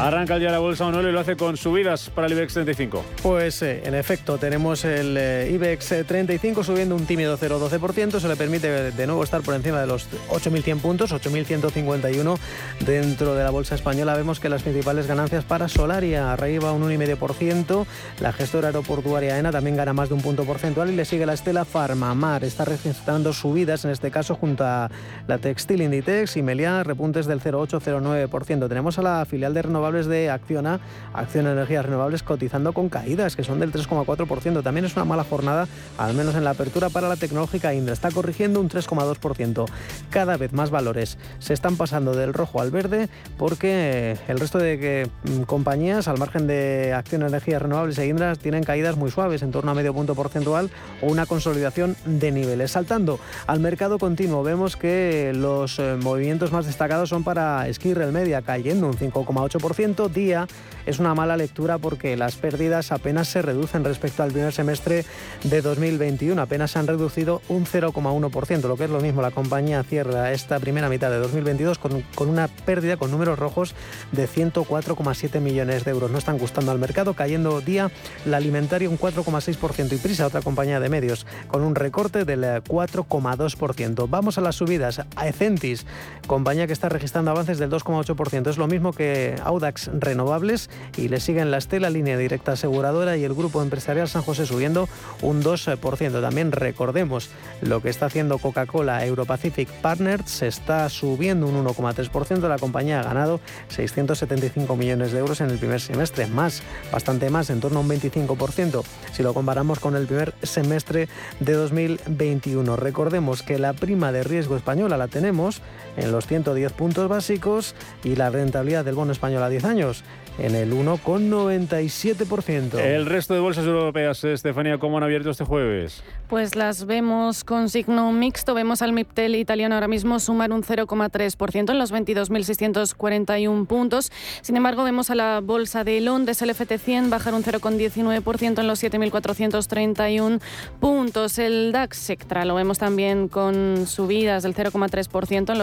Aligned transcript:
Arranca 0.00 0.36
el 0.36 0.40
día 0.40 0.50
la 0.50 0.60
bolsa 0.60 0.86
Manuel 0.86 1.08
y 1.08 1.12
lo 1.12 1.20
hace 1.20 1.36
con 1.36 1.58
subidas 1.58 2.08
para 2.08 2.26
el 2.26 2.32
IBEX 2.32 2.54
35. 2.54 3.04
Pues 3.22 3.60
eh, 3.60 3.82
en 3.84 3.94
efecto, 3.94 4.38
tenemos 4.38 4.86
el 4.86 5.14
eh, 5.18 5.50
IBEX 5.52 6.06
35 6.06 6.64
subiendo 6.64 6.96
un 6.96 7.04
tímido 7.04 7.36
0,12%. 7.36 8.18
Se 8.18 8.26
le 8.26 8.34
permite 8.34 8.92
de 8.92 9.06
nuevo 9.06 9.22
estar 9.22 9.42
por 9.42 9.54
encima 9.54 9.78
de 9.78 9.86
los 9.86 10.08
8.100 10.30 10.80
puntos, 10.80 11.12
8.151 11.12 12.38
dentro 12.86 13.34
de 13.34 13.44
la 13.44 13.50
bolsa 13.50 13.74
española. 13.74 14.16
Vemos 14.16 14.40
que 14.40 14.48
las 14.48 14.62
principales 14.62 15.06
ganancias 15.06 15.44
para 15.44 15.68
Solaria 15.68 16.32
arriba 16.32 16.72
un 16.72 16.82
1,5%. 16.82 17.84
La 18.20 18.32
gestora 18.32 18.68
aeroportuaria 18.68 19.38
ENA 19.38 19.52
también 19.52 19.76
gana 19.76 19.92
más 19.92 20.08
de 20.08 20.14
un 20.14 20.22
punto 20.22 20.44
porcentual 20.44 20.88
y 20.88 20.96
le 20.96 21.04
sigue 21.04 21.26
la 21.26 21.34
estela 21.34 21.66
Farmamar. 21.66 22.42
Está 22.42 22.64
registrando 22.64 23.34
subidas, 23.34 23.84
en 23.84 23.90
este 23.90 24.10
caso 24.10 24.34
junto 24.34 24.64
a 24.64 24.90
la 25.28 25.36
Textil 25.36 25.82
Inditex 25.82 26.38
y 26.38 26.42
Meliá, 26.42 26.84
repuntes 26.84 27.26
del 27.26 27.42
0,8-0,9%. 27.42 28.66
Tenemos 28.66 28.98
a 28.98 29.02
la 29.02 29.26
filial 29.26 29.52
de 29.52 29.60
renovables 29.60 29.89
de 29.90 30.30
Acciona, 30.30 30.80
Acciona 31.12 31.52
Energías 31.52 31.84
Renovables, 31.84 32.22
cotizando 32.22 32.72
con 32.72 32.88
caídas 32.88 33.34
que 33.34 33.42
son 33.42 33.58
del 33.58 33.72
3,4%. 33.72 34.62
También 34.62 34.84
es 34.84 34.94
una 34.94 35.04
mala 35.04 35.24
jornada, 35.24 35.66
al 35.98 36.14
menos 36.14 36.34
en 36.36 36.44
la 36.44 36.50
apertura 36.50 36.90
para 36.90 37.08
la 37.08 37.16
tecnológica 37.16 37.74
Indra. 37.74 37.92
Está 37.92 38.10
corrigiendo 38.10 38.60
un 38.60 38.68
3,2%. 38.68 39.66
Cada 40.10 40.36
vez 40.36 40.52
más 40.52 40.70
valores 40.70 41.18
se 41.40 41.54
están 41.54 41.76
pasando 41.76 42.14
del 42.14 42.32
rojo 42.32 42.60
al 42.60 42.70
verde 42.70 43.08
porque 43.36 44.16
el 44.28 44.38
resto 44.38 44.58
de 44.58 45.08
mm, 45.24 45.42
compañías, 45.42 46.06
al 46.08 46.18
margen 46.18 46.46
de 46.46 46.92
Acciona 46.94 47.26
Energías 47.26 47.62
Renovables 47.62 47.98
e 47.98 48.06
Indra, 48.06 48.36
tienen 48.36 48.62
caídas 48.62 48.96
muy 48.96 49.10
suaves, 49.10 49.42
en 49.42 49.50
torno 49.50 49.72
a 49.72 49.74
medio 49.74 49.92
punto 49.92 50.14
porcentual 50.14 50.70
o 51.02 51.06
una 51.06 51.26
consolidación 51.26 51.96
de 52.04 52.30
niveles. 52.30 52.70
Saltando 52.70 53.18
al 53.46 53.60
mercado 53.60 53.98
continuo, 53.98 54.42
vemos 54.42 54.76
que 54.76 55.32
los 55.34 55.78
eh, 55.78 55.96
movimientos 56.00 56.52
más 56.52 56.66
destacados 56.66 57.08
son 57.08 57.24
para 57.24 57.66
Skirrel 57.72 58.12
Media, 58.12 58.42
cayendo 58.42 58.86
un 58.86 58.94
5,8% 58.94 59.79
día 59.80 60.46
es 60.84 60.98
una 60.98 61.14
mala 61.14 61.38
lectura 61.38 61.78
porque 61.78 62.16
las 62.16 62.36
pérdidas 62.36 62.92
apenas 62.92 63.28
se 63.28 63.40
reducen 63.40 63.82
respecto 63.82 64.22
al 64.22 64.30
primer 64.30 64.52
semestre 64.52 65.06
de 65.44 65.62
2021, 65.62 66.40
apenas 66.40 66.72
se 66.72 66.78
han 66.78 66.86
reducido 66.86 67.40
un 67.48 67.64
0,1%, 67.64 68.68
lo 68.68 68.76
que 68.76 68.84
es 68.84 68.90
lo 68.90 69.00
mismo, 69.00 69.22
la 69.22 69.30
compañía 69.30 69.82
cierra 69.82 70.32
esta 70.32 70.58
primera 70.58 70.90
mitad 70.90 71.10
de 71.10 71.18
2022 71.18 71.78
con, 71.78 72.02
con 72.14 72.28
una 72.28 72.48
pérdida 72.48 72.98
con 72.98 73.10
números 73.10 73.38
rojos 73.38 73.74
de 74.12 74.28
104,7 74.28 75.40
millones 75.40 75.84
de 75.84 75.90
euros. 75.92 76.10
No 76.10 76.18
están 76.18 76.38
gustando 76.38 76.72
al 76.72 76.78
mercado, 76.78 77.14
cayendo 77.14 77.62
día 77.62 77.90
la 78.26 78.36
alimentaria 78.36 78.88
un 78.88 78.98
4,6% 78.98 79.92
y 79.92 79.96
Prisa, 79.96 80.26
otra 80.26 80.42
compañía 80.42 80.78
de 80.78 80.90
medios, 80.90 81.26
con 81.48 81.62
un 81.62 81.74
recorte 81.74 82.24
del 82.24 82.42
4,2%. 82.42 84.06
Vamos 84.10 84.36
a 84.36 84.40
las 84.40 84.56
subidas. 84.56 85.00
A 85.16 85.28
Ecentis, 85.28 85.86
compañía 86.26 86.66
que 86.66 86.72
está 86.72 86.88
registrando 86.88 87.30
avances 87.30 87.58
del 87.58 87.70
2,8%, 87.70 88.50
es 88.50 88.58
lo 88.58 88.66
mismo 88.66 88.92
que 88.92 89.36
Audax 89.44 89.69
Renovables 89.92 90.70
y 90.96 91.08
le 91.08 91.20
siguen 91.20 91.50
la 91.50 91.58
Estela, 91.58 91.90
Línea 91.90 92.16
Directa 92.16 92.52
Aseguradora 92.52 93.16
y 93.16 93.24
el 93.24 93.34
Grupo 93.34 93.62
Empresarial 93.62 94.08
San 94.08 94.22
José 94.22 94.46
subiendo 94.46 94.88
un 95.22 95.42
2%. 95.42 96.20
También 96.20 96.52
recordemos 96.52 97.30
lo 97.60 97.80
que 97.82 97.90
está 97.90 98.06
haciendo 98.06 98.38
Coca-Cola 98.38 99.04
Europacific 99.04 99.68
Partners, 99.68 100.30
se 100.30 100.46
está 100.46 100.88
subiendo 100.88 101.46
un 101.46 101.64
1,3%. 101.64 102.48
La 102.48 102.58
compañía 102.58 103.00
ha 103.00 103.04
ganado 103.04 103.40
675 103.68 104.76
millones 104.76 105.12
de 105.12 105.18
euros 105.18 105.40
en 105.40 105.50
el 105.50 105.58
primer 105.58 105.80
semestre, 105.80 106.26
más, 106.26 106.62
bastante 106.92 107.30
más, 107.30 107.50
en 107.50 107.60
torno 107.60 107.78
a 107.78 107.82
un 107.82 107.88
25%, 107.88 108.82
si 109.12 109.22
lo 109.22 109.34
comparamos 109.34 109.80
con 109.80 109.96
el 109.96 110.06
primer 110.06 110.34
semestre 110.42 111.08
de 111.40 111.52
2021. 111.52 112.76
Recordemos 112.76 113.42
que 113.42 113.58
la 113.58 113.72
prima 113.72 114.12
de 114.12 114.22
riesgo 114.22 114.56
española 114.56 114.96
la 114.96 115.08
tenemos 115.08 115.60
en 115.96 116.12
los 116.12 116.26
110 116.26 116.72
puntos 116.72 117.08
básicos 117.08 117.74
y 118.04 118.16
la 118.16 118.30
rentabilidad 118.30 118.84
del 118.84 118.94
bono 118.94 119.12
español 119.12 119.42
a 119.42 119.48
10 119.48 119.59
años 119.64 120.02
en 120.40 120.54
el 120.54 120.72
1,97%. 120.72 122.78
El 122.78 123.06
resto 123.06 123.34
de 123.34 123.40
bolsas 123.40 123.66
europeas, 123.66 124.22
Estefanía, 124.24 124.78
¿cómo 124.78 124.96
han 124.96 125.02
abierto 125.02 125.30
este 125.30 125.44
jueves? 125.44 126.02
Pues 126.28 126.56
las 126.56 126.86
vemos 126.86 127.44
con 127.44 127.68
signo 127.68 128.10
mixto. 128.12 128.54
Vemos 128.54 128.80
al 128.82 128.92
MIPTEL 128.92 129.34
italiano 129.34 129.74
ahora 129.74 129.88
mismo 129.88 130.20
sumar 130.20 130.52
un 130.52 130.62
0,3% 130.62 131.70
en 131.70 131.78
los 131.78 131.92
22.641 131.92 133.66
puntos. 133.66 134.12
Sin 134.40 134.56
embargo, 134.56 134.84
vemos 134.84 135.10
a 135.10 135.14
la 135.14 135.40
bolsa 135.40 135.84
de 135.84 136.00
Londres, 136.00 136.40
el 136.42 136.50
FT100, 136.50 137.10
bajar 137.10 137.34
un 137.34 137.42
0,19% 137.42 138.60
en 138.60 138.66
los 138.66 138.82
7.431 138.82 140.40
puntos. 140.78 141.38
El 141.38 141.72
DAX 141.72 141.98
Sectra 141.98 142.44
lo 142.44 142.54
vemos 142.54 142.78
también 142.78 143.28
con 143.28 143.86
subidas 143.86 144.44
del 144.44 144.54
0,3% 144.54 145.52
en 145.52 145.58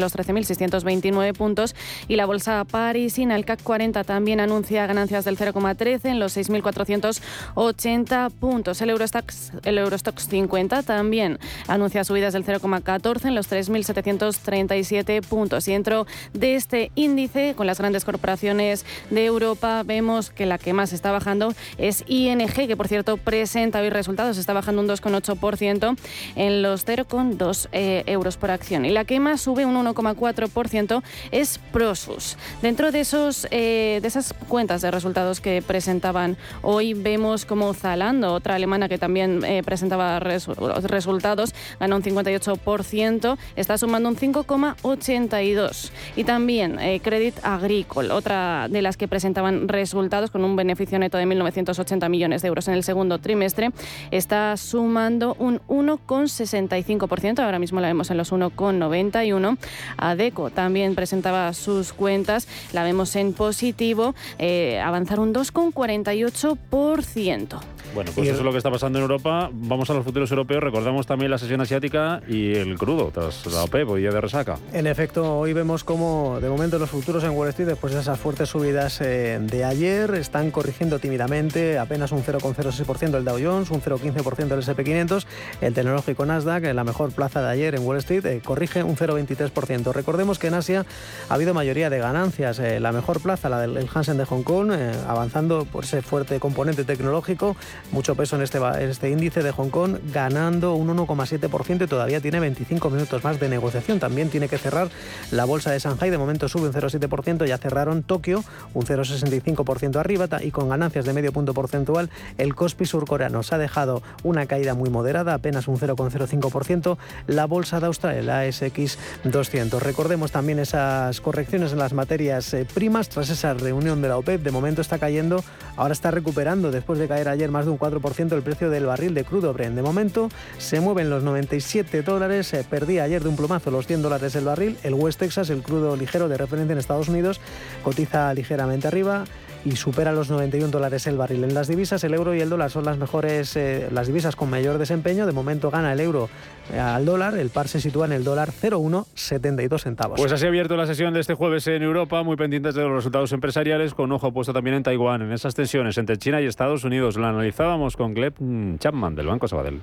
los 0.00 0.10
13.629 0.16 1.36
puntos. 1.36 1.76
Y 2.08 2.16
la 2.16 2.26
bolsa 2.26 2.64
parisina, 2.64 3.36
el 3.36 3.44
CAC 3.44 3.62
40, 3.62 3.85
también 3.92 4.40
anuncia 4.40 4.86
ganancias 4.86 5.24
del 5.24 5.38
0,13 5.38 6.06
en 6.06 6.18
los 6.18 6.36
6.480 6.36 8.30
puntos. 8.32 8.80
El 8.80 8.90
Eurostox, 8.90 9.52
el 9.64 9.78
Eurostox 9.78 10.28
50 10.28 10.82
también 10.82 11.38
anuncia 11.68 12.04
subidas 12.04 12.32
del 12.32 12.44
0,14 12.44 13.26
en 13.26 13.34
los 13.34 13.50
3.737 13.50 15.22
puntos. 15.22 15.68
Y 15.68 15.72
dentro 15.72 16.06
de 16.32 16.56
este 16.56 16.90
índice, 16.94 17.54
con 17.56 17.66
las 17.66 17.78
grandes 17.78 18.04
corporaciones 18.04 18.84
de 19.10 19.24
Europa, 19.24 19.82
vemos 19.84 20.30
que 20.30 20.46
la 20.46 20.58
que 20.58 20.72
más 20.72 20.92
está 20.92 21.12
bajando 21.12 21.54
es 21.78 22.04
ING, 22.06 22.52
que 22.52 22.76
por 22.76 22.88
cierto 22.88 23.16
presenta 23.16 23.80
hoy 23.80 23.90
resultados, 23.90 24.38
está 24.38 24.52
bajando 24.52 24.82
un 24.82 24.88
2,8% 24.88 25.96
en 26.36 26.62
los 26.62 26.86
0,2 26.86 27.68
eh, 27.72 28.02
euros 28.06 28.36
por 28.36 28.50
acción. 28.50 28.84
Y 28.84 28.90
la 28.90 29.04
que 29.04 29.20
más 29.20 29.40
sube 29.40 29.64
un 29.64 29.76
1,4% 29.76 31.02
es 31.30 31.58
Prosus. 31.72 32.36
Dentro 32.62 32.92
de 32.92 33.00
esos 33.00 33.46
eh, 33.50 33.65
de 33.66 34.08
esas 34.08 34.32
cuentas 34.48 34.80
de 34.82 34.90
resultados 34.90 35.40
que 35.40 35.62
presentaban 35.62 36.36
hoy, 36.62 36.94
vemos 36.94 37.44
como 37.44 37.74
Zalando, 37.74 38.32
otra 38.32 38.54
alemana 38.54 38.88
que 38.88 38.98
también 38.98 39.44
eh, 39.44 39.62
presentaba 39.64 40.20
resultados, 40.20 41.54
ganó 41.80 41.96
un 41.96 42.02
58%, 42.02 43.36
está 43.56 43.78
sumando 43.78 44.08
un 44.08 44.16
5,82%. 44.16 45.90
Y 46.16 46.24
también 46.24 46.78
eh, 46.78 47.00
Credit 47.00 47.34
Agricole, 47.42 48.10
otra 48.10 48.68
de 48.70 48.82
las 48.82 48.96
que 48.96 49.08
presentaban 49.08 49.68
resultados 49.68 50.30
con 50.30 50.44
un 50.44 50.56
beneficio 50.56 50.98
neto 50.98 51.18
de 51.18 51.26
1.980 51.26 52.08
millones 52.08 52.42
de 52.42 52.48
euros 52.48 52.68
en 52.68 52.74
el 52.74 52.84
segundo 52.84 53.18
trimestre, 53.18 53.70
está 54.10 54.56
sumando 54.56 55.34
un 55.38 55.60
1,65%, 55.68 57.40
ahora 57.40 57.58
mismo 57.58 57.80
la 57.80 57.88
vemos 57.88 58.10
en 58.10 58.16
los 58.16 58.32
1,91%. 58.32 59.58
Adeco 59.96 60.50
también 60.50 60.94
presentaba 60.94 61.52
sus 61.52 61.92
cuentas, 61.92 62.46
la 62.72 62.84
vemos 62.84 63.16
en 63.16 63.32
positivo 63.32 63.55
positivo, 63.56 64.14
eh, 64.36 64.78
avanzar 64.80 65.18
un 65.18 65.32
2,48%. 65.32 67.75
Bueno, 67.96 68.12
pues 68.14 68.28
eso 68.28 68.40
es 68.40 68.44
lo 68.44 68.52
que 68.52 68.58
está 68.58 68.70
pasando 68.70 68.98
en 68.98 69.04
Europa. 69.04 69.48
Vamos 69.50 69.88
a 69.88 69.94
los 69.94 70.04
futuros 70.04 70.30
europeos. 70.30 70.62
Recordamos 70.62 71.06
también 71.06 71.30
la 71.30 71.38
sesión 71.38 71.62
asiática 71.62 72.20
y 72.28 72.54
el 72.54 72.76
crudo 72.76 73.10
tras 73.10 73.46
la 73.46 73.62
OPEP, 73.62 73.88
hoy 73.88 74.02
día 74.02 74.10
de 74.10 74.20
resaca. 74.20 74.58
En 74.74 74.86
efecto, 74.86 75.38
hoy 75.38 75.54
vemos 75.54 75.82
cómo 75.82 76.38
de 76.38 76.50
momento 76.50 76.78
los 76.78 76.90
futuros 76.90 77.24
en 77.24 77.30
Wall 77.30 77.48
Street, 77.48 77.68
después 77.68 77.94
de 77.94 78.00
esas 78.00 78.20
fuertes 78.20 78.50
subidas 78.50 79.00
eh, 79.00 79.38
de 79.40 79.64
ayer, 79.64 80.14
están 80.16 80.50
corrigiendo 80.50 80.98
tímidamente 80.98 81.78
apenas 81.78 82.12
un 82.12 82.22
0,06% 82.22 83.16
el 83.16 83.24
Dow 83.24 83.38
Jones, 83.42 83.70
un 83.70 83.80
0,15% 83.80 84.52
el 84.52 84.62
SP500, 84.62 85.24
el 85.62 85.72
tecnológico 85.72 86.26
Nasdaq, 86.26 86.64
en 86.64 86.76
la 86.76 86.84
mejor 86.84 87.12
plaza 87.12 87.40
de 87.40 87.48
ayer 87.48 87.76
en 87.76 87.86
Wall 87.86 87.96
Street, 87.96 88.26
eh, 88.26 88.42
corrige 88.44 88.82
un 88.82 88.96
0,23%. 88.96 89.94
Recordemos 89.94 90.38
que 90.38 90.48
en 90.48 90.54
Asia 90.54 90.84
ha 91.30 91.34
habido 91.34 91.54
mayoría 91.54 91.88
de 91.88 91.98
ganancias. 91.98 92.58
Eh, 92.58 92.78
la 92.78 92.92
mejor 92.92 93.22
plaza, 93.22 93.48
la 93.48 93.60
del 93.60 93.88
Hansen 93.94 94.18
de 94.18 94.26
Hong 94.26 94.42
Kong, 94.42 94.70
avanzando 95.08 95.64
por 95.64 95.84
ese 95.84 96.02
fuerte 96.02 96.38
componente 96.40 96.84
tecnológico 96.84 97.56
mucho 97.92 98.14
peso 98.14 98.36
en 98.36 98.42
este, 98.42 98.58
este 98.80 99.10
índice 99.10 99.42
de 99.42 99.52
Hong 99.52 99.70
Kong, 99.70 99.96
ganando 100.12 100.74
un 100.74 100.88
1,7% 100.96 101.84
y 101.84 101.86
todavía 101.86 102.20
tiene 102.20 102.40
25 102.40 102.90
minutos 102.90 103.24
más 103.24 103.40
de 103.40 103.48
negociación. 103.48 103.98
También 103.98 104.28
tiene 104.28 104.48
que 104.48 104.58
cerrar 104.58 104.88
la 105.30 105.44
bolsa 105.44 105.70
de 105.70 105.78
Shanghai, 105.78 106.10
de 106.10 106.18
momento 106.18 106.48
sube 106.48 106.68
un 106.68 106.72
0,7%, 106.72 107.46
ya 107.46 107.58
cerraron 107.58 108.02
Tokio 108.02 108.44
un 108.74 108.84
0,65% 108.84 109.96
arriba 109.96 110.28
y 110.42 110.50
con 110.50 110.68
ganancias 110.68 111.04
de 111.04 111.12
medio 111.12 111.32
punto 111.32 111.54
porcentual. 111.54 112.10
El 112.38 112.54
Kospi 112.54 112.86
surcoreano 112.86 113.42
se 113.42 113.54
ha 113.54 113.58
dejado 113.58 114.02
una 114.22 114.46
caída 114.46 114.74
muy 114.74 114.90
moderada, 114.90 115.34
apenas 115.34 115.68
un 115.68 115.78
0,05%. 115.78 116.96
La 117.26 117.46
bolsa 117.46 117.80
de 117.80 117.86
Australia, 117.86 118.22
la 118.22 118.40
ASX 118.40 118.98
200. 119.24 119.82
Recordemos 119.82 120.32
también 120.32 120.58
esas 120.58 121.20
correcciones 121.20 121.72
en 121.72 121.78
las 121.78 121.92
materias 121.92 122.52
eh, 122.54 122.66
primas 122.72 123.08
tras 123.08 123.30
esa 123.30 123.54
reunión 123.54 124.02
de 124.02 124.08
la 124.08 124.18
OPEP. 124.18 124.42
De 124.42 124.50
momento 124.50 124.80
está 124.80 124.98
cayendo, 124.98 125.44
ahora 125.76 125.92
está 125.92 126.10
recuperando 126.10 126.70
después 126.70 126.98
de 126.98 127.08
caer 127.08 127.28
ayer 127.28 127.50
más 127.50 127.64
de 127.66 127.70
un 127.70 127.75
un 127.76 127.78
4% 127.78 128.32
el 128.32 128.42
precio 128.42 128.70
del 128.70 128.86
barril 128.86 129.14
de 129.14 129.24
crudo 129.24 129.52
Brent. 129.52 129.76
De 129.76 129.82
momento 129.82 130.28
se 130.58 130.80
mueven 130.80 131.10
los 131.10 131.22
97 131.22 132.02
dólares, 132.02 132.54
perdía 132.70 133.04
ayer 133.04 133.22
de 133.22 133.28
un 133.28 133.36
plumazo 133.36 133.70
los 133.70 133.86
100 133.86 134.02
dólares 134.02 134.34
el 134.34 134.44
barril. 134.44 134.76
El 134.82 134.94
West 134.94 135.18
Texas, 135.18 135.50
el 135.50 135.62
crudo 135.62 135.96
ligero 135.96 136.28
de 136.28 136.36
referencia 136.36 136.72
en 136.72 136.78
Estados 136.78 137.08
Unidos, 137.08 137.40
cotiza 137.82 138.32
ligeramente 138.34 138.88
arriba 138.88 139.24
y 139.66 139.74
supera 139.74 140.12
los 140.12 140.30
91 140.30 140.70
dólares 140.70 141.08
el 141.08 141.16
barril. 141.16 141.42
En 141.42 141.52
las 141.52 141.66
divisas, 141.66 142.04
el 142.04 142.14
euro 142.14 142.34
y 142.34 142.40
el 142.40 142.48
dólar 142.48 142.70
son 142.70 142.84
las 142.84 142.98
mejores, 142.98 143.56
eh, 143.56 143.88
las 143.90 144.06
divisas 144.06 144.36
con 144.36 144.48
mayor 144.48 144.78
desempeño. 144.78 145.26
De 145.26 145.32
momento 145.32 145.72
gana 145.72 145.92
el 145.92 145.98
euro 145.98 146.28
eh, 146.72 146.78
al 146.78 147.04
dólar, 147.04 147.36
el 147.36 147.50
par 147.50 147.66
se 147.66 147.80
sitúa 147.80 148.06
en 148.06 148.12
el 148.12 148.22
dólar 148.22 148.52
0,172 148.52 149.82
centavos. 149.82 150.20
Pues 150.20 150.30
así 150.30 150.44
ha 150.44 150.48
abierto 150.48 150.76
la 150.76 150.86
sesión 150.86 151.12
de 151.14 151.20
este 151.20 151.34
jueves 151.34 151.66
en 151.66 151.82
Europa, 151.82 152.22
muy 152.22 152.36
pendientes 152.36 152.76
de 152.76 152.82
los 152.82 152.92
resultados 152.92 153.32
empresariales, 153.32 153.92
con 153.92 154.12
ojo 154.12 154.32
puesto 154.32 154.52
también 154.52 154.76
en 154.76 154.84
Taiwán, 154.84 155.22
en 155.22 155.32
esas 155.32 155.56
tensiones 155.56 155.98
entre 155.98 156.16
China 156.16 156.40
y 156.40 156.46
Estados 156.46 156.84
Unidos. 156.84 157.16
La 157.16 157.30
analizábamos 157.30 157.96
con 157.96 158.14
Gleb 158.14 158.34
Chapman 158.78 159.16
del 159.16 159.26
Banco 159.26 159.48
Sabadell. 159.48 159.80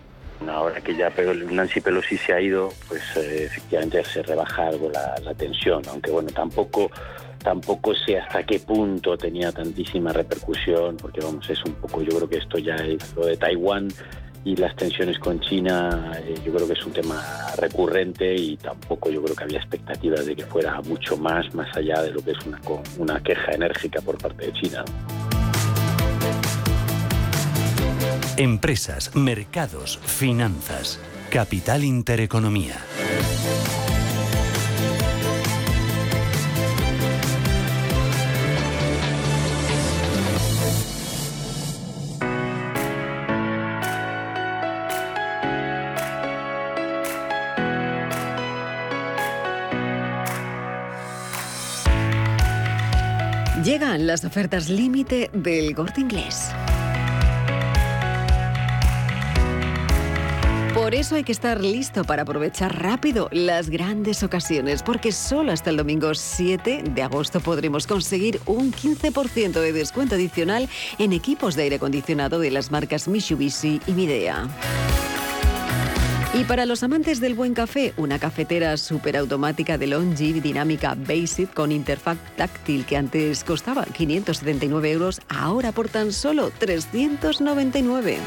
Ahora 0.49 0.81
que 0.81 0.95
ya 0.95 1.11
Nancy 1.51 1.81
Pelosi 1.81 2.17
se 2.17 2.33
ha 2.33 2.41
ido, 2.41 2.71
pues 2.87 3.01
eh, 3.17 3.45
efectivamente 3.45 4.03
se 4.03 4.23
rebaja 4.23 4.67
algo 4.67 4.89
la, 4.89 5.33
tensión, 5.33 5.81
aunque 5.89 6.11
bueno, 6.11 6.29
tampoco 6.29 6.91
tampoco 7.43 7.93
sé 7.93 8.17
hasta 8.19 8.43
qué 8.43 8.59
punto 8.59 9.17
tenía 9.17 9.51
tantísima 9.51 10.13
repercusión, 10.13 10.95
porque 10.95 11.19
vamos, 11.19 11.49
es 11.49 11.61
un 11.65 11.73
poco, 11.73 12.01
yo 12.01 12.15
creo 12.15 12.29
que 12.29 12.37
esto 12.37 12.57
ya 12.57 12.75
es 12.75 13.13
lo 13.15 13.25
de 13.25 13.35
Taiwán 13.35 13.89
y 14.45 14.55
las 14.55 14.73
tensiones 14.77 15.19
con 15.19 15.41
China, 15.41 16.13
eh, 16.23 16.35
yo 16.45 16.53
creo 16.53 16.67
que 16.67 16.73
es 16.73 16.85
un 16.85 16.93
tema 16.93 17.21
recurrente 17.57 18.33
y 18.33 18.55
tampoco 18.55 19.09
yo 19.09 19.21
creo 19.23 19.35
que 19.35 19.43
había 19.43 19.59
expectativas 19.59 20.25
de 20.25 20.37
que 20.37 20.45
fuera 20.45 20.79
mucho 20.81 21.17
más, 21.17 21.53
más 21.53 21.75
allá 21.75 22.01
de 22.01 22.11
lo 22.11 22.21
que 22.23 22.31
es 22.31 22.37
una 22.97 23.21
queja 23.21 23.51
enérgica 23.51 23.99
por 24.01 24.17
parte 24.17 24.45
de 24.45 24.53
China. 24.53 24.85
Empresas, 28.37 29.15
mercados, 29.15 29.99
finanzas. 29.99 30.99
Capital 31.29 31.83
Intereconomía. 31.83 32.73
Llegan 53.63 54.07
las 54.07 54.25
ofertas 54.25 54.69
límite 54.69 55.29
del 55.33 55.75
corte 55.75 56.01
inglés. 56.01 56.51
Por 60.93 60.99
eso 60.99 61.15
hay 61.15 61.23
que 61.23 61.31
estar 61.31 61.59
listo 61.59 62.03
para 62.03 62.21
aprovechar 62.21 62.83
rápido 62.83 63.27
las 63.31 63.71
grandes 63.71 64.21
ocasiones, 64.21 64.83
porque 64.83 65.11
solo 65.11 65.51
hasta 65.51 65.71
el 65.71 65.77
domingo 65.77 66.13
7 66.13 66.83
de 66.87 67.01
agosto 67.01 67.39
podremos 67.39 67.87
conseguir 67.87 68.39
un 68.45 68.71
15% 68.71 69.53
de 69.53 69.73
descuento 69.73 70.13
adicional 70.13 70.69
en 70.99 71.11
equipos 71.11 71.55
de 71.55 71.63
aire 71.63 71.77
acondicionado 71.77 72.37
de 72.37 72.51
las 72.51 72.69
marcas 72.69 73.07
Mitsubishi 73.07 73.81
y 73.87 73.91
Midea. 73.93 74.47
Y 76.35 76.43
para 76.43 76.67
los 76.67 76.83
amantes 76.83 77.19
del 77.19 77.33
buen 77.33 77.55
café, 77.55 77.95
una 77.97 78.19
cafetera 78.19 78.77
superautomática 78.77 79.79
de 79.79 79.87
Longi 79.87 80.41
dinámica 80.41 80.95
Basic 80.95 81.51
con 81.55 81.71
interfaz 81.71 82.19
táctil 82.37 82.85
que 82.85 82.97
antes 82.97 83.43
costaba 83.43 83.85
579 83.85 84.91
euros, 84.91 85.21
ahora 85.27 85.71
por 85.71 85.89
tan 85.89 86.13
solo 86.13 86.51
399. 86.59 88.19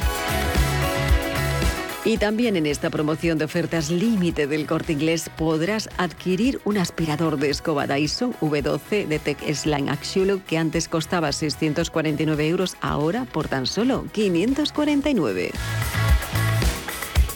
Y 2.07 2.19
también 2.19 2.55
en 2.55 2.67
esta 2.67 2.89
promoción 2.89 3.37
de 3.37 3.47
ofertas 3.47 3.91
límite 3.91 4.47
del 4.47 4.65
corte 4.65 4.93
inglés 4.93 5.29
podrás 5.37 5.91
adquirir 5.99 6.61
un 6.65 6.79
aspirador 6.79 7.37
de 7.37 7.51
escoba 7.51 7.89
Dyson 7.89 8.33
V12 8.35 9.09
de 9.09 9.19
Tech 9.19 9.39
Slime 9.53 9.91
Axiolo 9.91 10.41
que 10.47 10.57
antes 10.57 10.87
costaba 10.87 11.33
649 11.33 12.47
euros, 12.47 12.77
ahora 12.81 13.25
por 13.25 13.49
tan 13.49 13.67
solo 13.67 14.07
549. 14.13 15.51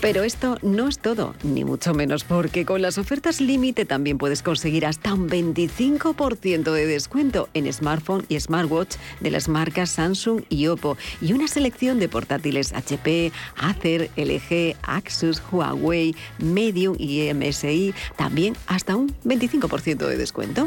Pero 0.00 0.24
esto 0.24 0.56
no 0.62 0.88
es 0.88 0.98
todo, 0.98 1.34
ni 1.42 1.62
mucho 1.62 1.92
menos, 1.92 2.24
porque 2.24 2.64
con 2.64 2.80
las 2.80 2.96
ofertas 2.96 3.40
límite 3.40 3.84
también 3.84 4.16
puedes 4.16 4.42
conseguir 4.42 4.86
hasta 4.86 5.12
un 5.12 5.28
25% 5.28 6.72
de 6.72 6.86
descuento 6.86 7.50
en 7.52 7.70
smartphone 7.70 8.24
y 8.28 8.40
smartwatch 8.40 8.96
de 9.20 9.30
las 9.30 9.48
marcas 9.48 9.90
Samsung 9.90 10.42
y 10.48 10.68
Oppo 10.68 10.96
y 11.20 11.34
una 11.34 11.48
selección 11.48 11.98
de 11.98 12.08
portátiles 12.08 12.72
HP, 12.72 13.30
Acer, 13.56 14.10
LG, 14.16 14.76
Asus, 14.82 15.42
Huawei, 15.52 16.16
Medium 16.38 16.96
y 16.98 17.32
MSI, 17.34 17.92
también 18.16 18.56
hasta 18.66 18.96
un 18.96 19.14
25% 19.24 20.06
de 20.06 20.16
descuento. 20.16 20.66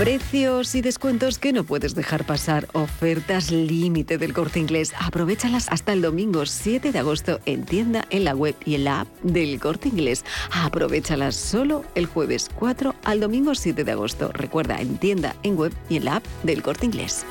Precios 0.00 0.74
y 0.74 0.80
descuentos 0.80 1.38
que 1.38 1.52
no 1.52 1.64
puedes 1.64 1.94
dejar 1.94 2.24
pasar. 2.24 2.66
Ofertas 2.72 3.50
límite 3.50 4.16
del 4.16 4.32
corte 4.32 4.58
inglés. 4.58 4.94
Aprovechalas 4.98 5.68
hasta 5.68 5.92
el 5.92 6.00
domingo 6.00 6.46
7 6.46 6.90
de 6.90 6.98
agosto 6.98 7.38
en 7.44 7.66
tienda, 7.66 8.06
en 8.08 8.24
la 8.24 8.34
web 8.34 8.56
y 8.64 8.76
en 8.76 8.84
la 8.84 9.02
app 9.02 9.08
del 9.22 9.60
corte 9.60 9.90
inglés. 9.90 10.24
Aprovechalas 10.52 11.36
solo 11.36 11.84
el 11.94 12.06
jueves 12.06 12.48
4 12.54 12.94
al 13.04 13.20
domingo 13.20 13.54
7 13.54 13.84
de 13.84 13.92
agosto. 13.92 14.32
Recuerda 14.32 14.80
en 14.80 14.96
tienda, 14.96 15.36
en 15.42 15.58
web 15.58 15.74
y 15.90 15.98
en 15.98 16.06
la 16.06 16.16
app 16.16 16.24
del 16.44 16.62
corte 16.62 16.86
inglés. 16.86 17.26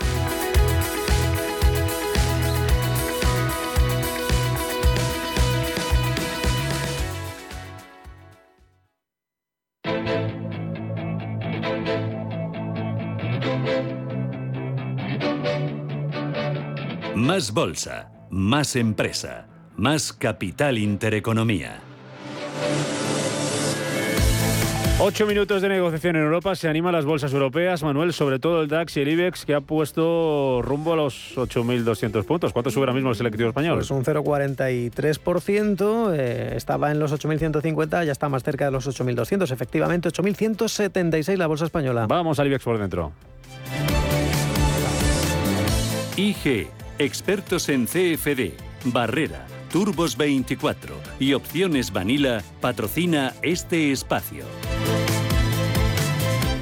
Más 17.30 17.54
bolsa, 17.54 18.10
más 18.32 18.76
empresa, 18.76 19.46
más 19.78 20.12
capital 20.14 20.80
intereconomía. 20.80 21.80
Ocho 25.00 25.28
minutos 25.28 25.62
de 25.62 25.70
negociación 25.70 26.16
en 26.16 26.24
Europa. 26.24 26.56
Se 26.56 26.68
animan 26.68 26.94
las 26.94 27.06
bolsas 27.06 27.32
europeas, 27.32 27.84
Manuel, 27.84 28.14
sobre 28.14 28.40
todo 28.40 28.64
el 28.64 28.68
DAX 28.68 28.98
y 28.98 29.02
el 29.02 29.10
IBEX, 29.10 29.46
que 29.46 29.54
ha 29.54 29.62
puesto 29.62 30.64
rumbo 30.64 30.94
a 30.94 30.96
los 30.96 31.38
8.200 31.38 32.26
puntos. 32.26 32.52
¿Cuánto 32.52 32.72
sube 32.72 32.82
ahora 32.82 32.94
mismo 32.94 33.12
el 33.12 33.16
selectivo 33.16 33.50
español? 33.50 33.76
Pues 33.76 33.92
un 33.92 34.04
0,43%. 34.04 36.14
Eh, 36.16 36.54
estaba 36.56 36.90
en 36.90 36.98
los 36.98 37.14
8.150, 37.14 38.08
ya 38.08 38.12
está 38.12 38.28
más 38.28 38.42
cerca 38.42 38.66
de 38.66 38.72
los 38.72 38.88
8.200. 38.88 39.52
Efectivamente, 39.52 40.10
8.176 40.10 41.38
la 41.38 41.46
bolsa 41.46 41.66
española. 41.66 42.08
Vamos 42.08 42.40
al 42.40 42.48
IBEX 42.48 42.64
por 42.64 42.80
dentro. 42.80 43.12
IG, 46.18 46.68
expertos 47.00 47.70
en 47.70 47.86
CFD, 47.86 48.52
Barrera, 48.86 49.48
Turbos 49.72 50.18
24 50.18 50.96
y 51.20 51.34
Opciones 51.34 51.94
Vanilla, 51.94 52.44
patrocina 52.60 53.34
este 53.42 53.94
espacio. 53.94 54.44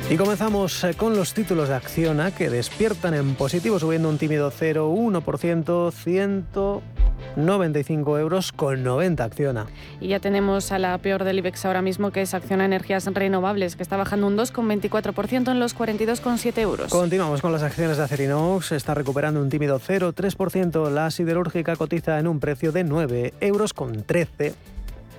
Y 0.10 0.16
comenzamos 0.16 0.84
eh, 0.84 0.94
con 0.94 1.18
los 1.18 1.34
títulos 1.34 1.68
de 1.68 1.76
Acciona 1.76 2.34
que 2.34 2.50
despiertan 2.50 3.14
en 3.16 3.36
positivo 3.36 3.80
subiendo 3.80 4.10
un 4.10 4.18
tímido 4.18 4.52
0,1%, 4.52 6.82
195 7.38 8.18
euros 8.18 8.52
con 8.52 8.84
90 8.84 9.24
Acciona. 9.24 9.68
Y 10.02 10.08
ya 10.10 10.20
tenemos 10.20 10.72
a 10.72 10.80
la 10.80 10.98
peor 10.98 11.24
del 11.24 11.38
IBEX 11.40 11.66
ahora 11.66 11.82
mismo 11.82 12.12
que 12.12 12.22
es 12.22 12.34
Acciona 12.34 12.66
Energías 12.66 13.06
Renovables 13.06 13.76
que 13.76 13.84
está 13.84 13.96
bajando 13.96 14.28
un 14.28 14.36
2,24% 14.38 15.52
en 15.52 15.60
los 15.60 15.78
42,7 15.78 16.58
euros. 16.60 16.92
Continuamos 16.92 17.42
con 17.42 17.52
las 17.52 17.64
acciones 17.64 17.98
de 17.98 18.04
Acerinox, 18.04 18.72
está 18.72 18.94
recuperando 18.94 19.42
un 19.42 19.50
tímido 19.50 19.80
0,3%, 19.80 20.90
la 20.90 21.12
siderúrgica 21.12 21.76
cotiza 21.76 22.20
en 22.20 22.28
un 22.28 22.40
precio 22.40 22.72
de 22.72 22.84
9 22.84 23.34
euros 23.40 23.74
con 23.74 24.04
13 24.04 24.77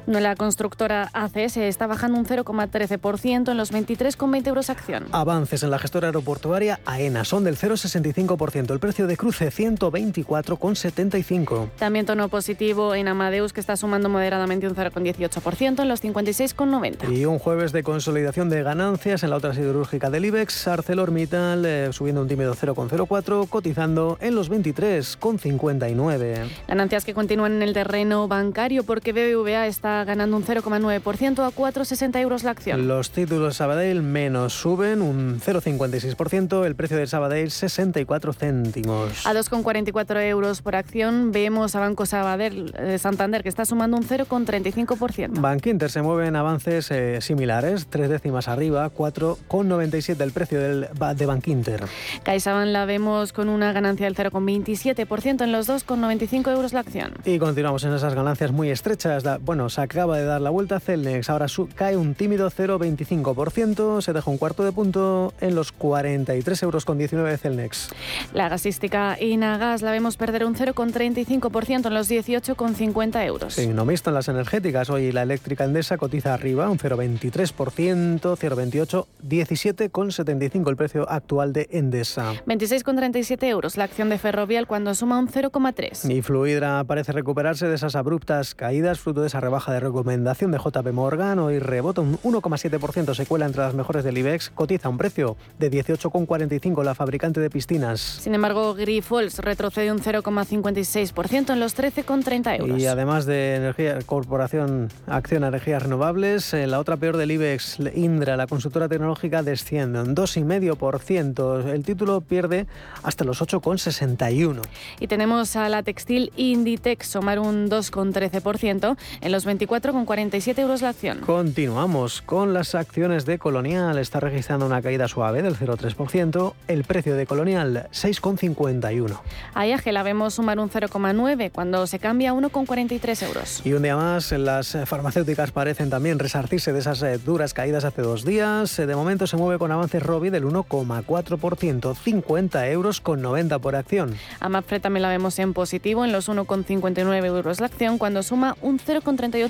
la 0.09 0.35
constructora 0.37 1.11
ACS 1.13 1.59
está 1.59 1.87
bajando 1.87 2.19
un 2.19 2.25
0,13% 2.25 3.51
en 3.51 3.57
los 3.57 3.73
23,20 3.73 4.49
euros 4.49 4.71
acción. 4.71 5.05
Avances 5.13 5.63
en 5.63 5.71
la 5.71 5.79
gestora 5.79 6.09
aeroportuaria 6.09 6.81
AENA 6.87 7.25
son 7.25 7.45
del 7.45 7.59
0,65%. 7.59 8.73
El 8.73 8.81
precio 8.81 9.07
de 9.07 9.19
cruce 9.19 9.51
124,75. 9.51 11.69
También 11.79 12.07
tono 12.07 12.29
positivo 12.29 12.95
en 12.95 13.09
Amadeus 13.09 13.53
que 13.53 13.61
está 13.61 13.77
sumando 13.77 14.09
moderadamente 14.09 14.67
un 14.67 14.75
0,18% 14.75 15.83
en 15.83 15.89
los 15.89 16.03
56,90. 16.03 17.15
Y 17.15 17.27
un 17.27 17.39
jueves 17.39 17.73
de 17.73 17.83
consolidación 17.83 18.49
de 18.49 18.63
ganancias 18.63 19.23
en 19.23 19.29
la 19.31 19.37
otra 19.37 19.53
siderúrgica 19.55 20.09
del 20.11 20.25
IBEX, 20.25 20.69
ArcelorMittal 20.69 21.67
eh, 21.67 21.93
subiendo 21.93 22.23
un 22.23 22.29
tímido 22.29 22.55
0,04, 22.55 23.47
cotizando 23.49 24.17
en 24.21 24.35
los 24.35 24.51
23,59. 24.51 26.49
Ganancias 26.67 27.05
que 27.05 27.13
continúan 27.15 27.53
en 27.53 27.63
el 27.63 27.75
terreno 27.75 28.27
bancario 28.27 28.85
porque 28.85 29.13
BBVA 29.13 29.67
está 29.67 29.98
está 29.99 30.13
ganando 30.13 30.37
un 30.37 30.45
0,9% 30.45 31.45
a 31.45 31.51
4,60 31.51 32.21
euros 32.21 32.45
la 32.45 32.53
acción. 32.53 32.87
Los 32.87 33.11
títulos 33.11 33.57
Sabadell 33.57 34.03
menos 34.03 34.53
suben 34.53 35.03
un 35.03 35.41
0,56%, 35.41 36.65
el 36.65 36.77
precio 36.77 36.97
de 36.97 37.09
Sabadell 37.09 37.51
64 37.51 38.33
céntimos. 38.33 39.27
A 39.27 39.35
2,44 39.35 40.23
euros 40.29 40.63
por 40.63 40.77
acción 40.77 41.33
vemos 41.33 41.75
a 41.75 41.81
Banco 41.81 42.07
Sabadell 42.07 42.71
de 42.71 42.99
Santander 42.99 43.43
que 43.43 43.49
está 43.49 43.65
sumando 43.65 43.97
un 43.97 44.05
0,35%. 44.05 45.41
Bank 45.41 45.67
Inter 45.67 45.91
se 45.91 46.03
mueve 46.03 46.29
en 46.29 46.37
avances 46.37 46.93
eh, 46.93 47.21
similares, 47.21 47.89
tres 47.89 48.09
décimas 48.09 48.47
arriba, 48.47 48.89
4,97 48.95 50.21
el 50.21 50.31
precio 50.31 50.61
del, 50.61 50.89
de 51.17 51.27
Bank 51.27 51.49
Inter. 51.49 51.87
CaixaBank 52.23 52.69
la 52.69 52.85
vemos 52.85 53.33
con 53.33 53.49
una 53.49 53.73
ganancia 53.73 54.07
del 54.07 54.15
0,27% 54.15 55.43
en 55.43 55.51
los 55.51 55.69
2,95 55.69 56.53
euros 56.53 56.73
la 56.73 56.81
acción. 56.81 57.15
Y 57.25 57.41
continuamos 57.41 57.83
en 57.83 57.95
esas 57.95 58.15
ganancias 58.15 58.53
muy 58.53 58.71
estrechas. 58.71 59.25
Bueno, 59.41 59.69
acaba 59.79 60.19
de 60.19 60.25
dar 60.25 60.41
la 60.41 60.51
vuelta 60.51 60.81
Celnex, 60.81 61.31
ahora 61.31 61.47
cae 61.75 61.97
un 61.97 62.15
tímido 62.15 62.51
0,25%, 62.51 64.01
se 64.03 64.13
deja 64.13 64.31
un 64.31 64.39
cuarto 64.39 64.65
de 64.65 64.73
punto 64.73 65.33
en 65.41 65.55
los 65.55 65.73
43 65.73 66.63
euros 66.63 66.85
con 66.85 66.99
19 66.99 67.31
de 67.31 67.39
Celnex. 67.39 67.91
La 68.33 68.49
gasística 68.49 69.21
Inagas 69.21 69.83
la 69.83 69.91
vemos 69.91 70.17
perder 70.17 70.45
un 70.45 70.55
0,35% 70.55 71.87
en 71.87 71.95
los 71.95 72.11
18,50 72.11 73.27
euros. 73.27 73.55
Sí, 73.55 73.67
no 73.69 73.85
visto 73.87 74.11
en 74.11 74.15
las 74.15 74.29
energéticas. 74.29 74.91
Hoy 74.91 75.13
la 75.13 75.23
eléctrica 75.23 75.65
Endesa 75.65 75.97
cotiza 75.97 76.35
arriba 76.35 76.69
un 76.69 76.79
0,23%, 76.79 78.21
0,28, 78.21 79.07
17,75 79.27 80.69
el 80.69 80.77
precio 80.77 81.09
actual 81.09 81.53
de 81.53 81.69
Endesa. 81.71 82.35
26,37 82.47 83.45
euros 83.45 83.77
la 83.77 83.85
acción 83.85 84.09
de 84.09 84.19
Ferrovial 84.19 84.67
cuando 84.67 84.95
suma 84.95 85.19
un 85.19 85.29
0,3. 85.29 86.11
Y 86.15 86.23
Fluidra 86.23 86.85
parece 86.85 87.13
recuperarse 87.13 87.67
de 87.67 87.75
esas 87.75 87.97
abruptas 87.97 88.55
caídas 88.55 89.01
fruto 89.01 89.21
de 89.21 89.29
esa 89.29 89.41
rebaja 89.41 89.68
de 89.73 89.81
recomendación 89.81 90.51
de 90.51 90.59
JP 90.59 90.93
Morgan. 90.93 91.39
Hoy 91.39 91.59
rebota 91.59 92.01
un 92.01 92.19
1,7%, 92.19 93.15
se 93.15 93.27
cuela 93.27 93.47
entre 93.47 93.63
las 93.63 93.75
mejores 93.75 94.05
del 94.05 94.19
IBEX, 94.19 94.51
cotiza 94.51 94.89
un 94.89 94.99
precio 94.99 95.37
de 95.59 95.71
18,45 95.71 96.83
la 96.83 96.95
fabricante 96.95 97.41
de 97.41 97.51
piscinas. 97.51 98.01
Sin 98.01 98.35
embargo, 98.35 98.75
Grifols 98.75 99.39
retrocede 99.39 99.93
un 99.93 100.01
0,56% 100.01 101.53
en 101.53 101.61
los 101.61 101.77
13,30 101.77 102.61
euros. 102.61 102.79
Y 102.81 102.87
además 102.87 103.27
de 103.27 103.57
Energía 103.57 103.99
Corporación 104.07 104.89
Acción 105.07 105.45
Energías 105.45 105.83
Renovables, 105.83 106.55
eh, 106.55 106.67
la 106.67 106.79
otra 106.79 106.97
peor 106.97 107.17
del 107.17 107.31
IBEX, 107.31 107.79
Indra, 107.95 108.37
la 108.37 108.47
consultora 108.47 108.89
tecnológica, 108.89 109.43
desciende 109.43 110.01
un 110.01 110.15
2,5%. 110.15 111.69
El 111.69 111.85
título 111.85 112.21
pierde 112.21 112.67
hasta 113.03 113.25
los 113.25 113.41
8,61. 113.41 114.63
Y 115.01 115.07
tenemos 115.07 115.57
a 115.57 115.69
la 115.69 115.83
textil 115.83 116.33
Inditex 116.37 117.07
sumar 117.09 117.39
un 117.39 117.69
2,13% 117.69 118.97
en 119.21 119.33
los 119.33 119.47
24,47 119.59 120.59
euros 120.59 120.83
la 120.83 120.91
acción. 120.91 121.19
Continuamos 121.21 122.23
con 122.23 122.55
las 122.55 122.75
acciones 122.75 123.27
de 123.27 123.39
Colonial. 123.39 123.99
Está 123.99 124.21
registrando 124.21 124.67
una 124.67 124.83
caída 124.83 125.09
suave 125.09 125.43
del 125.43 125.57
0,3%. 125.57 126.55
El 126.69 126.85
precio 126.85 127.17
de 127.17 127.27
Colonial 127.27 127.89
6,51. 127.93 129.19
A 129.55 129.67
IAG 129.67 129.87
la 129.93 130.03
vemos 130.03 130.35
sumar 130.35 130.59
un 130.61 130.71
0,9 130.71 131.51
cuando 131.51 131.87
se 131.87 131.99
cambia 131.99 132.31
a 132.31 132.35
1,43 132.35 133.27
euros. 133.27 133.63
Y 133.65 133.73
un 133.73 133.83
día 133.83 133.97
más, 133.97 134.31
las 134.33 134.77
farmacéuticas 134.85 135.51
parecen 135.51 135.91
también 135.91 136.19
resartirse 136.19 136.73
de 136.73 136.79
esas 136.79 137.03
eh, 137.03 137.19
duras 137.19 137.55
caídas 137.55 137.85
hace 137.85 138.03
dos 138.03 138.25
días. 138.25 138.79
Eh, 138.79 138.87
de 138.87 138.95
momento 138.95 139.27
se 139.27 139.37
mueve 139.37 139.59
con 139.59 139.73
avances 139.73 140.03
Robi 140.03 140.31
del 140.31 140.45
1,4%, 140.45 141.97
50 141.97 142.69
euros 142.69 143.01
con 143.01 143.23
90 143.23 143.59
por 143.59 143.77
acción. 143.77 144.15
A 144.41 144.49
Mapfre 144.49 144.81
también 144.81 145.03
la 145.03 145.09
vemos 145.09 145.39
en 145.39 145.53
positivo 145.53 146.05
en 146.05 146.13
los 146.13 146.29
1,59 146.29 147.25
euros 147.25 147.61
la 147.61 147.67
acción 147.67 147.99
cuando 147.99 148.23
suma 148.23 148.57
un 148.63 148.79
0,38%. 148.79 149.48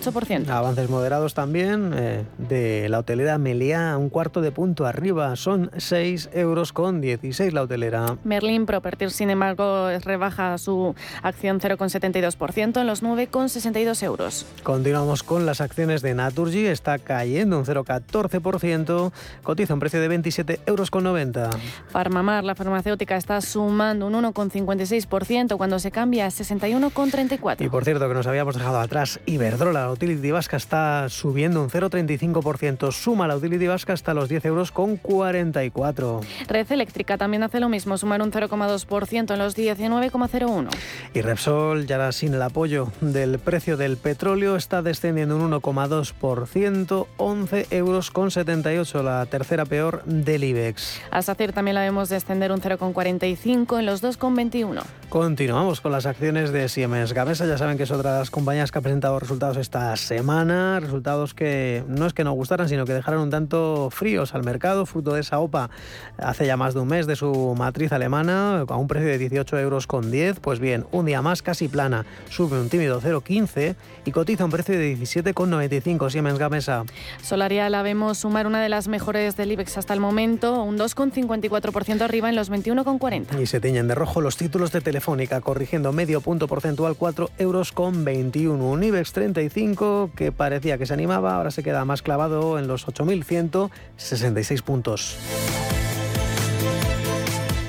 Avances 0.48 0.90
moderados 0.90 1.34
también 1.34 1.92
eh, 1.94 2.24
de 2.38 2.88
la 2.88 3.00
hotelera 3.00 3.38
Meliá, 3.38 3.96
un 3.96 4.08
cuarto 4.08 4.40
de 4.40 4.52
punto 4.52 4.86
arriba, 4.86 5.34
son 5.36 5.70
6 5.76 6.30
euros 6.32 6.72
con 6.72 7.00
16 7.00 7.52
la 7.52 7.62
hotelera. 7.62 8.16
Merlin 8.24 8.66
Properties, 8.66 9.12
sin 9.12 9.30
embargo, 9.30 9.88
rebaja 10.04 10.56
su 10.58 10.94
acción 11.22 11.60
0,72% 11.60 12.80
en 12.80 12.86
los 12.86 13.02
9,62 13.02 14.02
euros. 14.02 14.46
Continuamos 14.62 15.22
con 15.22 15.46
las 15.46 15.60
acciones 15.60 16.02
de 16.02 16.14
Naturgy, 16.14 16.66
está 16.66 16.98
cayendo 16.98 17.58
un 17.58 17.64
0,14%, 17.64 19.12
cotiza 19.42 19.74
un 19.74 19.80
precio 19.80 20.00
de 20.00 20.08
27 20.08 20.60
euros 20.66 20.90
con 20.90 21.04
90. 21.04 21.50
Farmamar, 21.88 22.44
la 22.44 22.54
farmacéutica, 22.54 23.16
está 23.16 23.40
sumando 23.40 24.06
un 24.06 24.14
1,56% 24.14 25.56
cuando 25.56 25.78
se 25.78 25.90
cambia 25.90 26.26
a 26.26 26.28
61,34. 26.28 27.64
Y 27.64 27.68
por 27.68 27.84
cierto, 27.84 28.08
que 28.08 28.14
nos 28.14 28.26
habíamos 28.26 28.56
dejado 28.56 28.80
atrás, 28.80 29.20
Iberdrola, 29.26 29.87
la 29.88 29.94
utility 29.94 30.30
vasca, 30.30 30.58
está 30.58 31.08
subiendo 31.08 31.62
un 31.62 31.70
0,35%, 31.70 32.92
suma 32.92 33.26
la 33.26 33.36
utility 33.36 33.66
vasca 33.66 33.94
hasta 33.94 34.12
los 34.12 34.28
10 34.28 34.44
euros 34.44 34.70
con 34.70 34.98
44. 34.98 36.20
Red 36.46 36.72
Eléctrica 36.72 37.16
también 37.16 37.42
hace 37.42 37.58
lo 37.58 37.70
mismo, 37.70 37.96
sumar 37.96 38.20
un 38.20 38.30
0,2% 38.30 39.32
en 39.32 39.38
los 39.38 39.56
19,01. 39.56 40.68
Y 41.14 41.22
Repsol, 41.22 41.86
ya 41.86 42.12
sin 42.12 42.34
el 42.34 42.42
apoyo 42.42 42.92
del 43.00 43.38
precio 43.38 43.78
del 43.78 43.96
petróleo, 43.96 44.56
está 44.56 44.82
descendiendo 44.82 45.36
un 45.36 45.50
1,2%, 45.50 47.06
11 47.16 47.66
euros 47.70 48.10
con 48.10 48.30
78, 48.30 49.02
la 49.02 49.24
tercera 49.24 49.64
peor 49.64 50.04
del 50.04 50.44
IBEX. 50.44 51.00
A 51.10 51.22
SACIR 51.22 51.54
también 51.54 51.76
la 51.76 51.80
vemos 51.80 52.10
descender 52.10 52.52
un 52.52 52.60
0,45 52.60 53.78
en 53.78 53.86
los 53.86 54.02
2,21. 54.02 54.82
Continuamos 55.08 55.80
con 55.80 55.92
las 55.92 56.04
acciones 56.04 56.52
de 56.52 56.68
Siemens 56.68 57.14
Gamesa, 57.14 57.46
ya 57.46 57.56
saben 57.56 57.78
que 57.78 57.84
es 57.84 57.90
otra 57.90 58.12
de 58.12 58.18
las 58.18 58.30
compañías 58.30 58.70
que 58.70 58.78
ha 58.78 58.82
presentado 58.82 59.18
resultados 59.18 59.56
esta 59.56 59.77
semana, 59.96 60.80
resultados 60.80 61.34
que 61.34 61.84
no 61.88 62.06
es 62.06 62.12
que 62.12 62.24
no 62.24 62.32
gustaran, 62.32 62.68
sino 62.68 62.84
que 62.84 62.94
dejaron 62.94 63.22
un 63.22 63.30
tanto 63.30 63.88
fríos 63.90 64.34
al 64.34 64.44
mercado, 64.44 64.86
fruto 64.86 65.14
de 65.14 65.20
esa 65.20 65.38
OPA 65.38 65.70
hace 66.18 66.46
ya 66.46 66.56
más 66.56 66.74
de 66.74 66.80
un 66.80 66.88
mes 66.88 67.06
de 67.06 67.16
su 67.16 67.54
matriz 67.56 67.92
alemana, 67.92 68.64
a 68.68 68.76
un 68.76 68.88
precio 68.88 69.08
de 69.08 69.18
18 69.18 69.58
euros 69.58 69.86
con 69.86 70.10
10, 70.10 70.40
pues 70.40 70.58
bien, 70.60 70.86
un 70.90 71.06
día 71.06 71.22
más 71.22 71.42
casi 71.42 71.68
plana, 71.68 72.06
sube 72.28 72.60
un 72.60 72.68
tímido 72.68 73.00
0,15 73.00 73.76
y 74.04 74.10
cotiza 74.10 74.44
un 74.44 74.50
precio 74.50 74.78
de 74.78 74.96
17,95 74.96 76.10
Siemens 76.10 76.38
Gamesa. 76.38 76.84
Solaria 77.22 77.68
la 77.70 77.82
vemos 77.82 78.18
sumar 78.18 78.46
una 78.46 78.62
de 78.62 78.68
las 78.68 78.88
mejores 78.88 79.36
del 79.36 79.52
IBEX 79.52 79.78
hasta 79.78 79.94
el 79.94 80.00
momento, 80.00 80.62
un 80.62 80.78
2,54% 80.78 82.00
arriba 82.02 82.28
en 82.28 82.36
los 82.36 82.50
21,40. 82.50 83.40
Y 83.40 83.46
se 83.46 83.60
tiñen 83.60 83.88
de 83.88 83.94
rojo 83.94 84.20
los 84.20 84.36
títulos 84.36 84.72
de 84.72 84.80
Telefónica, 84.80 85.40
corrigiendo 85.40 85.92
medio 85.92 86.20
punto 86.20 86.48
porcentual 86.48 86.96
4 86.96 87.30
euros 87.38 87.72
con 87.72 88.04
21. 88.04 88.64
Un 88.64 88.84
IBEX 88.84 89.12
35 89.12 89.67
que 90.14 90.32
parecía 90.32 90.78
que 90.78 90.86
se 90.86 90.94
animaba, 90.94 91.36
ahora 91.36 91.50
se 91.50 91.62
queda 91.62 91.84
más 91.84 92.02
clavado 92.02 92.58
en 92.58 92.68
los 92.68 92.86
8.166 92.86 94.62
puntos. 94.62 95.18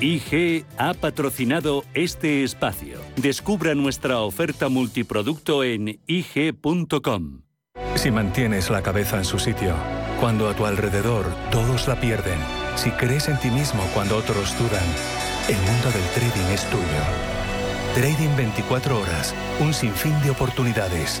IG 0.00 0.64
ha 0.78 0.94
patrocinado 0.94 1.84
este 1.92 2.42
espacio. 2.42 2.98
Descubra 3.16 3.74
nuestra 3.74 4.20
oferta 4.20 4.68
multiproducto 4.70 5.62
en 5.62 6.00
IG.com. 6.06 7.42
Si 7.96 8.10
mantienes 8.10 8.70
la 8.70 8.82
cabeza 8.82 9.18
en 9.18 9.26
su 9.26 9.38
sitio, 9.38 9.74
cuando 10.18 10.48
a 10.48 10.54
tu 10.54 10.64
alrededor 10.64 11.26
todos 11.50 11.86
la 11.86 12.00
pierden, 12.00 12.38
si 12.76 12.90
crees 12.92 13.28
en 13.28 13.38
ti 13.40 13.50
mismo 13.50 13.82
cuando 13.92 14.16
otros 14.16 14.56
dudan, 14.58 14.84
el 15.48 15.56
mundo 15.56 15.90
del 15.90 16.04
trading 16.14 16.52
es 16.52 16.64
tuyo. 16.70 16.84
Trading 17.94 18.36
24 18.36 19.00
horas, 19.00 19.34
un 19.60 19.74
sinfín 19.74 20.18
de 20.22 20.30
oportunidades. 20.30 21.20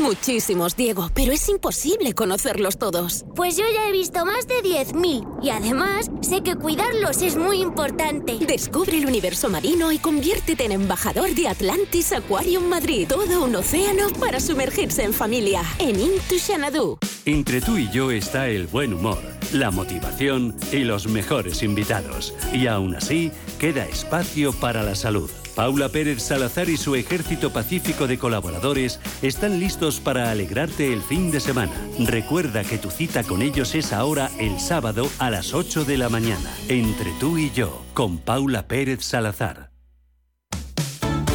Muchísimos, 0.00 0.76
Diego, 0.76 1.10
pero 1.14 1.30
es 1.30 1.46
imposible 1.50 2.14
conocerlos 2.14 2.78
todos. 2.78 3.26
Pues 3.36 3.58
yo 3.58 3.64
ya 3.72 3.86
he 3.86 3.92
visto 3.92 4.24
más 4.24 4.48
de 4.48 4.62
10.000 4.62 5.40
y 5.42 5.50
además 5.50 6.10
sé 6.22 6.42
que 6.42 6.56
cuidarlos 6.56 7.20
es 7.20 7.36
muy 7.36 7.60
importante. 7.60 8.38
Descubre 8.46 8.96
el 8.96 9.04
universo 9.04 9.50
marino 9.50 9.92
y 9.92 9.98
conviértete 9.98 10.64
en 10.64 10.72
embajador 10.72 11.34
de 11.34 11.48
Atlantis 11.48 12.12
Aquarium 12.12 12.64
Madrid. 12.64 13.08
Todo 13.08 13.44
un 13.44 13.54
océano 13.54 14.08
para 14.18 14.40
sumergirse 14.40 15.04
en 15.04 15.12
familia. 15.12 15.62
En 15.78 16.00
Into 16.00 16.36
Xanadu. 16.38 16.98
Entre 17.26 17.60
tú 17.60 17.76
y 17.76 17.90
yo 17.90 18.10
está 18.10 18.48
el 18.48 18.68
buen 18.68 18.94
humor, 18.94 19.20
la 19.52 19.70
motivación 19.70 20.56
y 20.72 20.78
los 20.78 21.08
mejores 21.08 21.62
invitados. 21.62 22.34
Y 22.54 22.66
aún 22.68 22.96
así, 22.96 23.30
queda 23.58 23.84
espacio 23.84 24.54
para 24.54 24.82
la 24.82 24.94
salud. 24.94 25.30
Paula 25.54 25.88
Pérez 25.88 26.22
Salazar 26.22 26.68
y 26.68 26.76
su 26.76 26.94
ejército 26.94 27.52
pacífico 27.52 28.06
de 28.06 28.18
colaboradores 28.18 29.00
están 29.22 29.60
listos 29.60 30.00
para 30.00 30.30
alegrarte 30.30 30.92
el 30.92 31.02
fin 31.02 31.30
de 31.30 31.40
semana. 31.40 31.72
Recuerda 31.98 32.64
que 32.64 32.78
tu 32.78 32.90
cita 32.90 33.24
con 33.24 33.42
ellos 33.42 33.74
es 33.74 33.92
ahora 33.92 34.30
el 34.38 34.58
sábado 34.60 35.08
a 35.18 35.30
las 35.30 35.54
8 35.54 35.84
de 35.84 35.98
la 35.98 36.08
mañana, 36.08 36.54
entre 36.68 37.10
tú 37.20 37.38
y 37.38 37.50
yo, 37.50 37.84
con 37.94 38.18
Paula 38.18 38.66
Pérez 38.66 39.04
Salazar. 39.04 39.69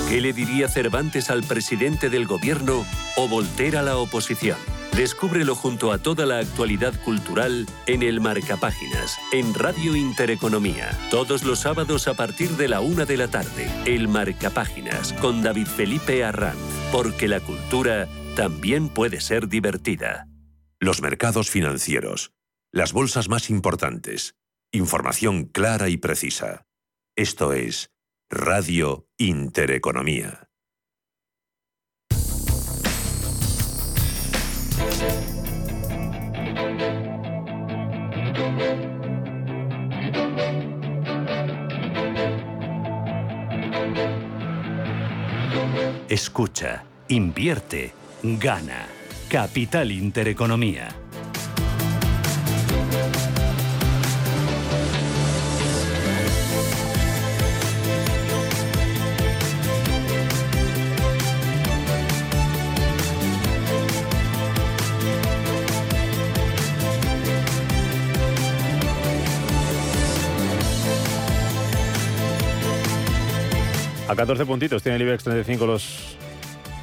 ¿Qué 0.10 0.22
le 0.22 0.34
diría 0.34 0.68
Cervantes 0.68 1.32
al 1.32 1.44
presidente 1.44 2.12
del 2.12 2.28
gobierno 2.28 2.86
o 3.18 3.28
Volter 3.28 3.76
a 3.76 3.82
la 3.82 3.98
oposición? 3.98 4.58
Descúbrelo 4.96 5.56
junto 5.56 5.92
a 5.92 5.98
toda 5.98 6.28
la 6.28 6.38
actualidad 6.38 6.94
cultural 7.04 7.66
en 7.88 8.04
el 8.04 8.22
Marcapáginas, 8.22 9.18
en 9.34 9.56
Radio 9.56 9.96
Intereconomía. 9.96 10.92
Todos 11.10 11.44
los 11.44 11.60
sábados 11.60 12.08
a 12.08 12.14
partir 12.14 12.52
de 12.52 12.68
la 12.68 12.82
una 12.82 13.06
de 13.06 13.18
la 13.18 13.30
tarde. 13.30 13.68
El 13.86 14.08
Marcapáginas 14.08 15.12
con 15.14 15.42
David 15.42 15.66
Felipe 15.66 16.24
Arranz. 16.24 16.60
Porque 16.92 17.28
la 17.28 17.40
cultura 17.40 18.08
también 18.36 18.90
puede 18.90 19.22
ser 19.22 19.50
divertida. 19.50 20.28
Los 20.80 21.02
mercados 21.02 21.50
financieros. 21.50 22.32
Las 22.72 22.94
bolsas 22.94 23.28
más 23.28 23.50
importantes. 23.50 24.36
Información 24.72 25.46
clara 25.46 25.90
y 25.90 25.98
precisa. 25.98 26.68
Esto 27.16 27.54
es 27.54 27.90
Radio 28.30 29.08
Intereconomía. 29.20 30.50
Escucha, 46.10 46.84
invierte, 47.08 47.94
gana. 48.24 48.88
Capital 49.30 49.92
Intereconomía. 49.92 51.05
A 74.08 74.16
14 74.16 74.46
puntitos 74.46 74.84
tiene 74.84 74.98
el 74.98 75.02
IBEX 75.02 75.24
35 75.24 75.66
los, 75.66 76.16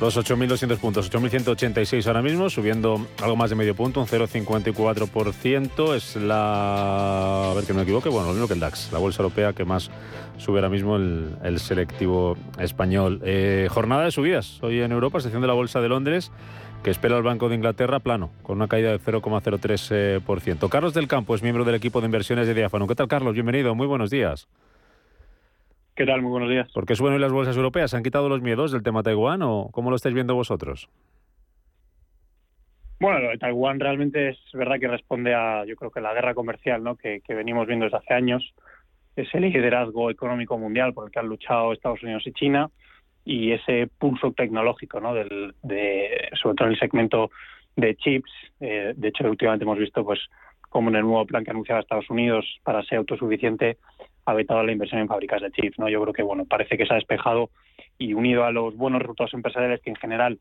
los 0.00 0.16
8.200 0.16 0.76
puntos, 0.78 1.08
8.186 1.12 2.04
ahora 2.08 2.20
mismo, 2.20 2.50
subiendo 2.50 3.06
algo 3.22 3.36
más 3.36 3.50
de 3.50 3.54
medio 3.54 3.76
punto, 3.76 4.00
un 4.00 4.08
0,54%. 4.08 5.94
Es 5.94 6.16
la, 6.16 7.52
a 7.52 7.54
ver 7.54 7.64
que 7.64 7.72
no 7.72 7.76
me 7.76 7.82
equivoque, 7.84 8.08
bueno, 8.08 8.26
lo 8.26 8.32
mismo 8.32 8.48
que 8.48 8.54
el 8.54 8.60
DAX, 8.60 8.90
la 8.90 8.98
bolsa 8.98 9.22
europea 9.22 9.52
que 9.52 9.64
más 9.64 9.88
sube 10.36 10.58
ahora 10.58 10.68
mismo 10.68 10.96
el, 10.96 11.36
el 11.44 11.60
selectivo 11.60 12.36
español. 12.58 13.20
Eh, 13.24 13.68
jornada 13.70 14.02
de 14.02 14.10
subidas 14.10 14.60
hoy 14.60 14.80
en 14.80 14.90
Europa, 14.90 15.20
sección 15.20 15.42
de 15.42 15.48
la 15.48 15.54
bolsa 15.54 15.80
de 15.80 15.88
Londres 15.88 16.32
que 16.82 16.90
espera 16.90 17.16
el 17.16 17.22
Banco 17.22 17.48
de 17.48 17.54
Inglaterra 17.54 18.00
plano, 18.00 18.30
con 18.42 18.56
una 18.56 18.66
caída 18.66 18.90
del 18.90 19.00
0,03%. 19.00 20.68
Carlos 20.68 20.92
del 20.94 21.06
Campo 21.06 21.36
es 21.36 21.42
miembro 21.44 21.64
del 21.64 21.76
equipo 21.76 22.00
de 22.00 22.06
inversiones 22.06 22.48
de 22.48 22.54
Diáfano. 22.54 22.88
¿Qué 22.88 22.96
tal, 22.96 23.06
Carlos? 23.06 23.34
Bienvenido, 23.34 23.76
muy 23.76 23.86
buenos 23.86 24.10
días. 24.10 24.48
¿Qué 25.94 26.06
tal? 26.06 26.22
Muy 26.22 26.30
buenos 26.30 26.48
días. 26.48 26.70
¿Por 26.72 26.86
qué 26.86 26.94
suben 26.94 27.12
hoy 27.12 27.18
las 27.18 27.32
bolsas 27.32 27.56
europeas? 27.56 27.90
¿Se 27.90 27.96
han 27.96 28.02
quitado 28.02 28.28
los 28.28 28.40
miedos 28.40 28.72
del 28.72 28.82
tema 28.82 29.02
Taiwán 29.02 29.42
o 29.42 29.68
cómo 29.72 29.90
lo 29.90 29.96
estáis 29.96 30.14
viendo 30.14 30.34
vosotros? 30.34 30.88
Bueno, 32.98 33.18
lo 33.18 33.28
de 33.30 33.38
Taiwán 33.38 33.78
realmente 33.78 34.30
es 34.30 34.38
verdad 34.54 34.78
que 34.80 34.88
responde 34.88 35.34
a, 35.34 35.64
yo 35.66 35.76
creo 35.76 35.90
que 35.90 36.00
la 36.00 36.14
guerra 36.14 36.34
comercial 36.34 36.82
¿no? 36.82 36.96
que, 36.96 37.20
que 37.20 37.34
venimos 37.34 37.66
viendo 37.66 37.84
desde 37.84 37.98
hace 37.98 38.14
años, 38.14 38.54
ese 39.16 39.40
liderazgo 39.40 40.10
económico 40.10 40.56
mundial 40.56 40.94
por 40.94 41.06
el 41.06 41.10
que 41.10 41.18
han 41.18 41.26
luchado 41.26 41.72
Estados 41.72 42.02
Unidos 42.02 42.22
y 42.26 42.32
China 42.32 42.70
y 43.24 43.52
ese 43.52 43.88
pulso 43.98 44.32
tecnológico, 44.32 45.00
¿no? 45.00 45.14
Del, 45.14 45.54
de, 45.62 46.28
sobre 46.40 46.56
todo 46.56 46.68
en 46.68 46.74
el 46.74 46.80
segmento 46.80 47.30
de 47.76 47.94
chips. 47.96 48.30
Eh, 48.60 48.94
de 48.96 49.08
hecho, 49.08 49.28
últimamente 49.28 49.64
hemos 49.64 49.78
visto 49.78 50.04
pues 50.04 50.20
como 50.72 50.88
en 50.88 50.96
el 50.96 51.02
nuevo 51.02 51.26
plan 51.26 51.44
que 51.44 51.50
anunciaba 51.50 51.82
Estados 51.82 52.08
Unidos 52.08 52.46
para 52.64 52.82
ser 52.82 52.98
autosuficiente 52.98 53.76
ha 54.24 54.32
vetado 54.32 54.62
la 54.64 54.72
inversión 54.72 55.00
en 55.00 55.08
fábricas 55.08 55.42
de 55.42 55.50
chips. 55.50 55.78
¿no? 55.78 55.88
Yo 55.88 56.00
creo 56.00 56.14
que 56.14 56.22
bueno 56.22 56.46
parece 56.46 56.78
que 56.78 56.86
se 56.86 56.94
ha 56.94 56.96
despejado 56.96 57.50
y 57.98 58.14
unido 58.14 58.44
a 58.44 58.52
los 58.52 58.74
buenos 58.74 59.02
resultados 59.02 59.34
empresariales 59.34 59.82
que 59.82 59.90
en 59.90 59.96
general 59.96 60.38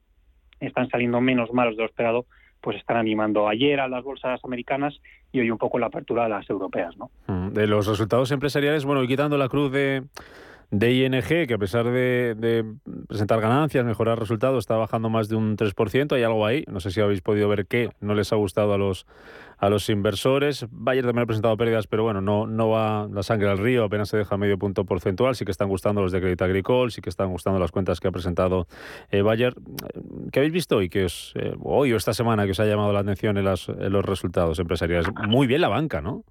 están 0.62 0.88
saliendo 0.89 1.20
menos 1.20 1.52
malos 1.52 1.76
de 1.76 1.84
lo 1.84 1.89
esperado, 1.89 2.26
pues 2.62 2.78
están 2.78 2.96
animando 2.96 3.50
ayer 3.50 3.82
a 3.82 3.89
las 3.89 4.04
bolsas 4.04 4.39
americanas 4.46 5.02
y 5.34 5.41
hoy 5.41 5.52
un 5.52 5.58
poco 5.58 5.80
la 5.80 5.88
apertura 5.88 6.26
a 6.26 6.30
las 6.30 6.50
europeas. 6.50 6.96
Mm, 7.28 7.50
de 7.50 7.67
los 7.67 7.88
resultados 7.88 8.32
empresariales, 8.32 8.86
bueno, 8.86 9.06
quitando 9.06 9.38
la 9.38 9.50
cruz 9.50 9.72
de 9.72 10.04
de 10.72 10.94
ING, 10.94 11.48
que 11.48 11.54
a 11.54 11.58
pesar 11.58 11.86
de, 11.92 12.66
presentar 13.08 13.42
ganancias, 13.42 13.86
mejorar 13.86 14.18
resultados, 14.18 14.60
está 14.60 14.78
bajando 14.78 15.10
más 15.10 15.28
de 15.28 15.36
un 15.36 15.58
3%. 15.58 16.16
Hay 16.16 16.24
algo 16.24 16.46
ahí, 16.46 16.64
no 16.68 16.80
sé 16.80 16.92
si 16.92 17.02
habéis 17.02 17.22
podido 17.22 17.50
ver 17.50 17.68
qué 17.68 17.90
no 18.00 18.16
les 18.16 18.32
ha 18.34 18.38
gustado 18.38 18.74
a 18.74 18.78
los 18.78 19.06
a 19.62 19.70
los 19.70 19.90
inversores. 19.90 20.66
Bayer 20.72 21.06
también 21.06 21.24
ha 21.24 21.26
presentado 21.28 21.56
pérdidas, 21.56 21.86
pero 21.86 22.02
bueno, 22.02 22.20
no, 22.20 22.48
no 22.48 22.70
va 22.70 23.08
la 23.14 23.22
sangre 23.22 23.48
al 23.48 23.60
río, 23.60 23.84
apenas 23.84 24.10
se 24.10 24.18
deja 24.18 24.36
medio 24.36 24.58
punto 24.58 24.86
porcentual. 24.86 25.36
Sí 25.36 25.46
que 25.46 25.52
están 25.52 25.70
gustando 25.70 26.02
los 26.02 26.12
de 26.12 26.20
Crédito 26.20 26.46
Agricole, 26.46 26.90
sí 26.90 27.00
que 27.00 27.10
están 27.12 27.30
gustando 27.30 27.60
las 27.60 27.72
cuentas 27.72 28.00
que 28.00 28.08
ha 28.08 28.12
presentado 28.12 28.66
eh, 29.12 29.22
Bayer. 29.22 29.54
¿Qué 30.32 30.40
habéis 30.40 30.52
visto 30.52 30.78
hoy, 30.78 30.90
que 30.90 31.06
os, 31.06 31.34
eh, 31.36 31.54
hoy 31.62 31.94
o 31.94 31.98
esta 31.98 32.14
semana 32.14 32.46
que 32.46 32.52
os 32.52 32.60
ha 32.60 32.66
llamado 32.66 32.92
la 32.92 33.02
atención 33.02 33.38
en, 33.38 33.44
los 33.46 33.68
resultados 34.04 34.58
empresariales? 34.58 35.08
Muy 35.28 35.46
bien 35.46 35.62
la 35.62 35.70
banca, 35.70 36.02
¿no? 36.02 36.24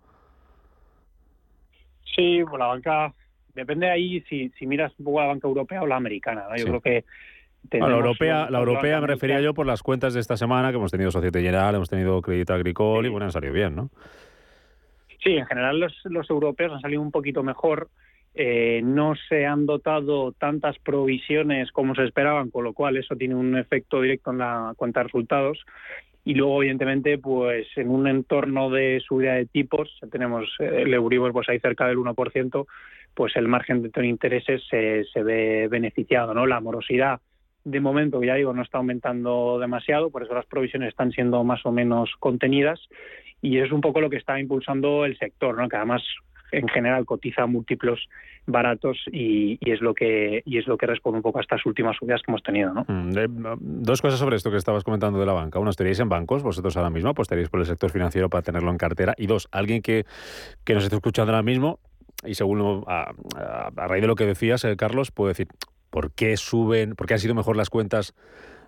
Sí, 2.16 2.42
pues 2.48 2.58
la 2.58 2.66
banca 2.66 3.14
depende 3.54 3.90
ahí 3.90 4.20
si, 4.28 4.50
si 4.58 4.66
miras 4.66 4.92
un 4.98 5.04
poco 5.04 5.20
la 5.20 5.26
banca 5.26 5.48
europea 5.48 5.82
o 5.82 5.86
la 5.86 5.96
americana. 5.96 6.44
¿no? 6.48 6.56
Yo 6.56 6.66
creo 6.66 6.80
que 6.80 7.04
la 7.70 7.96
europea, 7.96 8.48
la 8.50 8.58
europea 8.58 9.00
me 9.00 9.06
refería 9.06 9.40
yo 9.40 9.54
por 9.54 9.66
las 9.66 9.82
cuentas 9.82 10.14
de 10.14 10.20
esta 10.20 10.36
semana 10.36 10.70
que 10.70 10.76
hemos 10.76 10.90
tenido 10.90 11.10
Societe 11.10 11.42
General, 11.42 11.74
hemos 11.74 11.90
tenido 11.90 12.20
Crédito 12.22 12.54
Agricole 12.54 13.08
y 13.08 13.10
bueno, 13.10 13.26
han 13.26 13.32
salido 13.32 13.52
bien, 13.52 13.76
¿no? 13.76 13.90
Sí, 15.22 15.32
en 15.32 15.46
general 15.46 15.78
los, 15.78 15.94
los 16.04 16.28
europeos 16.30 16.72
han 16.72 16.80
salido 16.80 17.02
un 17.02 17.10
poquito 17.10 17.42
mejor. 17.42 17.88
Eh, 18.34 18.80
no 18.82 19.14
se 19.28 19.44
han 19.44 19.66
dotado 19.66 20.32
tantas 20.32 20.78
provisiones 20.78 21.72
como 21.72 21.94
se 21.94 22.04
esperaban, 22.04 22.50
con 22.50 22.64
lo 22.64 22.72
cual 22.72 22.96
eso 22.96 23.16
tiene 23.16 23.34
un 23.34 23.56
efecto 23.56 24.00
directo 24.00 24.30
en 24.30 24.38
la 24.38 24.72
cuenta 24.76 25.00
de 25.00 25.04
resultados. 25.04 25.64
Y 26.24 26.34
luego, 26.34 26.62
evidentemente, 26.62 27.18
pues 27.18 27.66
en 27.76 27.88
un 27.88 28.06
entorno 28.06 28.70
de 28.70 29.00
subida 29.06 29.34
de 29.34 29.46
tipos, 29.46 29.90
tenemos 30.10 30.48
el 30.58 30.92
Euribor 30.92 31.32
pues 31.32 31.48
ahí 31.48 31.58
cerca 31.58 31.86
del 31.86 31.98
1%, 31.98 32.66
pues 33.14 33.36
el 33.36 33.48
margen 33.48 33.82
de 33.82 34.06
intereses 34.06 34.62
se, 34.70 35.04
se 35.12 35.22
ve 35.22 35.68
beneficiado, 35.68 36.34
¿no? 36.34 36.46
La 36.46 36.60
morosidad 36.60 37.20
de 37.64 37.80
momento, 37.80 38.22
ya 38.22 38.34
digo, 38.34 38.52
no 38.52 38.62
está 38.62 38.78
aumentando 38.78 39.58
demasiado, 39.58 40.10
por 40.10 40.22
eso 40.22 40.34
las 40.34 40.46
provisiones 40.46 40.88
están 40.88 41.12
siendo 41.12 41.44
más 41.44 41.64
o 41.66 41.72
menos 41.72 42.10
contenidas 42.18 42.80
y 43.42 43.58
es 43.58 43.72
un 43.72 43.80
poco 43.80 44.00
lo 44.00 44.10
que 44.10 44.16
está 44.16 44.38
impulsando 44.40 45.04
el 45.04 45.18
sector, 45.18 45.56
¿no? 45.56 45.68
que 45.68 45.76
además 45.76 46.02
en 46.52 46.66
general 46.68 47.04
cotiza 47.04 47.46
múltiplos 47.46 48.08
baratos 48.46 48.98
y, 49.12 49.58
es 49.60 49.80
lo 49.80 49.94
que 49.94 50.42
y 50.44 50.58
es 50.58 50.66
lo 50.66 50.76
que 50.76 50.86
responde 50.86 51.18
un 51.18 51.22
poco 51.22 51.38
a 51.38 51.42
estas 51.42 51.64
últimas 51.64 51.96
subidas 51.96 52.22
que 52.22 52.30
hemos 52.32 52.42
tenido. 52.42 52.72
¿no? 52.74 52.84
Mm, 52.88 53.12
dos 53.60 54.02
cosas 54.02 54.18
sobre 54.18 54.36
esto 54.36 54.50
que 54.50 54.56
estabas 54.56 54.82
comentando 54.82 55.20
de 55.20 55.26
la 55.26 55.32
banca. 55.32 55.58
Uno, 55.58 55.70
estaríais 55.70 56.00
en 56.00 56.08
bancos, 56.08 56.42
vosotros 56.42 56.76
ahora 56.76 56.90
mismo 56.90 57.10
apostaríais 57.10 57.50
por 57.50 57.60
el 57.60 57.66
sector 57.66 57.90
financiero 57.90 58.28
para 58.28 58.42
tenerlo 58.42 58.70
en 58.70 58.78
cartera. 58.78 59.14
Y 59.16 59.26
dos, 59.26 59.48
alguien 59.52 59.82
que, 59.82 60.06
que 60.64 60.74
nos 60.74 60.82
esté 60.82 60.96
escuchando 60.96 61.32
ahora 61.32 61.42
mismo 61.42 61.78
y 62.24 62.34
según 62.34 62.84
a, 62.86 63.12
raíz 63.74 64.02
de 64.02 64.08
lo 64.08 64.14
que 64.14 64.26
decías, 64.26 64.64
eh, 64.64 64.76
Carlos, 64.76 65.10
puede 65.10 65.30
decir, 65.30 65.48
¿por 65.90 66.12
qué 66.12 66.36
suben, 66.36 66.94
por 66.94 67.06
qué 67.06 67.14
han 67.14 67.20
sido 67.20 67.34
mejor 67.34 67.56
las 67.56 67.70
cuentas 67.70 68.14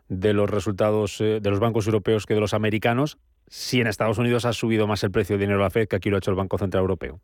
de 0.08 0.32
los 0.32 0.50
resultados 0.50 1.20
eh, 1.20 1.40
de 1.40 1.50
los 1.50 1.60
bancos 1.60 1.86
europeos 1.86 2.26
que 2.26 2.34
de 2.34 2.40
los 2.40 2.54
americanos 2.54 3.18
si 3.48 3.80
en 3.80 3.86
Estados 3.86 4.18
Unidos 4.18 4.44
ha 4.44 4.52
subido 4.52 4.86
más 4.86 5.02
el 5.04 5.10
precio 5.10 5.36
de 5.36 5.42
dinero 5.42 5.58
de 5.58 5.64
la 5.64 5.70
Fed 5.70 5.88
que 5.88 5.96
aquí 5.96 6.10
lo 6.10 6.16
ha 6.16 6.18
hecho 6.18 6.30
el 6.30 6.36
Banco 6.36 6.58
Central 6.58 6.82
Europeo? 6.82 7.20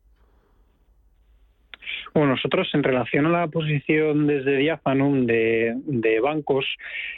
Bueno, 2.14 2.32
nosotros 2.32 2.68
en 2.72 2.82
relación 2.82 3.26
a 3.26 3.30
la 3.30 3.48
posición 3.48 4.26
desde 4.26 4.56
Diafanum 4.56 5.26
de, 5.26 5.74
de 5.84 6.20
bancos, 6.20 6.64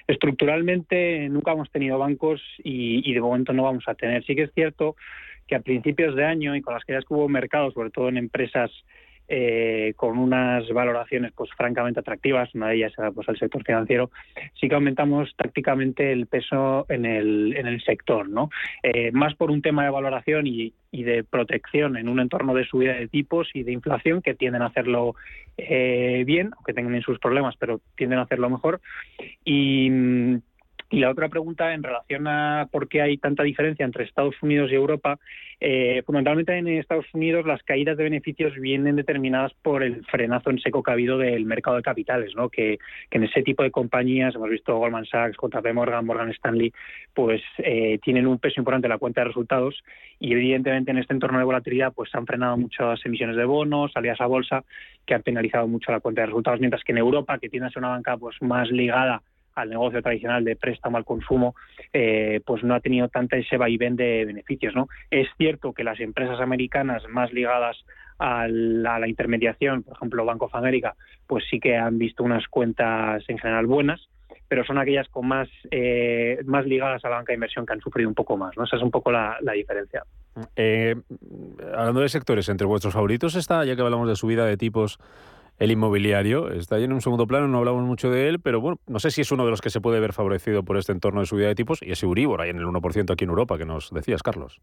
estructuralmente 0.07 1.29
nunca 1.29 1.53
hemos 1.53 1.71
tenido 1.71 1.99
bancos 1.99 2.43
y, 2.63 3.09
y, 3.09 3.15
de 3.15 3.21
momento 3.21 3.53
no 3.53 3.65
vamos 3.65 3.85
a 3.87 3.95
tener. 3.95 4.25
Sí 4.25 4.35
que 4.35 4.43
es 4.45 4.53
cierto 4.53 4.97
que 5.47 5.55
a 5.55 5.61
principios 5.61 6.15
de 6.17 6.25
año 6.25 6.55
y 6.55 6.61
con 6.61 6.75
las 6.75 6.85
caídas 6.85 7.05
que 7.05 7.15
hubo 7.15 7.29
mercado, 7.29 7.71
sobre 7.73 7.91
todo 7.91 8.09
en 8.09 8.17
empresas 8.17 8.71
eh, 9.33 9.95
con 9.95 10.19
unas 10.19 10.69
valoraciones 10.71 11.33
pues 11.37 11.51
francamente 11.57 12.01
atractivas, 12.01 12.53
una 12.53 12.69
de 12.69 12.77
ellas 12.77 12.93
era 12.99 13.13
pues 13.13 13.29
el 13.29 13.39
sector 13.39 13.63
financiero, 13.65 14.11
sí 14.61 14.69
que 14.69 14.75
aumentamos 14.75 15.33
tácticamente 15.37 16.11
el 16.11 16.27
peso 16.27 16.85
en 16.89 17.07
el, 17.07 17.55
en 17.57 17.69
el 17.69 17.81
sector, 17.83 18.29
¿no? 18.29 18.51
Eh, 18.83 19.13
más 19.13 19.37
por 19.37 19.53
un 19.53 19.63
tema 19.63 19.85
de 19.85 19.91
valoración 19.91 20.49
y, 20.49 20.73
y, 20.91 21.05
de 21.05 21.23
protección 21.23 21.97
en 21.97 22.09
un 22.09 22.19
entorno 22.19 22.55
de 22.55 22.65
subida 22.65 22.95
de 22.95 23.07
tipos 23.07 23.49
y 23.55 23.63
de 23.63 23.71
inflación 23.71 24.21
que 24.21 24.35
tienden 24.35 24.63
a 24.63 24.67
hacerlo 24.67 25.15
eh, 25.57 26.25
bien, 26.27 26.51
aunque 26.57 26.75
tengan 26.75 27.01
sus 27.03 27.21
problemas, 27.21 27.55
pero 27.57 27.81
tienden 27.97 28.19
a 28.19 28.23
hacerlo 28.23 28.51
mejor. 28.51 28.81
Y 29.45 30.41
y 30.91 30.99
la 30.99 31.11
otra 31.11 31.29
pregunta 31.29 31.73
en 31.73 31.85
relación 31.85 32.27
a 32.27 32.69
por 32.71 32.89
qué 32.89 33.01
hay 33.01 33.17
tanta 33.17 33.45
diferencia 33.45 33.85
entre 33.85 34.05
Estados 34.05 34.35
Unidos 34.43 34.73
y 34.73 34.75
Europa, 34.75 35.21
eh, 35.61 36.03
fundamentalmente 36.05 36.57
en 36.57 36.67
Estados 36.67 37.07
Unidos 37.13 37.47
las 37.47 37.63
caídas 37.63 37.97
de 37.97 38.05
beneficios 38.05 38.55
vienen 38.55 38.97
determinadas 38.97 39.53
por 39.63 39.85
el 39.85 40.05
frenazo 40.07 40.51
en 40.51 40.59
seco 40.59 40.83
que 40.83 40.91
ha 40.91 40.95
habido 40.95 41.17
del 41.17 41.45
mercado 41.45 41.77
de 41.77 41.83
capitales, 41.83 42.35
¿no? 42.35 42.49
que, 42.49 42.79
en 43.11 43.23
ese 43.23 43.43
tipo 43.43 43.63
de 43.63 43.71
compañías, 43.71 44.35
hemos 44.35 44.51
visto 44.51 44.77
Goldman 44.77 45.07
Sachs, 45.07 45.37
JP 45.41 45.73
Morgan, 45.75 46.07
Morgan 46.07 46.31
Stanley, 46.31 46.73
pues 47.15 47.41
eh, 47.59 48.01
tienen 48.03 48.27
un 48.27 48.39
peso 48.39 48.61
importante 48.61 48.89
en 48.89 48.91
la 48.91 48.99
cuenta 48.99 49.21
de 49.21 49.29
resultados 49.29 49.85
y 50.19 50.33
evidentemente 50.33 50.91
en 50.91 50.99
este 50.99 51.15
entorno 51.15 51.39
de 51.39 51.45
volatilidad 51.45 51.93
pues 51.93 52.13
han 52.17 52.27
frenado 52.27 52.57
muchas 52.57 53.05
emisiones 53.07 53.37
de 53.37 53.45
bonos, 53.45 53.93
salidas 53.93 54.21
a 54.21 54.27
bolsa 54.27 54.65
que 55.07 55.15
han 55.15 55.23
penalizado 55.23 55.69
mucho 55.69 55.93
la 55.93 56.01
cuenta 56.01 56.23
de 56.23 56.27
resultados, 56.27 56.59
mientras 56.59 56.83
que 56.83 56.93
en 56.93 56.99
Europa, 56.99 57.39
que 57.39 57.49
tiene 57.49 57.67
a 57.67 57.71
ser 57.71 57.79
una 57.79 57.91
banca 57.91 58.17
pues 58.17 58.37
más 58.43 58.71
ligada 58.71 59.23
al 59.55 59.71
negocio 59.71 60.03
tradicional 60.03 60.45
de 60.45 60.57
préstamo 60.57 60.97
al 60.97 61.05
consumo, 61.05 61.55
eh, 61.93 62.41
pues 62.45 62.63
no 62.63 62.75
ha 62.75 62.81
tenido 62.81 63.09
tanta 63.09 63.37
ese 63.37 63.57
vaivén 63.57 63.97
de 63.97 64.25
beneficios. 64.25 64.75
¿no? 64.75 64.89
Es 65.11 65.29
cierto 65.37 65.73
que 65.73 65.85
las 65.85 66.01
empresas 66.01 66.41
americanas 66.41 67.03
más 67.09 67.33
ligadas 67.33 67.77
a 68.19 68.47
la, 68.49 69.09
intermediación, 69.09 69.83
por 69.83 69.97
ejemplo 69.97 70.25
Bank 70.25 70.43
of 70.43 70.55
America, 70.55 70.95
pues 71.27 71.45
sí 71.51 71.59
que 71.59 71.77
han 71.77 71.99
visto 71.99 72.23
unas 72.23 72.47
cuentas 72.49 73.25
en 73.29 73.39
general 73.39 73.67
buenas, 73.67 74.09
pero 74.47 74.65
son 74.65 74.79
aquellas 74.79 75.09
con 75.09 75.27
más, 75.27 75.49
eh, 75.71 76.39
más 76.45 76.67
ligadas 76.67 77.05
a 77.05 77.09
la 77.09 77.17
banca 77.17 77.33
de 77.33 77.37
inversión 77.37 77.65
que 77.65 77.73
han 77.73 77.81
sufrido 77.81 78.09
un 78.09 78.15
poco 78.15 78.37
más. 78.37 78.57
¿no? 78.57 78.65
Esa 78.65 78.77
es 78.77 78.83
un 78.83 78.91
poco 78.91 79.11
la, 79.11 79.39
diferencia. 79.55 80.03
Eh, 80.55 80.97
hablando 81.73 82.01
de 82.01 82.09
sectores, 82.09 82.49
entre 82.49 82.67
vuestros 82.67 82.93
favoritos 82.93 83.37
está, 83.37 83.65
ya 83.65 83.75
que 83.75 83.83
hablamos 83.83 84.09
de 84.09 84.17
subida 84.17 84.45
de 84.45 84.57
tipos, 84.57 84.99
el 85.61 85.71
inmobiliario 85.71 86.51
está 86.51 86.77
ahí 86.77 86.85
en 86.85 86.93
un 86.93 87.03
segundo 87.03 87.27
plano, 87.27 87.47
no 87.47 87.59
hablamos 87.59 87.85
mucho 87.85 88.11
de 88.11 88.29
él, 88.29 88.41
pero 88.41 88.63
bueno, 88.63 88.81
no 88.87 88.99
sé 88.99 89.11
si 89.11 89.21
es 89.21 89.31
uno 89.31 89.45
de 89.45 89.51
los 89.51 89.61
que 89.61 89.69
se 89.69 89.83
puede 89.83 90.01
ver 90.01 90.15
favorecido 90.15 90.65
por 90.65 90.79
este 90.79 90.93
entorno 90.93 91.21
de 91.21 91.27
subida 91.27 91.49
de 91.49 91.55
tipos 91.55 91.83
y 91.83 91.93
ese 91.93 92.07
Uribor 92.07 92.41
ahí 92.41 92.49
en 92.49 92.57
el 92.57 92.65
1% 92.65 93.13
aquí 93.13 93.25
en 93.25 93.31
Europa 93.31 93.59
que 93.59 93.67
nos 93.67 93.91
decías, 93.93 94.23
Carlos. 94.23 94.59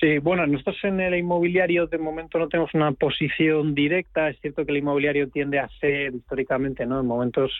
Sí, 0.00 0.18
bueno, 0.18 0.46
nosotros 0.46 0.76
en 0.84 1.00
el 1.00 1.16
inmobiliario 1.16 1.88
de 1.88 1.98
momento 1.98 2.38
no 2.38 2.48
tenemos 2.48 2.72
una 2.74 2.92
posición 2.92 3.74
directa. 3.74 4.30
Es 4.30 4.40
cierto 4.40 4.64
que 4.64 4.70
el 4.70 4.78
inmobiliario 4.78 5.28
tiende 5.28 5.58
a 5.58 5.68
ser 5.80 6.14
históricamente, 6.14 6.86
¿no? 6.86 7.00
En 7.00 7.06
momentos 7.06 7.52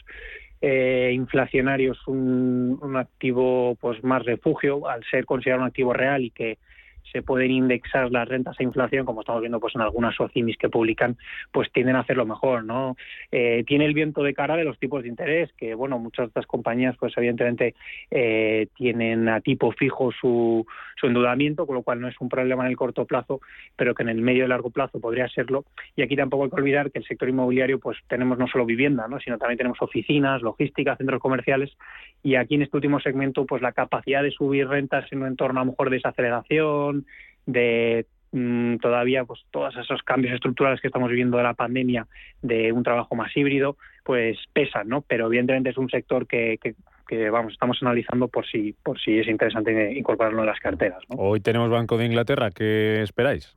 eh, 0.61 1.11
inflacionarios 1.13 1.99
un, 2.07 2.79
un, 2.81 2.97
activo 2.97 3.77
pues 3.81 4.03
más 4.03 4.25
refugio 4.25 4.89
al 4.89 5.05
ser 5.11 5.25
considerado 5.25 5.63
un 5.63 5.69
activo 5.69 5.93
real 5.93 6.23
y 6.23 6.31
que 6.31 6.59
se 7.13 7.23
pueden 7.23 7.51
indexar 7.51 8.11
las 8.11 8.29
rentas 8.29 8.59
a 8.59 8.63
inflación, 8.63 9.05
como 9.05 9.21
estamos 9.21 9.41
viendo 9.43 9.61
pues 9.61 9.75
en 9.75 9.83
algunas 9.83 10.19
OCIMIS 10.19 10.57
que 10.57 10.69
publican, 10.69 11.17
pues 11.51 11.71
tienden 11.73 11.97
a 11.97 12.01
hacerlo 12.01 12.27
mejor, 12.27 12.65
¿no? 12.65 12.97
Eh, 13.31 13.65
tiene 13.67 13.85
el 13.85 13.95
viento 13.95 14.23
de 14.23 14.35
cara 14.35 14.57
de 14.57 14.65
los 14.65 14.79
tipos 14.79 15.03
de 15.03 15.09
interés, 15.09 15.53
que 15.55 15.75
bueno, 15.75 15.99
muchas 15.99 16.27
de 16.27 16.29
estas 16.29 16.47
compañías 16.47 16.97
pues 16.99 17.13
evidentemente 17.17 17.75
eh, 18.11 18.69
tienen 18.77 19.29
a 19.29 19.41
tipo 19.41 19.73
fijo 19.73 20.11
su, 20.13 20.67
su 20.97 21.07
endeudamiento, 21.07 21.67
con 21.67 21.77
lo 21.77 21.83
cual 21.83 22.01
no 22.01 22.09
es 22.09 22.21
un 22.21 22.29
problema 22.29 22.65
en 22.65 22.71
el 22.71 22.77
corto 22.77 23.05
plazo, 23.05 23.41
pero 23.77 23.95
que 23.95 24.03
en 24.03 24.09
el 24.09 24.23
medio 24.23 24.45
y 24.45 24.49
largo 24.49 24.71
plazo 24.71 25.01
podría 25.01 25.29
serlo. 25.29 25.65
Y 25.97 26.03
aquí 26.03 26.17
tampoco 26.17 26.45
hay 26.45 26.51
que 26.51 26.57
olvidar 26.57 26.91
que 26.91 26.99
el 26.99 27.05
sector 27.05 27.29
inmobiliario 27.29 27.79
pues 27.79 27.99
tenemos 28.09 28.39
no 28.39 28.47
solo 28.47 28.65
vivienda, 28.65 29.07
¿no? 29.09 29.21
sino 29.21 29.39
también 29.39 29.59
tenemos 29.59 29.81
oficinas, 29.83 30.43
logística, 30.43 30.97
centros 30.97 31.21
comerciales 31.21 31.77
y 32.23 32.37
aquí 32.37 32.55
en 32.55 32.63
este 32.63 32.77
último 32.77 33.01
segmento 33.01 33.47
pues 33.47 33.63
la 33.63 33.73
capacidad 33.73 34.23
de 34.23 34.31
subir 34.31 34.69
rentas 34.69 35.11
en 35.13 35.23
un 35.23 35.29
entorno 35.29 35.61
a 35.61 35.65
lo 35.65 35.73
mejor 35.73 35.91
de 35.91 35.97
desaceleración, 35.97 37.07
de 37.47 38.07
mm, 38.33 38.77
todavía 38.77 39.25
pues 39.25 39.41
todos 39.51 39.77
esos 39.77 40.03
cambios 40.03 40.35
estructurales 40.35 40.81
que 40.81 40.89
estamos 40.89 41.11
viviendo 41.11 41.37
de 41.37 41.43
la 41.43 41.55
pandemia, 41.55 42.07
de 42.41 42.73
un 42.73 42.83
trabajo 42.83 43.15
más 43.17 43.37
híbrido, 43.37 43.77
pues 44.05 44.39
pesan, 44.53 44.89
¿no? 44.89 45.03
Pero 45.03 45.27
evidentemente 45.27 45.71
es 45.71 45.79
un 45.79 45.91
sector 45.91 46.27
que, 46.27 46.59
que, 47.09 47.31
vamos, 47.31 47.53
estamos 47.53 47.79
analizando 47.83 48.29
por 48.29 48.47
si, 48.47 48.75
por 48.83 48.99
si 49.01 49.19
es 49.19 49.29
interesante 49.29 49.93
incorporarlo 49.93 50.41
en 50.41 50.47
las 50.47 50.61
carteras. 50.61 51.03
Hoy 51.09 51.41
tenemos 51.41 51.71
Banco 51.71 51.99
de 51.99 52.07
Inglaterra, 52.07 52.51
¿qué 52.51 53.03
esperáis? 53.03 53.57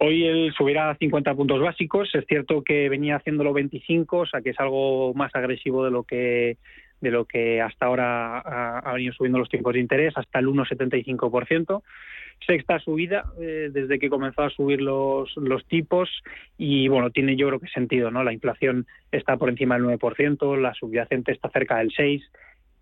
Hoy 0.00 0.24
él 0.24 0.54
subirá 0.56 0.94
50 0.96 1.34
puntos 1.34 1.60
básicos. 1.60 2.08
Es 2.14 2.24
cierto 2.26 2.62
que 2.62 2.88
venía 2.88 3.16
haciéndolo 3.16 3.52
25, 3.52 4.18
o 4.18 4.26
sea 4.26 4.40
que 4.40 4.50
es 4.50 4.60
algo 4.60 5.12
más 5.14 5.34
agresivo 5.34 5.84
de 5.84 5.90
lo 5.90 6.04
que 6.04 6.56
de 7.00 7.10
lo 7.10 7.26
que 7.26 7.60
hasta 7.60 7.86
ahora 7.86 8.38
ha, 8.40 8.92
venido 8.92 9.12
subiendo 9.12 9.38
los 9.38 9.48
tipos 9.48 9.72
de 9.72 9.78
interés, 9.78 10.14
hasta 10.16 10.40
el 10.40 10.48
1,75%. 10.48 11.82
Sexta 12.44 12.78
subida 12.78 13.24
eh, 13.40 13.70
desde 13.72 13.98
que 13.98 14.08
comenzó 14.08 14.42
a 14.42 14.50
subir 14.50 14.80
los, 14.80 15.36
los 15.36 15.64
tipos 15.66 16.08
y 16.56 16.88
bueno, 16.88 17.10
tiene 17.10 17.36
yo 17.36 17.48
creo 17.48 17.60
que 17.60 17.68
sentido, 17.68 18.10
¿no? 18.10 18.22
La 18.22 18.32
inflación 18.32 18.86
está 19.10 19.36
por 19.36 19.48
encima 19.48 19.76
del 19.76 19.84
9%, 19.84 20.56
la 20.56 20.74
subyacente 20.74 21.32
está 21.32 21.50
cerca 21.50 21.78
del 21.78 21.90
6%, 21.90 22.22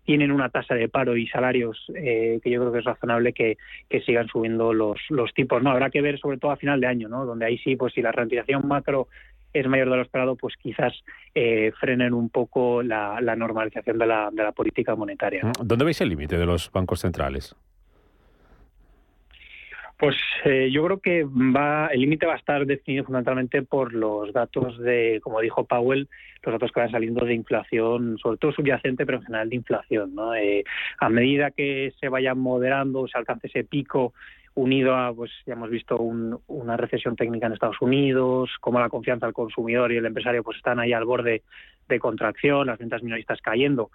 tienen 0.07 0.31
una 0.31 0.47
tasa 0.47 0.73
de 0.73 0.87
paro 0.87 1.17
y 1.17 1.27
salarios 1.27 1.85
eh, 1.93 2.39
que 2.41 2.49
yo 2.49 2.61
creo 2.61 2.71
que 2.71 2.79
es 2.79 2.85
razonable 2.85 3.33
que, 3.33 3.57
que, 3.89 3.99
sigan 3.99 4.29
subiendo 4.29 4.71
los, 4.71 4.97
los 5.09 5.33
tipos. 5.33 5.61
No, 5.61 5.69
habrá 5.69 5.89
que 5.89 6.01
ver 6.01 6.17
sobre 6.17 6.37
todo 6.37 6.51
a 6.51 6.55
final 6.55 6.79
de 6.79 6.87
año, 6.87 7.09
¿no? 7.09 7.25
Donde 7.25 7.45
ahí 7.45 7.57
sí, 7.57 7.75
pues 7.75 7.93
si 7.93 8.01
la 8.01 8.13
rentabilización 8.13 8.65
macro 8.65 9.09
es 9.51 9.67
mayor 9.67 9.89
de 9.89 9.97
lo 9.97 10.01
esperado, 10.01 10.37
pues 10.37 10.55
quizás 10.55 10.93
eh, 11.35 11.73
frenen 11.77 12.13
un 12.13 12.29
poco 12.29 12.81
la, 12.81 13.19
normalización 13.35 13.97
de 13.97 14.07
la, 14.07 14.29
de 14.31 14.43
la, 14.43 14.53
política 14.53 14.95
monetaria. 14.95 15.41
¿Dónde 15.61 15.83
veis 15.83 15.99
el 15.99 16.07
límite 16.07 16.37
de 16.37 16.45
los 16.45 16.71
bancos 16.71 17.01
centrales? 17.01 17.53
Pues 19.97 20.15
eh, 20.45 20.69
yo 20.71 20.85
creo 20.85 20.99
que 20.99 21.23
va 21.23 21.87
el 21.87 22.01
límite 22.01 22.27
va 22.27 22.33
a 22.33 22.37
estar 22.37 22.65
definido 22.67 23.03
fundamentalmente 23.03 23.63
por 23.63 23.93
los 23.93 24.31
datos 24.31 24.77
de, 24.77 25.19
como 25.23 25.41
dijo 25.41 25.65
Powell, 25.65 26.07
los 26.43 26.53
datos 26.53 26.71
que 26.71 26.81
van 26.81 26.91
saliendo 26.91 27.25
de 27.25 27.33
inflación, 27.33 28.19
sobre 28.19 28.37
todo 28.37 28.51
subyacente, 28.51 29.07
pero 29.07 29.17
en 29.17 29.23
general 29.23 29.49
de 29.49 29.55
inflación. 29.55 30.13
¿no? 30.13 30.35
Eh, 30.35 30.63
a 30.99 31.09
medida 31.09 31.49
que 31.49 31.93
se 31.99 32.09
vaya 32.09 32.35
moderando, 32.35 33.07
se 33.07 33.17
alcance 33.17 33.47
ese 33.47 33.63
pico 33.63 34.13
unido 34.53 34.95
a, 34.95 35.13
pues 35.13 35.31
ya 35.47 35.53
hemos 35.53 35.69
visto 35.71 35.97
una 35.97 36.77
recesión 36.77 37.15
técnica 37.15 37.47
en 37.47 37.53
Estados 37.53 37.81
Unidos, 37.81 38.51
como 38.59 38.79
la 38.79 38.89
confianza 38.89 39.25
del 39.25 39.33
consumidor 39.33 39.91
y 39.91 39.97
el 39.97 40.05
empresario 40.05 40.43
pues 40.43 40.57
están 40.57 40.79
ahí 40.79 40.93
al 40.93 41.05
borde 41.05 41.41
de 41.87 41.99
contracción, 41.99 42.67
las 42.67 42.79
ventas 42.79 43.01
minoristas 43.01 43.39
cayendo 43.41 43.89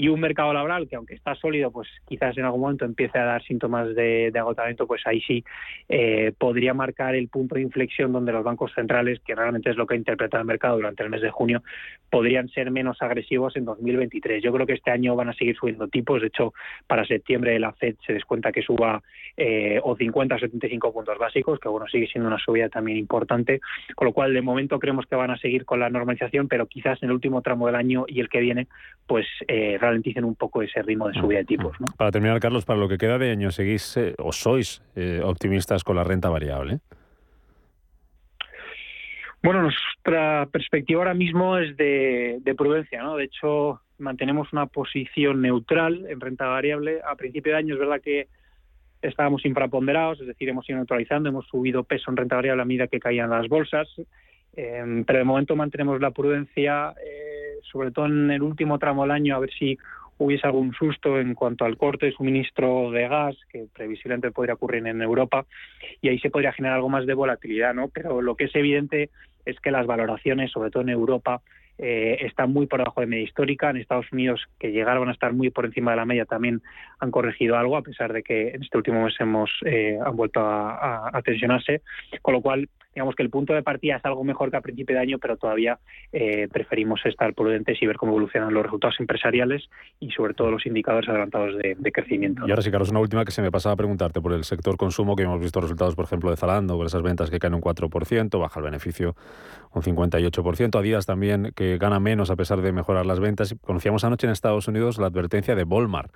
y 0.00 0.08
un 0.08 0.18
mercado 0.18 0.54
laboral 0.54 0.88
que 0.88 0.96
aunque 0.96 1.14
está 1.14 1.34
sólido, 1.34 1.70
pues 1.70 1.86
quizás 2.08 2.36
en 2.38 2.46
algún 2.46 2.62
momento 2.62 2.86
empiece 2.86 3.18
a 3.18 3.24
dar 3.26 3.42
síntomas 3.42 3.94
de, 3.94 4.32
agotamiento, 4.34 4.86
pues 4.86 5.02
ahí 5.06 5.20
sí 5.20 5.44
eh, 5.90 6.32
podría 6.38 6.72
marcar 6.72 7.14
el 7.14 7.28
punto 7.28 7.56
de 7.56 7.60
inflexión 7.60 8.10
donde 8.10 8.32
los 8.32 8.42
bancos 8.42 8.72
centrales, 8.74 9.20
que 9.20 9.34
realmente 9.34 9.68
es 9.68 9.76
lo 9.76 9.86
que 9.86 9.92
ha 9.92 9.98
interpretado 9.98 10.40
el 10.40 10.46
mercado 10.46 10.76
durante 10.76 11.02
el 11.02 11.10
mes 11.10 11.20
de 11.20 11.30
junio, 11.30 11.62
podrían 12.08 12.48
ser 12.48 12.70
menos 12.70 13.02
agresivos 13.02 13.54
en 13.56 13.66
2023. 13.66 14.42
Yo 14.42 14.54
creo 14.54 14.66
que 14.66 14.72
este 14.72 14.90
año 14.90 15.14
van 15.16 15.28
a 15.28 15.34
seguir 15.34 15.54
subiendo 15.54 15.86
tipos. 15.88 16.22
De 16.22 16.28
hecho, 16.28 16.54
para 16.86 17.04
septiembre 17.04 17.60
la 17.60 17.72
Fed 17.74 17.96
se 18.06 18.14
descuenta 18.14 18.52
que 18.52 18.62
suba 18.62 19.02
eh, 19.36 19.80
o 19.82 19.96
50 19.96 20.34
o 20.34 20.38
75 20.38 20.94
puntos 20.94 21.18
básicos, 21.18 21.60
que 21.60 21.68
bueno, 21.68 21.86
sigue 21.88 22.06
siendo 22.06 22.28
una 22.28 22.38
subida 22.38 22.70
también 22.70 22.96
importante. 22.96 23.60
Con 23.94 24.06
lo 24.06 24.14
cual, 24.14 24.32
de 24.32 24.40
momento 24.40 24.78
creemos 24.78 25.04
que 25.04 25.16
van 25.16 25.30
a 25.30 25.36
seguir 25.36 25.66
con 25.66 25.78
la 25.78 25.90
normalización, 25.90 26.48
pero 26.48 26.66
quizás 26.66 27.02
en 27.02 27.10
el 27.10 27.14
último 27.14 27.42
tramo 27.42 27.66
del 27.66 27.76
año 27.76 28.06
y 28.08 28.20
el 28.20 28.30
que 28.30 28.40
viene, 28.40 28.66
pues 29.06 29.26
eh, 29.46 29.76
ralenticen 29.90 30.24
un 30.24 30.34
poco 30.34 30.62
ese 30.62 30.82
ritmo 30.82 31.08
de 31.08 31.14
subida 31.14 31.38
de 31.38 31.44
tipos. 31.44 31.78
¿no? 31.80 31.86
Para 31.96 32.10
terminar, 32.10 32.40
Carlos, 32.40 32.64
para 32.64 32.78
lo 32.78 32.88
que 32.88 32.98
queda 32.98 33.18
de 33.18 33.30
año, 33.30 33.50
¿seguís 33.50 33.96
eh, 33.96 34.14
o 34.18 34.32
sois 34.32 34.82
eh, 34.96 35.20
optimistas 35.22 35.84
con 35.84 35.96
la 35.96 36.04
renta 36.04 36.28
variable? 36.28 36.78
Bueno, 39.42 39.62
nuestra 39.62 40.46
perspectiva 40.52 41.00
ahora 41.00 41.14
mismo 41.14 41.56
es 41.56 41.76
de, 41.76 42.38
de, 42.42 42.54
prudencia, 42.54 43.02
¿no? 43.02 43.16
De 43.16 43.24
hecho, 43.24 43.80
mantenemos 43.98 44.52
una 44.52 44.66
posición 44.66 45.40
neutral 45.40 46.06
en 46.08 46.20
renta 46.20 46.46
variable. 46.46 47.00
A 47.08 47.16
principio 47.16 47.52
de 47.52 47.58
año 47.58 47.74
es 47.74 47.80
verdad 47.80 48.02
que 48.02 48.28
estábamos 49.00 49.44
infraponderados, 49.46 50.20
es 50.20 50.26
decir, 50.26 50.48
hemos 50.50 50.68
ido 50.68 50.76
neutralizando, 50.76 51.30
hemos 51.30 51.46
subido 51.46 51.84
peso 51.84 52.10
en 52.10 52.18
renta 52.18 52.36
variable 52.36 52.62
a 52.62 52.66
medida 52.66 52.86
que 52.86 53.00
caían 53.00 53.30
las 53.30 53.48
bolsas, 53.48 53.88
eh, 54.56 55.04
pero 55.06 55.18
de 55.18 55.24
momento 55.24 55.56
mantenemos 55.56 56.00
la 56.00 56.10
prudencia, 56.10 56.94
eh, 57.04 57.58
sobre 57.62 57.90
todo 57.90 58.06
en 58.06 58.30
el 58.30 58.42
último 58.42 58.78
tramo 58.78 59.02
del 59.02 59.12
año, 59.12 59.36
a 59.36 59.40
ver 59.40 59.50
si 59.52 59.78
hubiese 60.18 60.46
algún 60.46 60.74
susto 60.74 61.18
en 61.18 61.34
cuanto 61.34 61.64
al 61.64 61.78
corte 61.78 62.06
de 62.06 62.12
suministro 62.12 62.90
de 62.90 63.08
gas, 63.08 63.36
que 63.50 63.66
previsiblemente 63.72 64.30
podría 64.30 64.54
ocurrir 64.54 64.86
en 64.86 65.00
Europa, 65.00 65.46
y 66.02 66.08
ahí 66.08 66.18
se 66.18 66.30
podría 66.30 66.52
generar 66.52 66.76
algo 66.76 66.90
más 66.90 67.06
de 67.06 67.14
volatilidad, 67.14 67.72
¿no? 67.72 67.88
Pero 67.88 68.20
lo 68.20 68.36
que 68.36 68.44
es 68.44 68.54
evidente 68.54 69.08
es 69.46 69.58
que 69.60 69.70
las 69.70 69.86
valoraciones, 69.86 70.50
sobre 70.50 70.70
todo 70.70 70.82
en 70.82 70.90
Europa, 70.90 71.40
eh, 71.82 72.26
están 72.26 72.52
muy 72.52 72.66
por 72.66 72.80
debajo 72.80 73.00
de 73.00 73.06
media 73.06 73.24
histórica. 73.24 73.70
En 73.70 73.78
Estados 73.78 74.12
Unidos, 74.12 74.44
que 74.58 74.70
llegaron 74.70 75.08
a 75.08 75.12
estar 75.12 75.32
muy 75.32 75.48
por 75.48 75.64
encima 75.64 75.92
de 75.92 75.96
la 75.96 76.04
media, 76.04 76.26
también 76.26 76.60
han 76.98 77.10
corregido 77.10 77.56
algo, 77.56 77.78
a 77.78 77.82
pesar 77.82 78.12
de 78.12 78.22
que 78.22 78.50
en 78.50 78.62
este 78.62 78.76
último 78.76 79.02
mes 79.04 79.14
hemos 79.18 79.50
eh, 79.64 79.98
han 80.04 80.14
vuelto 80.14 80.40
a, 80.40 81.08
a, 81.10 81.22
tensionarse. 81.22 81.80
Con 82.20 82.34
lo 82.34 82.42
cual, 82.42 82.68
digamos 82.94 83.14
que 83.14 83.22
el 83.22 83.30
punto 83.30 83.54
de 83.54 83.62
partida 83.62 83.96
es 83.96 84.04
algo 84.04 84.24
mejor 84.24 84.50
que 84.50 84.56
a 84.56 84.60
principio 84.60 84.96
de 84.96 85.02
año, 85.02 85.18
pero 85.18 85.36
todavía 85.36 85.78
eh, 86.12 86.48
preferimos 86.52 87.00
estar 87.04 87.34
prudentes 87.34 87.80
y 87.80 87.86
ver 87.86 87.96
cómo 87.96 88.12
evolucionan 88.12 88.52
los 88.52 88.62
resultados 88.62 88.98
empresariales 88.98 89.68
y 90.00 90.10
sobre 90.10 90.34
todo 90.34 90.50
los 90.50 90.66
indicadores 90.66 91.08
adelantados 91.08 91.56
de, 91.56 91.92
crecimiento. 91.92 92.46
Y 92.46 92.50
ahora 92.50 92.62
sí, 92.62 92.70
Carlos, 92.70 92.90
una 92.90 93.00
última 93.00 93.24
que 93.24 93.32
se 93.32 93.42
me 93.42 93.50
pasaba 93.50 93.72
a 93.72 93.76
preguntarte 93.76 94.20
por 94.20 94.32
el 94.32 94.44
sector 94.44 94.76
consumo, 94.76 95.16
que 95.16 95.24
hemos 95.24 95.40
visto 95.40 95.60
resultados, 95.60 95.94
por 95.94 96.04
ejemplo, 96.04 96.30
de 96.30 96.36
Zalando, 96.36 96.76
con 96.76 96.86
esas 96.86 97.02
ventas 97.02 97.30
que 97.30 97.38
caen 97.38 97.54
un 97.54 97.60
4%, 97.60 98.40
baja 98.40 98.60
el 98.60 98.64
beneficio 98.64 99.16
un 99.72 99.82
58%, 99.82 100.78
Adidas 100.78 101.06
también, 101.06 101.52
que 101.54 101.78
gana 101.78 102.00
menos 102.00 102.30
a 102.30 102.36
pesar 102.36 102.60
de 102.60 102.72
mejorar 102.72 103.06
las 103.06 103.20
ventas. 103.20 103.54
Conocíamos 103.60 104.04
anoche 104.04 104.26
en 104.26 104.32
Estados 104.32 104.66
Unidos 104.68 104.98
la 104.98 105.06
advertencia 105.06 105.54
de 105.54 105.62
Walmart, 105.62 106.12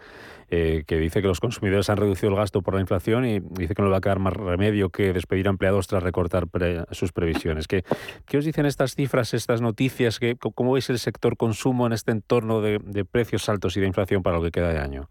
eh, 0.51 0.85
que 0.87 0.97
dice 0.97 1.23
que 1.23 1.29
los 1.29 1.41
consumidores 1.41 1.89
han 1.89 1.97
reducido 1.97 2.31
el 2.31 2.37
gasto 2.37 2.63
por 2.63 2.75
la 2.75 2.81
inflación 2.81 3.25
y 3.25 3.41
dice 3.41 3.75
que 3.75 3.83
no 3.83 3.89
le 3.89 3.93
va 3.93 3.99
a 3.99 4.01
quedar 4.01 4.19
más 4.19 4.35
remedio 4.35 4.91
que 4.91 5.13
despedir 5.13 5.47
empleados 5.47 5.87
tras 5.87 6.03
recortar 6.03 6.49
sus 6.91 7.13
previsiones. 7.13 7.67
¿Qué, 7.67 7.83
¿Qué, 8.27 8.39
os 8.39 8.45
dicen 8.45 8.67
estas 8.67 8.95
cifras, 8.95 9.35
estas 9.35 9.61
noticias? 9.61 10.19
Que, 10.19 10.37
¿Cómo 10.37 10.73
veis 10.73 10.91
el 10.91 10.99
sector 10.99 11.37
consumo 11.37 11.87
en 11.87 11.93
este 11.93 12.13
entorno 12.13 12.61
de, 12.61 12.79
de 12.83 13.05
precios 13.05 13.49
altos 13.49 13.77
y 13.77 13.81
de 13.81 13.87
inflación 13.87 14.23
para 14.23 14.37
lo 14.37 14.43
que 14.43 14.51
queda 14.51 14.73
de 14.73 14.79
año? 14.79 15.09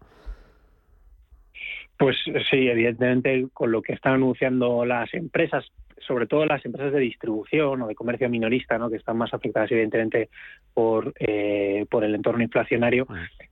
Pues 1.98 2.16
sí, 2.50 2.68
evidentemente 2.68 3.46
con 3.52 3.70
lo 3.70 3.82
que 3.82 3.92
están 3.92 4.14
anunciando 4.14 4.84
las 4.84 5.12
empresas, 5.14 5.64
sobre 6.06 6.26
todo 6.26 6.46
las 6.46 6.64
empresas 6.64 6.92
de 6.92 7.00
distribución 7.00 7.82
o 7.82 7.86
de 7.86 7.94
comercio 7.94 8.28
minorista, 8.28 8.78
¿no? 8.78 8.90
que 8.90 8.96
están 8.96 9.16
más 9.16 9.32
afectadas 9.34 9.70
evidentemente 9.72 10.28
por, 10.72 11.12
eh, 11.18 11.86
por 11.90 12.04
el 12.04 12.14
entorno 12.14 12.42
inflacionario, 12.42 13.06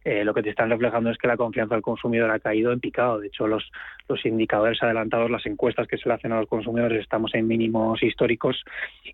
eh, 0.05 0.25
lo 0.25 0.35
que 0.35 0.43
te 0.43 0.51
están 0.51 0.71
reflejando 0.71 1.11
es 1.11 1.19
que 1.19 1.29
la 1.29 1.37
confianza 1.37 1.75
del 1.75 1.83
consumidor 1.83 2.31
ha 2.31 2.41
caído 2.41 2.73
en 2.73 2.81
picado. 2.81 3.21
De 3.21 3.29
hecho, 3.29 3.47
los, 3.47 3.71
los 4.09 4.25
indicadores 4.27 4.83
adelantados, 4.83 5.31
las 5.31 5.47
encuestas 5.47 5.87
que 5.87 5.99
se 5.99 6.09
le 6.09 6.15
hacen 6.15 6.33
a 6.33 6.41
los 6.41 6.49
consumidores, 6.49 7.01
estamos 7.01 7.35
en 7.35 7.47
mínimos 7.47 8.03
históricos 8.03 8.62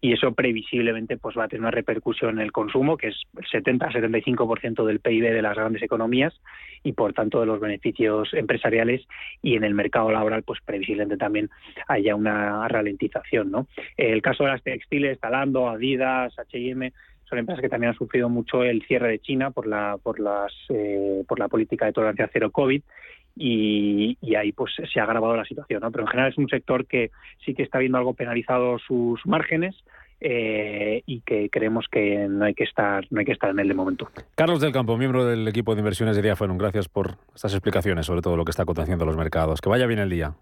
y 0.00 0.12
eso 0.12 0.32
previsiblemente 0.32 1.16
pues 1.16 1.36
va 1.36 1.44
a 1.44 1.48
tener 1.48 1.60
una 1.60 1.70
repercusión 1.70 2.38
en 2.38 2.44
el 2.44 2.52
consumo, 2.52 2.96
que 2.96 3.08
es 3.08 3.16
el 3.36 3.64
70-75% 3.64 4.84
del 4.84 5.00
PIB 5.00 5.32
de 5.32 5.42
las 5.42 5.56
grandes 5.56 5.82
economías 5.82 6.34
y 6.82 6.92
por 6.92 7.12
tanto 7.12 7.40
de 7.40 7.46
los 7.46 7.60
beneficios 7.60 8.32
empresariales 8.34 9.06
y 9.42 9.56
en 9.56 9.64
el 9.64 9.74
mercado 9.74 10.10
laboral 10.10 10.42
pues 10.42 10.60
previsiblemente 10.64 11.16
también 11.16 11.50
haya 11.88 12.14
una 12.14 12.66
ralentización. 12.68 13.27
¿No? 13.32 13.66
El 13.96 14.22
caso 14.22 14.44
de 14.44 14.50
las 14.50 14.62
textiles, 14.62 15.20
Talando, 15.20 15.68
Adidas, 15.68 16.38
H&M, 16.38 16.92
son 17.28 17.38
empresas 17.38 17.60
que 17.60 17.68
también 17.68 17.90
han 17.90 17.98
sufrido 17.98 18.28
mucho 18.28 18.62
el 18.64 18.82
cierre 18.86 19.08
de 19.08 19.18
China 19.18 19.50
por 19.50 19.66
la 19.66 19.98
por 20.02 20.18
las 20.18 20.52
eh, 20.70 21.24
por 21.28 21.38
la 21.38 21.48
política 21.48 21.86
de 21.86 21.92
tolerancia 21.92 22.30
cero 22.32 22.50
covid 22.50 22.82
y, 23.36 24.16
y, 24.20 24.34
ahí 24.34 24.50
pues 24.50 24.72
se 24.92 24.98
ha 24.98 25.04
agravado 25.04 25.36
la 25.36 25.44
situación 25.44 25.80
¿no? 25.80 25.92
pero 25.92 26.04
en 26.04 26.08
general 26.08 26.32
es 26.32 26.38
un 26.38 26.48
sector 26.48 26.86
que 26.86 27.10
sí 27.44 27.54
que 27.54 27.62
está 27.62 27.78
viendo 27.78 27.98
algo 27.98 28.14
penalizado 28.14 28.78
sus 28.78 29.24
márgenes 29.26 29.76
eh, 30.20 31.02
y 31.06 31.20
que 31.20 31.48
creemos 31.48 31.86
que 31.90 32.26
no 32.28 32.46
hay 32.46 32.54
que 32.54 32.64
estar 32.64 33.06
no 33.10 33.20
hay 33.20 33.26
que 33.26 33.32
estar 33.32 33.50
en 33.50 33.60
él 33.60 33.68
de 33.68 33.74
momento. 33.74 34.08
Carlos 34.34 34.60
del 34.60 34.72
Campo, 34.72 34.96
miembro 34.96 35.24
del 35.24 35.46
equipo 35.46 35.74
de 35.74 35.80
inversiones 35.80 36.16
de 36.16 36.22
Diafonum, 36.22 36.58
gracias 36.58 36.88
por 36.88 37.18
estas 37.34 37.52
explicaciones 37.52 38.06
sobre 38.06 38.22
todo 38.22 38.36
lo 38.36 38.44
que 38.44 38.50
está 38.50 38.64
aconteciendo 38.64 39.04
en 39.04 39.08
los 39.08 39.16
mercados. 39.16 39.60
Que 39.60 39.68
vaya 39.68 39.86
bien 39.86 40.00
el 40.00 40.10
día. 40.10 40.34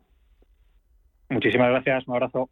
Muchísimas 1.28 1.68
gracias, 1.68 2.08
un 2.08 2.14
abrazo. 2.14 2.48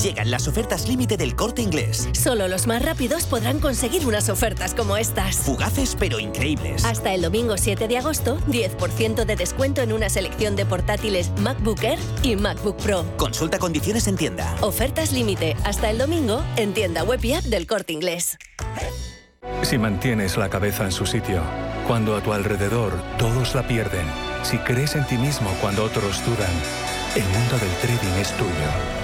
Llegan 0.00 0.30
las 0.30 0.48
ofertas 0.48 0.88
límite 0.88 1.16
del 1.16 1.36
corte 1.36 1.62
inglés. 1.62 2.08
Solo 2.12 2.48
los 2.48 2.66
más 2.66 2.82
rápidos 2.82 3.24
podrán 3.24 3.60
conseguir 3.60 4.06
unas 4.06 4.28
ofertas 4.28 4.74
como 4.74 4.96
estas. 4.96 5.36
Fugaces 5.36 5.96
pero 5.98 6.18
increíbles. 6.18 6.84
Hasta 6.84 7.14
el 7.14 7.22
domingo 7.22 7.56
7 7.56 7.88
de 7.88 7.98
agosto, 7.98 8.38
10% 8.48 9.24
de 9.24 9.36
descuento 9.36 9.82
en 9.82 9.92
una 9.92 10.08
selección 10.08 10.56
de 10.56 10.66
portátiles 10.66 11.30
MacBook 11.40 11.82
Air 11.82 11.98
y 12.22 12.36
MacBook 12.36 12.76
Pro. 12.76 13.04
Consulta 13.16 13.58
condiciones 13.58 14.08
en 14.08 14.16
tienda. 14.16 14.54
Ofertas 14.60 15.12
límite 15.12 15.56
hasta 15.64 15.90
el 15.90 15.98
domingo 15.98 16.42
en 16.56 16.74
tienda 16.74 17.04
web 17.04 17.24
y 17.24 17.34
app 17.34 17.44
del 17.44 17.66
corte 17.66 17.92
inglés. 17.92 18.38
Si 19.62 19.78
mantienes 19.78 20.36
la 20.36 20.50
cabeza 20.50 20.84
en 20.84 20.92
su 20.92 21.06
sitio, 21.06 21.42
cuando 21.86 22.16
a 22.16 22.22
tu 22.22 22.32
alrededor 22.32 22.92
todos 23.18 23.54
la 23.54 23.66
pierden, 23.66 24.06
si 24.42 24.58
crees 24.58 24.94
en 24.94 25.06
ti 25.06 25.16
mismo 25.16 25.50
cuando 25.60 25.84
otros 25.84 26.24
dudan, 26.24 26.52
el 27.16 27.24
mundo 27.24 27.58
del 27.58 27.70
trading 27.80 28.20
es 28.20 28.30
tuyo. 28.32 29.03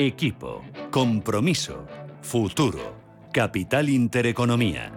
Equipo, 0.00 0.62
compromiso, 0.92 1.84
futuro, 2.22 2.94
capital 3.32 3.88
intereconomía. 3.88 4.92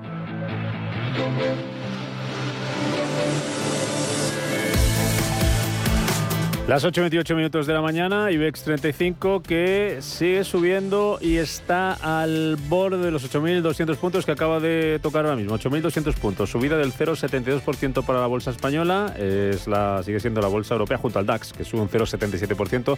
Las 6.72 6.86
8.28 6.86 7.36
minutos 7.36 7.68
de 7.68 7.74
la 7.74 7.82
mañana, 7.82 8.32
IBEX 8.32 8.64
35 8.64 9.44
que 9.44 9.98
sigue 10.00 10.46
subiendo 10.46 11.20
y 11.20 11.36
está 11.36 11.92
al 11.92 12.56
borde 12.70 13.00
de 13.00 13.12
los 13.12 13.30
8.200 13.30 13.98
puntos 13.98 14.26
que 14.26 14.32
acaba 14.32 14.62
de 14.62 14.98
tocar 15.04 15.26
ahora 15.26 15.36
mismo. 15.36 15.60
8.200 15.60 16.14
puntos, 16.14 16.50
subida 16.50 16.78
del 16.78 16.94
0,72% 16.94 18.06
para 18.06 18.22
la 18.22 18.28
bolsa 18.28 18.52
española, 18.52 19.14
es 19.18 19.68
la, 19.68 20.02
sigue 20.04 20.22
siendo 20.22 20.40
la 20.40 20.48
bolsa 20.48 20.76
europea 20.76 20.98
junto 20.98 21.20
al 21.20 21.26
DAX, 21.26 21.52
que 21.52 21.66
sube 21.66 21.82
un 21.82 21.90
0,77%, 21.90 22.98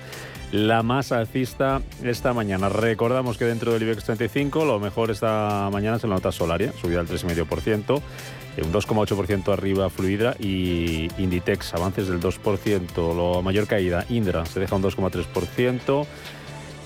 la 0.51 0.83
más 0.83 1.11
alcista 1.11 1.81
esta 2.03 2.31
mañana. 2.31 2.69
Recordamos 2.69 3.39
que 3.39 3.45
dentro 3.45 3.73
del 3.73 3.81
IBEX 3.81 4.03
35 4.03 4.65
lo 4.65 4.79
mejor 4.79 5.09
esta 5.09 5.67
mañana 5.71 5.97
es 5.97 6.03
la 6.03 6.09
nota 6.09 6.31
solaria, 6.31 6.71
subida 6.73 7.03
del 7.03 7.07
3,5% 7.07 8.03
un 8.61 8.71
2,8% 8.71 9.51
arriba 9.51 9.89
Fluidra 9.89 10.35
y 10.39 11.09
Inditex 11.17 11.73
avances 11.73 12.07
del 12.07 12.19
2%. 12.19 13.15
Lo 13.15 13.41
mayor 13.41 13.67
caída, 13.67 14.05
Indra 14.09 14.45
se 14.45 14.59
deja 14.59 14.75
un 14.75 14.83
2,3%. 14.83 16.05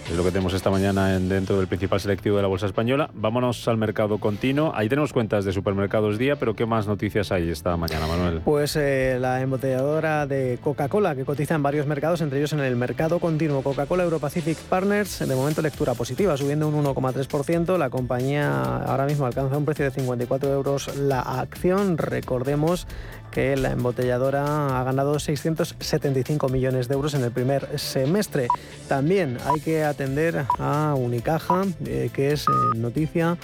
Es 0.09 0.15
lo 0.15 0.23
que 0.23 0.31
tenemos 0.31 0.53
esta 0.53 0.69
mañana 0.69 1.15
en, 1.15 1.27
dentro 1.27 1.57
del 1.57 1.67
principal 1.67 1.99
selectivo 1.99 2.37
de 2.37 2.41
la 2.41 2.47
Bolsa 2.47 2.65
Española. 2.65 3.09
Vámonos 3.13 3.67
al 3.67 3.75
mercado 3.75 4.19
continuo. 4.19 4.71
Ahí 4.73 4.87
tenemos 4.87 5.11
cuentas 5.11 5.43
de 5.43 5.51
supermercados 5.51 6.17
día, 6.17 6.37
pero 6.37 6.55
¿qué 6.55 6.65
más 6.65 6.87
noticias 6.87 7.33
hay 7.33 7.49
esta 7.49 7.75
mañana, 7.75 8.07
Manuel? 8.07 8.39
Pues 8.45 8.77
eh, 8.77 9.17
la 9.19 9.41
embotelladora 9.41 10.25
de 10.25 10.59
Coca-Cola, 10.63 11.13
que 11.13 11.25
cotiza 11.25 11.55
en 11.55 11.63
varios 11.63 11.87
mercados, 11.87 12.21
entre 12.21 12.39
ellos 12.39 12.53
en 12.53 12.61
el 12.61 12.77
mercado 12.77 13.19
continuo. 13.19 13.61
Coca-Cola 13.63 14.05
Euro 14.05 14.19
Pacific 14.19 14.57
Partners, 14.57 15.19
de 15.19 15.35
momento 15.35 15.61
lectura 15.61 15.93
positiva, 15.93 16.37
subiendo 16.37 16.69
un 16.69 16.85
1,3%. 16.85 17.77
La 17.77 17.89
compañía 17.89 18.77
ahora 18.77 19.07
mismo 19.07 19.25
alcanza 19.25 19.57
un 19.57 19.65
precio 19.65 19.83
de 19.83 19.91
54 19.91 20.53
euros 20.53 20.95
la 20.95 21.19
acción. 21.19 21.97
Recordemos 21.97 22.87
que 23.31 23.55
la 23.55 23.71
embotelladora 23.71 24.79
ha 24.79 24.83
ganado 24.83 25.19
675 25.19 26.49
millones 26.49 26.87
de 26.87 26.95
euros 26.95 27.13
en 27.13 27.23
el 27.23 27.31
primer 27.31 27.79
semestre. 27.79 28.47
También 28.87 29.37
hay 29.45 29.61
que 29.61 29.83
atender 29.83 30.45
a 30.59 30.93
Unicaja, 30.95 31.63
eh, 31.85 32.09
que 32.13 32.31
es 32.31 32.43
eh, 32.43 32.77
noticia 32.77 33.37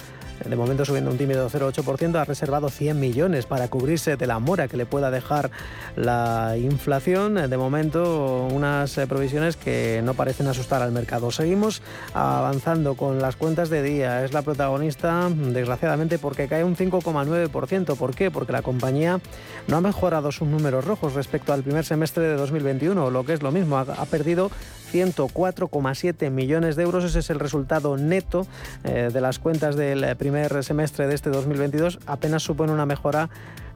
de 0.44 0.56
momento 0.56 0.84
subiendo 0.84 1.10
un 1.10 1.18
tímido 1.18 1.48
0,8%, 1.48 2.16
ha 2.16 2.24
reservado 2.24 2.68
100 2.68 2.98
millones 2.98 3.46
para 3.46 3.68
cubrirse 3.68 4.16
de 4.16 4.26
la 4.26 4.38
mora 4.38 4.68
que 4.68 4.76
le 4.76 4.86
pueda 4.86 5.10
dejar 5.10 5.50
la 5.96 6.56
inflación. 6.58 7.34
De 7.34 7.56
momento 7.56 8.48
unas 8.52 8.98
eh, 8.98 9.06
provisiones 9.06 9.56
que 9.56 10.00
no 10.04 10.14
parecen 10.14 10.46
asustar 10.46 10.82
al 10.82 10.92
mercado. 10.92 11.30
Seguimos 11.30 11.82
avanzando 12.12 12.94
con 12.94 13.20
las 13.20 13.36
cuentas 13.36 13.70
de 13.70 13.82
día. 13.82 14.24
Es 14.24 14.32
la 14.32 14.42
protagonista, 14.42 15.28
desgraciadamente, 15.30 16.18
porque 16.18 16.48
cae 16.48 16.64
un 16.64 16.76
5,9%. 16.76 17.96
¿Por 17.96 18.14
qué? 18.14 18.30
Porque 18.30 18.52
la 18.52 18.62
compañía 18.62 19.20
no 19.66 19.76
ha 19.76 19.80
mejorado 19.80 20.32
sus 20.32 20.48
números 20.48 20.84
rojos 20.84 21.14
respecto 21.14 21.52
al 21.52 21.62
primer 21.62 21.84
semestre 21.84 22.24
de 22.24 22.36
2021, 22.36 23.10
lo 23.10 23.24
que 23.24 23.32
es 23.34 23.42
lo 23.42 23.52
mismo, 23.52 23.78
ha, 23.78 24.06
perdido 24.06 24.50
104,7 24.94 26.30
millones 26.30 26.76
de 26.76 26.84
euros. 26.84 27.02
Ese 27.04 27.18
es 27.18 27.30
el 27.30 27.40
resultado 27.40 27.96
neto 27.96 28.46
eh, 28.84 29.10
de 29.12 29.20
las 29.20 29.40
cuentas 29.40 29.74
del 29.74 30.16
primer 30.16 30.62
semestre 30.62 31.08
de 31.08 31.14
este 31.16 31.30
2022. 31.30 31.98
Apenas 32.06 32.44
supone 32.44 32.72
una 32.72 32.86
mejora 32.86 33.28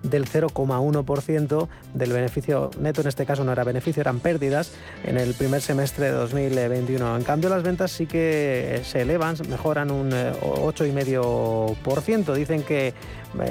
del 0.03 0.27
0,1% 0.27 1.69
del 1.95 2.13
beneficio 2.13 2.71
neto, 2.79 3.01
en 3.01 3.07
este 3.09 3.27
caso 3.27 3.43
no 3.45 3.53
era 3.53 3.65
beneficio, 3.65 4.01
eran 4.01 4.21
pérdidas 4.21 4.71
en 5.05 5.19
el 5.19 5.35
primer 5.35 5.61
semestre 5.61 6.07
de 6.07 6.13
2021. 6.13 7.17
En 7.17 7.25
cambio, 7.25 7.51
las 7.51 7.63
ventas 7.63 7.91
sí 7.91 8.07
que 8.07 8.81
se 8.85 9.03
elevan, 9.03 9.37
mejoran 9.49 9.91
un 9.91 10.11
8,5%. 10.11 12.35
Eh, 12.35 12.39
Dicen 12.39 12.63
que 12.63 12.89
eh, 12.89 12.95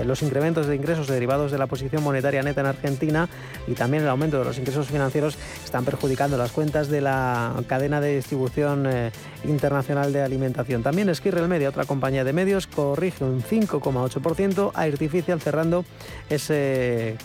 los 0.06 0.24
incrementos 0.24 0.68
de 0.68 0.76
ingresos 0.76 1.08
derivados 1.08 1.52
de 1.52 1.58
la 1.58 1.68
posición 1.68 2.04
monetaria 2.04 2.42
neta 2.42 2.62
en 2.62 2.68
Argentina 2.68 3.28
y 3.68 3.74
también 3.74 4.04
el 4.04 4.10
aumento 4.10 4.40
de 4.40 4.46
los 4.46 4.58
ingresos 4.58 4.88
financieros 4.88 5.38
están 5.64 5.86
perjudicando 5.86 6.38
las 6.38 6.52
cuentas 6.52 6.88
de 6.88 7.02
la 7.02 7.54
cadena 7.68 8.02
de 8.02 8.16
distribución 8.16 8.88
eh, 8.88 9.12
internacional 9.44 10.14
de 10.14 10.22
alimentación. 10.22 10.84
También 10.84 11.10
Esquirrel 11.10 11.48
Media, 11.48 11.70
otra 11.70 11.86
compañía 11.86 12.24
de 12.24 12.34
medios, 12.34 12.68
corrige 12.68 13.24
un 13.24 13.42
5,8%, 13.42 14.72
Artificial 14.74 15.42
cerrando 15.42 15.86
ese 16.30 17.18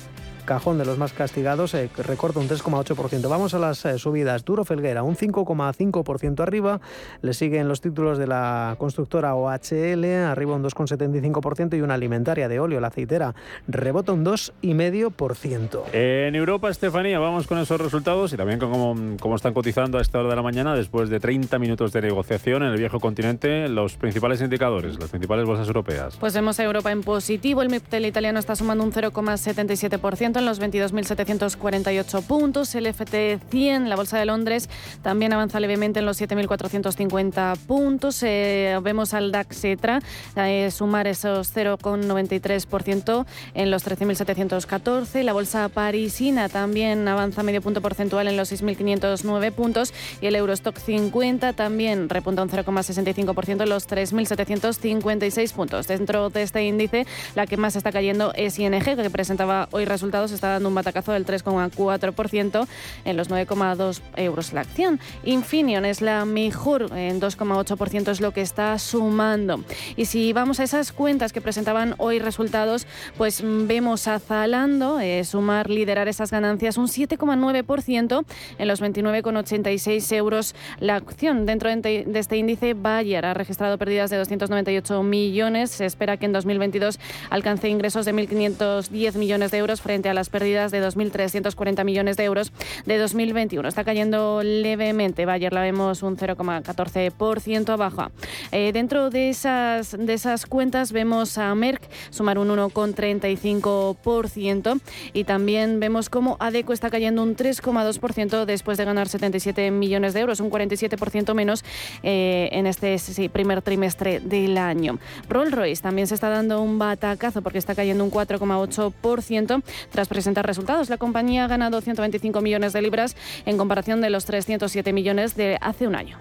cajón 0.44 0.78
de 0.78 0.84
los 0.84 0.98
más 0.98 1.12
castigados, 1.12 1.74
eh, 1.74 1.88
recorta 1.96 2.40
un 2.40 2.48
3,8%. 2.48 3.28
Vamos 3.28 3.54
a 3.54 3.58
las 3.58 3.84
eh, 3.84 3.98
subidas. 3.98 4.44
Duro 4.44 4.64
Felguera, 4.64 5.02
un 5.02 5.16
5,5% 5.16 6.40
arriba. 6.40 6.80
Le 7.20 7.34
siguen 7.34 7.68
los 7.68 7.80
títulos 7.80 8.18
de 8.18 8.26
la 8.26 8.76
constructora 8.78 9.34
OHL, 9.34 10.04
arriba 10.04 10.54
un 10.54 10.62
2,75% 10.62 11.76
y 11.76 11.80
una 11.80 11.94
alimentaria 11.94 12.48
de 12.48 12.60
óleo, 12.60 12.80
la 12.80 12.88
aceitera, 12.88 13.34
rebota 13.68 14.12
un 14.12 14.24
2,5%. 14.24 15.82
En 15.92 16.34
Europa, 16.34 16.70
Estefanía, 16.70 17.18
vamos 17.18 17.46
con 17.46 17.58
esos 17.58 17.80
resultados 17.80 18.32
y 18.32 18.36
también 18.36 18.58
con 18.58 19.16
cómo, 19.18 19.36
están 19.36 19.54
cotizando 19.54 19.98
a 19.98 20.02
esta 20.02 20.18
hora 20.20 20.30
de 20.30 20.36
la 20.36 20.42
mañana 20.42 20.74
después 20.74 21.08
de 21.08 21.20
30 21.20 21.58
minutos 21.58 21.92
de 21.92 22.02
negociación 22.02 22.62
en 22.62 22.72
el 22.72 22.78
viejo 22.78 23.00
continente 23.00 23.68
los 23.68 23.96
principales 23.96 24.40
indicadores, 24.40 24.98
las 24.98 25.10
principales 25.10 25.46
bolsas 25.46 25.66
europeas. 25.66 26.16
Pues 26.18 26.34
vemos 26.34 26.58
a 26.60 26.64
Europa 26.64 26.90
en 26.92 27.02
positivo. 27.02 27.62
El 27.62 27.70
MIPTEL 27.70 28.06
italiano 28.06 28.38
está 28.38 28.56
sumando 28.56 28.84
un 28.84 28.92
0,77% 28.92 30.31
en 30.38 30.46
los 30.46 30.60
22.748 30.60 32.22
puntos. 32.22 32.74
El 32.74 32.86
FT100, 32.86 33.86
la 33.86 33.96
Bolsa 33.96 34.18
de 34.18 34.26
Londres, 34.26 34.68
también 35.02 35.32
avanza 35.32 35.60
levemente 35.60 36.00
en 36.00 36.06
los 36.06 36.20
7.450 36.20 37.56
puntos. 37.66 38.22
Eh, 38.22 38.78
vemos 38.82 39.14
al 39.14 39.32
DAX 39.32 39.64
ETRA 39.64 40.00
eh, 40.36 40.70
sumar 40.70 41.06
esos 41.06 41.54
0,93% 41.54 43.26
en 43.54 43.70
los 43.70 43.86
13.714. 43.86 45.22
La 45.22 45.32
Bolsa 45.32 45.68
parisina 45.68 46.48
también 46.48 47.06
avanza 47.08 47.42
medio 47.42 47.62
punto 47.62 47.80
porcentual 47.80 48.28
en 48.28 48.36
los 48.36 48.52
6.509 48.52 49.52
puntos. 49.52 49.92
Y 50.20 50.26
el 50.26 50.36
Eurostock 50.36 50.78
50 50.78 51.52
también 51.54 52.08
repunta 52.08 52.42
un 52.42 52.48
0,65% 52.48 53.62
en 53.62 53.68
los 53.68 53.88
3.756 53.88 55.52
puntos. 55.52 55.88
Dentro 55.88 56.30
de 56.30 56.42
este 56.42 56.64
índice, 56.64 57.06
la 57.34 57.46
que 57.46 57.56
más 57.56 57.76
está 57.76 57.92
cayendo 57.92 58.32
es 58.34 58.58
ING, 58.58 58.82
que 58.82 59.10
presentaba 59.10 59.68
hoy 59.72 59.84
resultados 59.84 60.21
está 60.30 60.50
dando 60.50 60.68
un 60.68 60.74
batacazo 60.74 61.12
del 61.12 61.26
3,4% 61.26 62.66
en 63.04 63.16
los 63.16 63.30
9,2 63.30 64.00
euros 64.16 64.52
la 64.52 64.60
acción. 64.60 65.00
Infineon 65.24 65.84
es 65.84 66.00
la 66.00 66.24
mejor, 66.24 66.90
en 66.94 67.20
2,8% 67.20 68.10
es 68.10 68.20
lo 68.20 68.32
que 68.32 68.42
está 68.42 68.78
sumando. 68.78 69.64
Y 69.96 70.04
si 70.04 70.32
vamos 70.32 70.60
a 70.60 70.64
esas 70.64 70.92
cuentas 70.92 71.32
que 71.32 71.40
presentaban 71.40 71.94
hoy 71.98 72.18
resultados, 72.18 72.86
pues 73.16 73.42
vemos 73.42 74.06
a 74.06 74.18
Zalando 74.18 75.00
eh, 75.00 75.24
sumar, 75.24 75.70
liderar 75.70 76.08
esas 76.08 76.30
ganancias 76.30 76.76
un 76.76 76.86
7,9% 76.86 78.24
en 78.58 78.68
los 78.68 78.82
29,86 78.82 80.14
euros 80.14 80.54
la 80.80 80.96
acción. 80.96 81.46
Dentro 81.46 81.70
de 81.70 82.04
este 82.14 82.36
índice, 82.36 82.74
Bayer 82.74 83.24
ha 83.24 83.34
registrado 83.34 83.78
pérdidas 83.78 84.10
de 84.10 84.16
298 84.18 85.02
millones. 85.02 85.70
Se 85.70 85.86
espera 85.86 86.16
que 86.16 86.26
en 86.26 86.32
2022 86.32 86.98
alcance 87.30 87.68
ingresos 87.68 88.04
de 88.04 88.14
1.510 88.14 89.16
millones 89.16 89.50
de 89.50 89.58
euros 89.58 89.80
frente 89.80 90.08
a 90.08 90.11
las 90.14 90.28
pérdidas 90.28 90.70
de 90.70 90.84
2.340 90.84 91.84
millones 91.84 92.16
de 92.16 92.24
euros 92.24 92.52
de 92.86 92.98
2021. 92.98 93.68
Está 93.68 93.84
cayendo 93.84 94.42
levemente. 94.42 95.26
Bayer 95.26 95.52
la 95.52 95.60
vemos 95.60 96.02
un 96.02 96.16
0,14% 96.16 97.70
abajo. 97.70 98.10
Eh, 98.50 98.72
dentro 98.72 99.10
de 99.10 99.30
esas, 99.30 99.96
de 99.98 100.14
esas 100.14 100.46
cuentas 100.46 100.92
vemos 100.92 101.38
a 101.38 101.54
Merck 101.54 101.82
sumar 102.10 102.38
un 102.38 102.48
1,35% 102.48 104.80
y 105.12 105.24
también 105.24 105.80
vemos 105.80 106.08
cómo 106.08 106.36
Adeco 106.40 106.72
está 106.72 106.90
cayendo 106.90 107.22
un 107.22 107.36
3,2% 107.36 108.44
después 108.44 108.78
de 108.78 108.84
ganar 108.84 109.08
77 109.08 109.70
millones 109.70 110.14
de 110.14 110.20
euros, 110.20 110.40
un 110.40 110.50
47% 110.50 111.34
menos 111.34 111.64
eh, 112.02 112.48
en 112.52 112.66
este 112.66 112.98
primer 113.30 113.62
trimestre 113.62 114.20
del 114.20 114.58
año. 114.58 114.98
Rolls 115.28 115.52
Royce 115.52 115.82
también 115.82 116.06
se 116.06 116.14
está 116.14 116.28
dando 116.28 116.62
un 116.62 116.78
batacazo 116.78 117.42
porque 117.42 117.58
está 117.58 117.74
cayendo 117.74 118.04
un 118.04 118.10
4,8% 118.10 119.62
tras 119.90 120.01
presentar 120.08 120.46
resultados, 120.46 120.88
la 120.88 120.98
compañía 120.98 121.44
ha 121.44 121.48
ganado 121.48 121.80
125 121.80 122.40
millones 122.40 122.72
de 122.72 122.82
libras 122.82 123.16
en 123.46 123.58
comparación 123.58 124.00
de 124.00 124.10
los 124.10 124.24
307 124.24 124.92
millones 124.92 125.36
de 125.36 125.58
hace 125.60 125.86
un 125.86 125.94
año. 125.94 126.18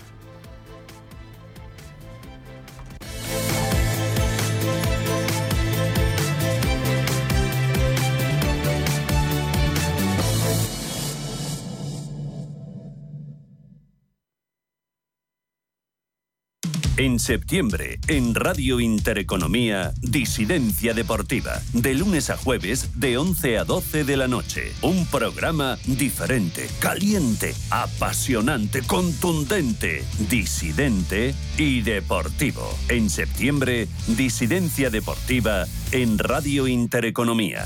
En 17.02 17.18
septiembre, 17.18 18.00
en 18.08 18.36
Radio 18.36 18.80
Intereconomía, 18.80 19.92
Disidencia 20.02 20.94
Deportiva. 20.94 21.60
De 21.74 21.96
lunes 21.96 22.30
a 22.30 22.38
jueves, 22.38 22.92
de 23.00 23.18
11 23.18 23.58
a 23.58 23.64
12 23.64 24.04
de 24.04 24.18
la 24.18 24.28
noche. 24.28 24.72
Un 24.84 25.08
programa 25.08 25.80
diferente, 25.88 26.68
caliente, 26.80 27.56
apasionante, 27.72 28.84
contundente, 28.84 30.04
disidente 30.30 31.34
y 31.58 31.82
deportivo. 31.82 32.70
En 32.88 33.10
septiembre, 33.10 33.88
Disidencia 34.06 34.92
Deportiva 34.92 35.66
en 35.92 36.20
Radio 36.20 36.68
Intereconomía. 36.68 37.66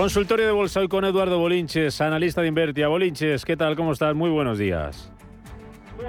Consultorio 0.00 0.46
de 0.46 0.52
bolsa 0.52 0.80
hoy 0.80 0.88
con 0.88 1.04
Eduardo 1.04 1.38
Bolinches, 1.38 2.00
analista 2.00 2.40
de 2.40 2.48
Invertia. 2.48 2.88
Bolinches, 2.88 3.44
¿qué 3.44 3.54
tal? 3.54 3.76
¿Cómo 3.76 3.92
estás? 3.92 4.14
Muy 4.14 4.30
buenos 4.30 4.56
días. 4.56 5.12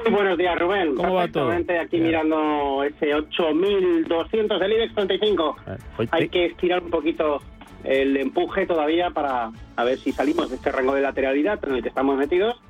Muy 0.06 0.14
buenos 0.14 0.38
días, 0.38 0.58
Rubén. 0.58 0.96
¿Cómo 0.96 1.16
va 1.16 1.28
todo? 1.28 1.52
aquí 1.52 2.00
mirando 2.00 2.86
ese 2.86 3.14
8.200 3.14 4.60
del 4.60 4.72
IBEX 4.72 4.96
35. 4.96 5.56
hoy 5.98 6.10
Hay 6.10 6.30
que 6.30 6.46
estirar 6.46 6.82
un 6.82 6.90
poquito 6.90 7.42
el 7.84 8.16
empuje 8.16 8.66
todavía 8.66 9.10
para 9.10 9.52
a 9.76 9.84
ver 9.84 9.98
si 9.98 10.14
salimos 10.14 10.50
de 10.50 10.56
este 10.56 10.72
rango 10.72 10.96
de 10.96 11.02
lateralidad 11.02 11.60
en 11.68 11.76
el 11.76 11.82
que 11.84 11.90
estamos 11.90 12.18
metidos. 12.18 12.62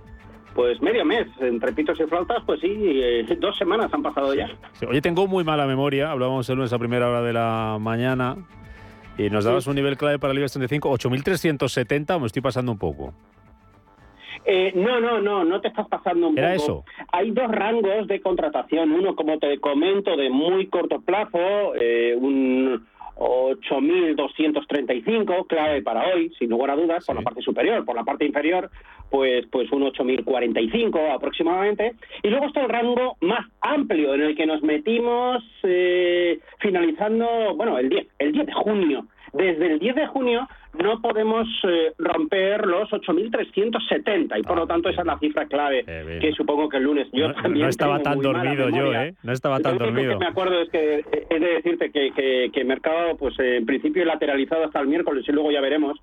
Pues 0.55 0.81
medio 0.81 1.05
mes, 1.05 1.27
entre 1.39 1.71
pitos 1.71 1.99
y 1.99 2.03
flautas, 2.05 2.39
pues 2.47 2.61
sí, 2.61 2.67
eh, 2.67 3.37
dos 3.39 3.55
semanas 3.59 3.93
han 3.93 4.01
pasado 4.01 4.33
ya. 4.33 4.49
Sí, 4.73 4.87
Oye, 4.87 5.01
tengo 5.03 5.27
muy 5.27 5.43
mala 5.43 5.67
memoria. 5.67 6.09
Hablábamos 6.09 6.49
el 6.49 6.55
lunes 6.55 6.73
a 6.73 6.79
primera 6.79 7.07
hora 7.07 7.21
de 7.21 7.31
la 7.31 7.77
mañana 7.79 8.37
y 9.17 9.29
nos 9.29 9.45
dabas 9.45 9.67
un 9.67 9.75
nivel 9.75 9.97
clave 9.97 10.19
para 10.19 10.31
el 10.31 10.39
IBEX 10.39 10.53
35, 10.53 10.89
8.370, 10.91 12.15
o 12.15 12.19
me 12.19 12.27
estoy 12.27 12.41
pasando 12.41 12.71
un 12.71 12.77
poco. 12.77 13.13
Eh, 14.45 14.71
no, 14.75 14.99
no, 14.99 15.21
no, 15.21 15.43
no 15.43 15.61
te 15.61 15.67
estás 15.67 15.87
pasando 15.87 16.29
un 16.29 16.37
¿Era 16.37 16.55
poco. 16.55 16.63
eso? 16.63 16.85
Hay 17.11 17.31
dos 17.31 17.49
rangos 17.51 18.07
de 18.07 18.21
contratación. 18.21 18.91
Uno, 18.91 19.15
como 19.15 19.37
te 19.37 19.59
comento, 19.59 20.17
de 20.17 20.29
muy 20.29 20.67
corto 20.67 21.01
plazo, 21.01 21.75
eh, 21.75 22.15
un 22.19 22.87
8.235, 23.21 25.45
clave 25.45 25.83
para 25.83 26.07
hoy, 26.07 26.33
sin 26.39 26.49
lugar 26.49 26.71
a 26.71 26.75
dudas, 26.75 27.05
por 27.05 27.15
la 27.15 27.21
parte 27.21 27.41
superior. 27.41 27.85
Por 27.85 27.95
la 27.95 28.03
parte 28.03 28.25
inferior, 28.25 28.71
pues, 29.11 29.45
pues 29.51 29.71
un 29.71 29.83
8.045 29.83 31.13
aproximadamente. 31.13 31.93
Y 32.23 32.29
luego 32.29 32.47
está 32.47 32.61
el 32.61 32.69
rango 32.69 33.17
más 33.21 33.45
amplio, 33.61 34.15
en 34.15 34.21
el 34.21 34.35
que 34.35 34.47
nos 34.47 34.63
metimos 34.63 35.43
eh, 35.63 36.39
finalizando, 36.59 37.53
bueno, 37.55 37.77
el 37.77 37.89
10, 37.89 38.07
el 38.17 38.31
10 38.31 38.47
de 38.47 38.53
junio. 38.53 39.05
Desde 39.33 39.73
el 39.73 39.79
10 39.79 39.95
de 39.95 40.07
junio 40.07 40.47
no 40.73 41.01
podemos 41.01 41.47
eh, 41.67 41.93
romper 41.97 42.65
los 42.65 42.89
8.370 42.89 44.39
y 44.39 44.43
por 44.43 44.57
lo 44.57 44.67
tanto 44.67 44.89
esa 44.89 45.01
es 45.01 45.07
la 45.07 45.19
cifra 45.19 45.45
clave 45.45 45.83
que 46.19 46.31
supongo 46.33 46.69
que 46.69 46.77
el 46.77 46.83
lunes 46.83 47.07
yo 47.11 47.27
No, 47.27 47.33
también 47.33 47.63
no 47.63 47.69
estaba 47.69 47.99
tan 48.01 48.19
dormido 48.19 48.69
yo. 48.69 48.93
¿eh? 48.93 49.13
No 49.23 49.31
estaba 49.33 49.59
tan 49.59 49.77
Lo 49.77 49.85
único 49.85 49.95
dormido. 49.95 50.13
que 50.19 50.25
me 50.25 50.29
acuerdo 50.31 50.61
es 50.61 50.69
que 50.69 50.99
eh, 50.99 51.27
he 51.29 51.39
de 51.39 51.53
decirte 51.55 51.91
que, 51.91 52.11
que, 52.11 52.49
que 52.53 52.63
mercado, 52.63 53.17
pues 53.17 53.37
eh, 53.39 53.57
en 53.57 53.65
principio 53.65 54.05
lateralizado 54.05 54.63
hasta 54.65 54.79
el 54.79 54.87
miércoles 54.87 55.25
y 55.27 55.31
luego 55.31 55.51
ya 55.51 55.61
veremos. 55.61 55.99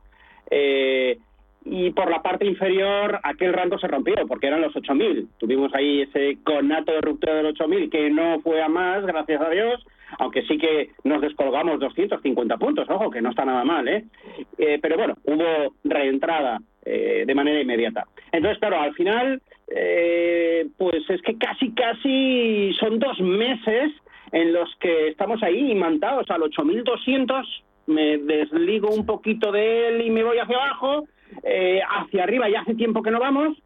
Eh, 0.50 1.18
y 1.64 1.90
por 1.90 2.08
la 2.10 2.22
parte 2.22 2.46
inferior 2.46 3.18
aquel 3.22 3.52
rango 3.52 3.78
se 3.78 3.88
rompió 3.88 4.14
porque 4.26 4.46
eran 4.46 4.62
los 4.62 4.74
8.000. 4.74 5.26
Tuvimos 5.38 5.74
ahí 5.74 6.02
ese 6.02 6.38
conato 6.44 6.92
de 6.92 7.00
ruptura 7.00 7.34
del 7.34 7.54
8.000 7.54 7.90
que 7.90 8.10
no 8.10 8.40
fue 8.40 8.62
a 8.62 8.68
más, 8.68 9.04
gracias 9.04 9.40
a 9.40 9.50
Dios, 9.50 9.84
aunque 10.18 10.42
sí 10.42 10.58
que 10.58 10.90
nos 11.04 11.20
descolgamos 11.20 11.80
250 11.80 12.56
puntos, 12.56 12.88
ojo, 12.88 13.10
que 13.10 13.20
no 13.20 13.30
está 13.30 13.44
nada 13.44 13.64
mal, 13.64 13.86
¿eh? 13.88 14.04
Eh, 14.56 14.78
pero 14.80 14.96
bueno, 14.96 15.16
hubo 15.24 15.74
reentrada 15.84 16.58
eh, 16.84 17.24
de 17.26 17.34
manera 17.34 17.60
inmediata. 17.60 18.06
Entonces, 18.32 18.58
claro, 18.58 18.80
al 18.80 18.94
final, 18.94 19.42
eh, 19.74 20.66
pues 20.76 21.08
es 21.10 21.20
que 21.22 21.36
casi, 21.36 21.72
casi 21.72 22.72
son 22.78 22.98
dos 22.98 23.20
meses 23.20 23.92
en 24.32 24.52
los 24.52 24.74
que 24.80 25.08
estamos 25.08 25.42
ahí 25.42 25.70
imantados 25.70 26.30
al 26.30 26.42
8.200, 26.42 27.44
me 27.86 28.18
desligo 28.18 28.90
un 28.90 29.06
poquito 29.06 29.50
de 29.52 29.88
él 29.88 30.06
y 30.06 30.10
me 30.10 30.22
voy 30.22 30.38
hacia 30.38 30.56
abajo, 30.56 31.06
eh, 31.42 31.80
hacia 31.88 32.24
arriba 32.24 32.48
ya 32.48 32.60
hace 32.60 32.74
tiempo 32.74 33.02
que 33.02 33.10
no 33.10 33.20
vamos, 33.20 33.56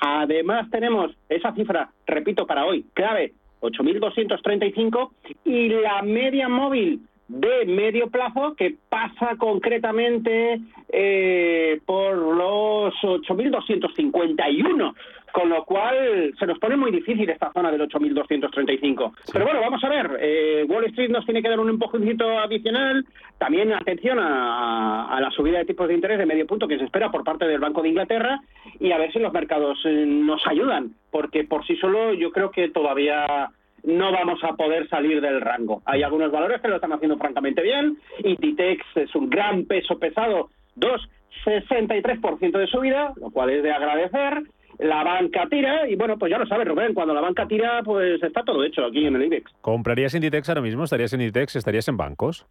Además 0.00 0.70
tenemos 0.70 1.10
esa 1.28 1.52
cifra, 1.54 1.90
repito, 2.06 2.46
para 2.46 2.64
hoy, 2.64 2.84
clave, 2.94 3.32
8.235 3.60 5.10
y 5.44 5.68
la 5.68 6.02
media 6.02 6.48
móvil 6.48 7.00
de 7.28 7.66
medio 7.66 8.08
plazo 8.08 8.54
que 8.56 8.76
pasa 8.88 9.36
concretamente 9.36 10.60
eh, 10.88 11.80
por 11.84 12.16
los 12.16 12.94
8.251, 13.02 14.94
con 15.32 15.48
lo 15.48 15.64
cual 15.64 16.34
se 16.38 16.46
nos 16.46 16.58
pone 16.58 16.76
muy 16.76 16.90
difícil 16.90 17.28
esta 17.28 17.52
zona 17.52 17.70
del 17.70 17.82
8.235. 17.82 19.12
Pero 19.32 19.44
bueno, 19.44 19.60
vamos 19.60 19.82
a 19.84 19.88
ver, 19.88 20.18
eh, 20.20 20.64
Wall 20.68 20.84
Street 20.86 21.10
nos 21.10 21.24
tiene 21.24 21.42
que 21.42 21.48
dar 21.48 21.60
un 21.60 21.70
empujoncito 21.70 22.38
adicional, 22.38 23.04
también 23.38 23.72
atención 23.72 24.18
a, 24.18 25.06
a 25.08 25.20
la 25.20 25.30
subida 25.30 25.58
de 25.58 25.64
tipos 25.64 25.88
de 25.88 25.94
interés 25.94 26.18
de 26.18 26.26
medio 26.26 26.46
punto 26.46 26.68
que 26.68 26.78
se 26.78 26.84
espera 26.84 27.10
por 27.10 27.24
parte 27.24 27.46
del 27.46 27.60
Banco 27.60 27.82
de 27.82 27.90
Inglaterra 27.90 28.40
y 28.80 28.92
a 28.92 28.98
ver 28.98 29.12
si 29.12 29.18
los 29.18 29.32
mercados 29.32 29.78
eh, 29.84 30.04
nos 30.06 30.46
ayudan, 30.46 30.92
porque 31.10 31.44
por 31.44 31.66
sí 31.66 31.76
solo 31.76 32.14
yo 32.14 32.30
creo 32.30 32.50
que 32.50 32.68
todavía 32.70 33.50
no 33.84 34.12
vamos 34.12 34.42
a 34.42 34.54
poder 34.54 34.88
salir 34.88 35.20
del 35.20 35.40
rango. 35.40 35.82
Hay 35.84 36.02
algunos 36.02 36.32
valores 36.32 36.60
que 36.60 36.68
lo 36.68 36.76
están 36.76 36.92
haciendo 36.92 37.16
francamente 37.16 37.62
bien. 37.62 37.98
Inditex 38.24 38.84
es 38.96 39.14
un 39.14 39.30
gran 39.30 39.64
peso 39.64 39.98
pesado, 39.98 40.50
2,63% 40.76 42.58
de 42.58 42.66
subida, 42.66 43.12
lo 43.16 43.30
cual 43.30 43.50
es 43.50 43.62
de 43.62 43.72
agradecer. 43.72 44.42
La 44.78 45.02
banca 45.02 45.46
tira 45.50 45.88
y 45.88 45.96
bueno, 45.96 46.16
pues 46.18 46.30
ya 46.30 46.38
lo 46.38 46.46
sabes, 46.46 46.68
Rubén, 46.68 46.94
cuando 46.94 47.12
la 47.12 47.20
banca 47.20 47.46
tira, 47.46 47.82
pues 47.84 48.22
está 48.22 48.44
todo 48.44 48.62
hecho 48.64 48.84
aquí 48.84 49.06
en 49.06 49.16
el 49.16 49.24
IBEX. 49.24 49.52
¿Comprarías 49.60 50.14
Inditex 50.14 50.48
ahora 50.48 50.60
mismo? 50.60 50.84
¿Estarías 50.84 51.12
en 51.12 51.20
Inditex? 51.20 51.56
¿Estarías 51.56 51.88
en 51.88 51.96
bancos? 51.96 52.46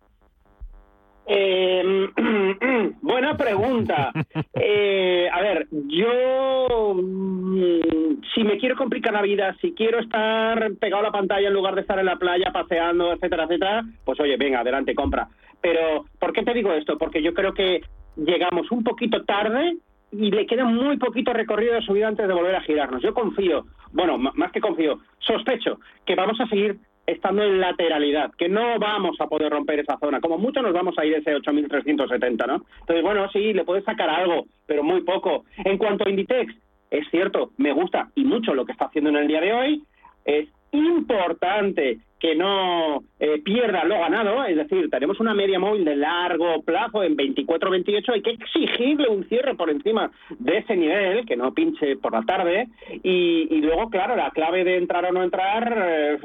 Eh, 1.30 2.09
buena 3.01 3.38
pregunta. 3.38 4.11
Eh, 4.59 5.30
a 5.32 5.41
ver, 5.41 5.67
yo 5.71 6.93
mm, 6.95 8.21
si 8.34 8.43
me 8.43 8.57
quiero 8.57 8.75
complicar 8.75 9.13
la 9.13 9.21
vida, 9.21 9.55
si 9.61 9.73
quiero 9.73 9.99
estar 9.99 10.71
pegado 10.80 11.01
a 11.01 11.05
la 11.07 11.11
pantalla 11.11 11.47
en 11.47 11.53
lugar 11.53 11.75
de 11.75 11.82
estar 11.82 11.99
en 11.99 12.05
la 12.05 12.17
playa 12.17 12.51
paseando, 12.51 13.13
etcétera, 13.13 13.43
etcétera, 13.43 13.84
pues 14.03 14.19
oye, 14.19 14.36
venga, 14.38 14.61
adelante, 14.61 14.95
compra. 14.95 15.28
Pero, 15.61 16.05
¿por 16.19 16.34
qué 16.34 16.43
te 16.43 16.53
digo 16.53 16.71
esto? 16.73 16.97
Porque 16.97 17.21
yo 17.21 17.34
creo 17.34 17.53
que 17.53 17.82
llegamos 18.15 18.71
un 18.71 18.84
poquito 18.84 19.23
tarde 19.23 19.78
y 20.11 20.31
le 20.31 20.45
queda 20.45 20.65
muy 20.65 20.97
poquito 20.97 21.33
recorrido 21.33 21.73
de 21.73 21.81
subida 21.81 22.07
antes 22.07 22.27
de 22.27 22.33
volver 22.33 22.55
a 22.55 22.61
girarnos. 22.61 23.01
Yo 23.01 23.13
confío, 23.13 23.65
bueno, 23.91 24.17
más 24.17 24.51
que 24.51 24.61
confío, 24.61 24.99
sospecho 25.19 25.79
que 26.05 26.15
vamos 26.15 26.39
a 26.39 26.47
seguir 26.47 26.77
estando 27.05 27.41
en 27.43 27.59
lateralidad, 27.61 28.31
que 28.37 28.49
no 28.49 28.77
vamos 28.79 29.15
a 29.19 29.27
poder 29.27 29.51
romper 29.51 29.79
esa 29.79 29.97
zona. 29.97 30.19
Como 30.19 30.37
mucho 30.37 30.61
nos 30.61 30.73
vamos 30.73 30.97
a 30.97 31.05
ir 31.05 31.15
ese 31.15 31.35
8.370, 31.35 32.45
¿no? 32.45 32.65
Entonces, 32.81 33.01
bueno, 33.01 33.29
sí, 33.31 33.53
le 33.53 33.63
puedes 33.63 33.85
sacar 33.85 34.09
algo, 34.09 34.45
pero 34.65 34.83
muy 34.83 35.01
poco. 35.01 35.45
En 35.57 35.77
cuanto 35.77 36.05
a 36.05 36.09
Inditex, 36.09 36.53
es 36.91 37.09
cierto, 37.09 37.51
me 37.57 37.71
gusta 37.71 38.09
y 38.15 38.25
mucho 38.25 38.53
lo 38.53 38.65
que 38.65 38.73
está 38.73 38.85
haciendo 38.85 39.09
en 39.09 39.17
el 39.17 39.27
día 39.27 39.41
de 39.41 39.53
hoy. 39.53 39.83
Es 40.25 40.49
importante 40.71 41.99
que 42.20 42.36
no 42.36 43.03
eh, 43.20 43.41
pierda 43.43 43.84
lo 43.84 43.99
ganado, 43.99 44.43
es 44.45 44.55
decir, 44.55 44.89
tenemos 44.89 45.20
una 45.20 45.34
media 45.34 45.59
móvil 45.59 45.86
de 45.86 45.95
largo 45.95 46.61
plazo 46.63 47.03
en 47.03 47.15
24-28, 47.15 48.13
hay 48.13 48.22
que 48.22 48.32
exigirle 48.32 49.07
un 49.07 49.28
cierre 49.30 49.55
por 49.55 49.70
encima 49.70 50.11
de 50.39 50.57
ese 50.57 50.76
nivel, 50.76 51.26
que 51.26 51.36
no 51.36 51.53
pinche 51.53 51.95
por 51.97 52.13
la 52.13 52.24
tarde, 52.24 52.68
y, 53.03 53.61
luego, 53.61 53.89
claro, 53.89 54.15
la 54.15 54.32
clave 54.32 54.63
de 54.63 54.78
entrar 54.78 55.05
o 55.05 55.11
no 55.11 55.24
entrar, 55.24 55.74
eh, 55.78 56.18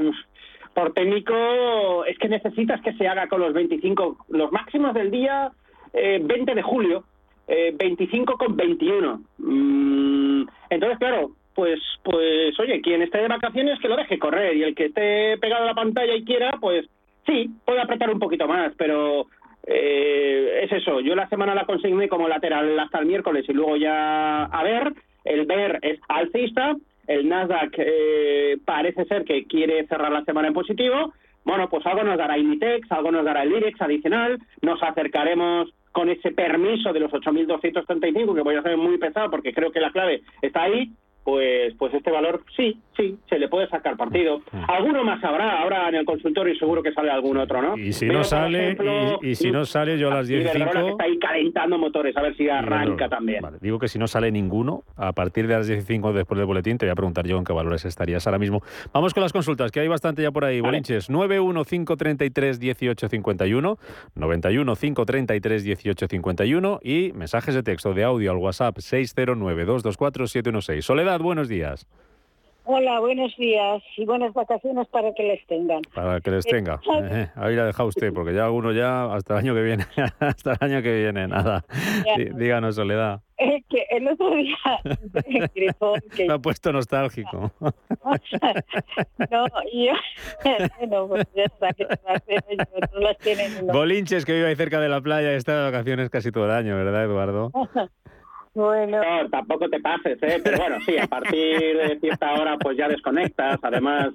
por 0.75 0.95
técnico, 0.95 2.05
es 2.07 2.17
que 2.19 2.29
necesitas 2.29 2.81
que 2.81 2.95
se 2.95 3.07
haga 3.07 3.29
con 3.29 3.41
los 3.41 3.53
25, 3.53 4.25
los 4.31 4.51
máximos 4.53 4.95
del 4.95 5.11
día, 5.11 5.53
20 5.93 6.33
eh, 6.33 6.55
de 6.55 6.63
julio, 6.63 7.05
25 7.47 8.39
con 8.39 8.57
21. 8.57 9.21
Mm, 9.37 10.45
entonces, 10.71 10.99
claro, 10.99 11.33
pues, 11.55 11.81
pues 12.03 12.59
oye, 12.59 12.81
quien 12.81 13.03
esté 13.03 13.19
de 13.19 13.29
vacaciones 13.29 13.79
que 13.81 13.89
lo 13.89 13.97
deje 13.97 14.19
correr 14.19 14.57
y 14.57 14.63
el 14.63 14.75
que 14.75 14.87
esté 14.87 15.39
pegado 15.39 15.65
a 15.65 15.67
la 15.69 15.75
pantalla 15.75 16.15
y 16.15 16.25
quiera, 16.25 16.59
pues 16.61 16.87
sí, 17.27 17.51
puede 17.65 17.81
apretar 17.81 18.11
un 18.11 18.19
poquito 18.19 18.47
más, 18.47 18.73
pero 18.77 19.27
eh, 19.67 20.61
es 20.65 20.73
eso. 20.73 21.01
Yo 21.01 21.15
la 21.15 21.29
semana 21.29 21.55
la 21.55 21.67
consigné 21.67 22.09
como 22.09 22.29
lateral 22.29 22.79
hasta 22.79 22.99
el 22.99 23.07
miércoles 23.07 23.45
y 23.49 23.53
luego 23.53 23.77
ya 23.77 24.45
a 24.45 24.63
ver. 24.63 24.93
El 25.25 25.47
ver 25.47 25.79
es 25.83 26.01
alcista, 26.09 26.75
el 27.07 27.29
Nasdaq 27.29 27.75
eh, 27.79 28.57
parece 28.65 29.05
ser 29.05 29.25
que 29.25 29.45
quiere 29.45 29.87
cerrar 29.87 30.11
la 30.11 30.25
semana 30.25 30.49
en 30.49 30.55
positivo. 30.55 31.13
Bueno, 31.45 31.69
pues 31.69 31.85
algo 31.87 32.03
nos 32.03 32.19
dará 32.19 32.39
Inditex, 32.39 32.91
algo 32.91 33.13
nos 33.13 33.25
dará 33.25 33.43
el 33.43 33.53
IREX 33.53 33.81
adicional, 33.81 34.39
nos 34.63 34.83
acercaremos 34.83 35.73
con 35.93 36.09
ese 36.09 36.31
permiso 36.31 36.93
de 36.93 37.01
los 37.01 37.13
8.235, 37.13 38.35
que 38.35 38.43
voy 38.43 38.55
a 38.57 38.63
ser 38.63 38.77
muy 38.77 38.99
pesado 38.99 39.31
porque 39.31 39.53
creo 39.53 39.71
que 39.71 39.81
la 39.81 39.91
clave 39.91 40.23
está 40.41 40.63
ahí, 40.63 40.91
pues 41.25 41.75
pues 41.79 41.95
este 41.95 42.11
valor 42.11 42.45
sí, 42.57 42.79
sí, 42.97 43.17
se 43.29 43.39
le 43.39 43.49
puede 43.49 43.69
sacar 43.69 43.97
partido. 43.97 44.41
Mm. 44.51 44.65
Alguno 44.69 45.05
más 45.05 45.23
habrá, 45.23 45.61
ahora 45.61 45.89
en 45.89 45.97
el 45.97 46.05
consultorio 46.05 46.53
y 46.53 46.59
seguro 46.59 46.83
que 46.83 46.93
sale 46.93 47.11
algún 47.11 47.37
otro, 47.37 47.63
¿no? 47.63 47.79
Y 47.79 47.93
si 47.93 48.07
no 48.07 48.25
sale, 48.25 48.77
y, 49.23 49.35
si 49.35 49.51
no 49.51 49.65
sale 49.65 49.99
yo 49.99 50.11
a 50.11 50.17
las 50.17 50.29
10 50.29 50.51
que 50.51 50.59
está 50.59 51.05
ahí 51.05 51.19
calentando 51.19 51.79
motores, 51.79 52.17
a 52.17 52.23
ver 52.23 52.37
si 52.37 52.49
arranca 52.49 53.09
también. 53.09 53.45
digo 53.61 53.79
que 53.79 53.89
si 53.89 53.99
no 53.99 54.07
sale 54.07 54.33
ninguno, 54.33 54.83
a 54.97 55.13
partir 55.13 55.47
de 55.47 55.55
las 55.55 55.69
15 55.69 56.13
después 56.13 56.39
del 56.39 56.47
boletín, 56.47 56.79
te 56.79 56.87
voy 56.87 56.93
a 56.93 56.97
preguntar 56.97 57.27
yo 57.27 57.37
en 57.39 57.45
qué 57.45 57.53
valores 57.53 57.85
estarías 57.85 58.27
ahora 58.27 58.39
mismo. 58.39 58.63
Vamos 58.93 59.15
con 59.15 59.23
las 59.23 59.33
consultas, 59.33 59.71
que 59.71 59.79
hay 59.81 59.89
bastante 59.89 60.23
ya 60.23 60.31
por 60.31 60.45
ahí, 60.45 60.61
Bolinches. 60.61 61.11
915331851, 61.11 63.79
915331851 64.17 66.79
y 66.83 67.13
mensajes 67.13 67.55
de 67.55 67.63
texto 67.63 67.95
de 67.95 68.05
audio 68.05 68.33
al 68.33 68.39
WhatsApp 68.39 68.77
609224716. 68.79 70.83
Soledad 70.83 71.12
buenos 71.21 71.49
días. 71.49 71.87
Hola, 72.65 73.01
buenos 73.01 73.37
días 73.37 73.83
y 73.97 74.05
buenas 74.05 74.33
vacaciones 74.35 74.87
para 74.87 75.13
que 75.15 75.25
les 75.25 75.45
tengan. 75.49 75.83
Para 75.93 76.21
que 76.21 76.31
les 76.31 76.45
tenga. 76.45 76.81
Eh, 77.11 77.29
ahí 77.35 77.57
la 77.57 77.67
deja 77.67 77.85
usted, 77.85 78.13
porque 78.13 78.33
ya 78.35 78.51
uno 78.51 78.71
ya 78.71 79.13
hasta 79.13 79.35
el 79.35 79.41
año 79.41 79.55
que 79.55 79.63
viene, 79.63 79.85
hasta 80.21 80.53
el 80.53 80.59
año 80.61 80.83
que 80.83 80.95
viene, 80.95 81.27
nada. 81.27 81.65
Díganos, 82.37 82.77
Soledad. 82.77 83.21
Es 83.37 83.65
que 83.69 83.85
el 83.91 84.07
otro 84.07 84.31
día 84.37 84.57
que... 86.15 86.27
Me 86.29 86.35
ha 86.35 86.39
puesto 86.39 86.73
nostálgico. 86.73 87.51
no, 87.59 89.47
yo... 89.73 89.93
bueno, 90.79 91.09
pues 91.09 91.27
ya 91.35 91.43
está, 91.43 91.73
que 91.73 91.85
las 93.01 93.19
tienen... 93.19 93.67
Bolinches 93.67 94.25
que 94.25 94.35
vive 94.35 94.47
ahí 94.47 94.55
cerca 94.55 94.79
de 94.79 94.89
la 94.89 95.01
playa 95.01 95.33
y 95.33 95.37
está 95.37 95.57
de 95.57 95.73
vacaciones 95.73 96.11
casi 96.11 96.31
todo 96.31 96.45
el 96.45 96.53
año, 96.53 96.77
¿verdad, 96.77 97.03
Eduardo? 97.03 97.51
Bueno. 98.55 99.01
No, 99.03 99.31
tampoco 99.31 99.69
te 99.69 99.81
pases, 99.81 100.23
¿eh? 100.23 100.41
Pero 100.43 100.59
bueno, 100.59 100.77
sí, 100.85 100.99
a 100.99 101.07
partir 101.07 101.77
de 101.77 101.99
cierta 102.01 102.33
hora 102.35 102.57
pues 102.59 102.77
ya 102.77 102.89
desconectas. 102.89 103.59
Además, 103.63 104.11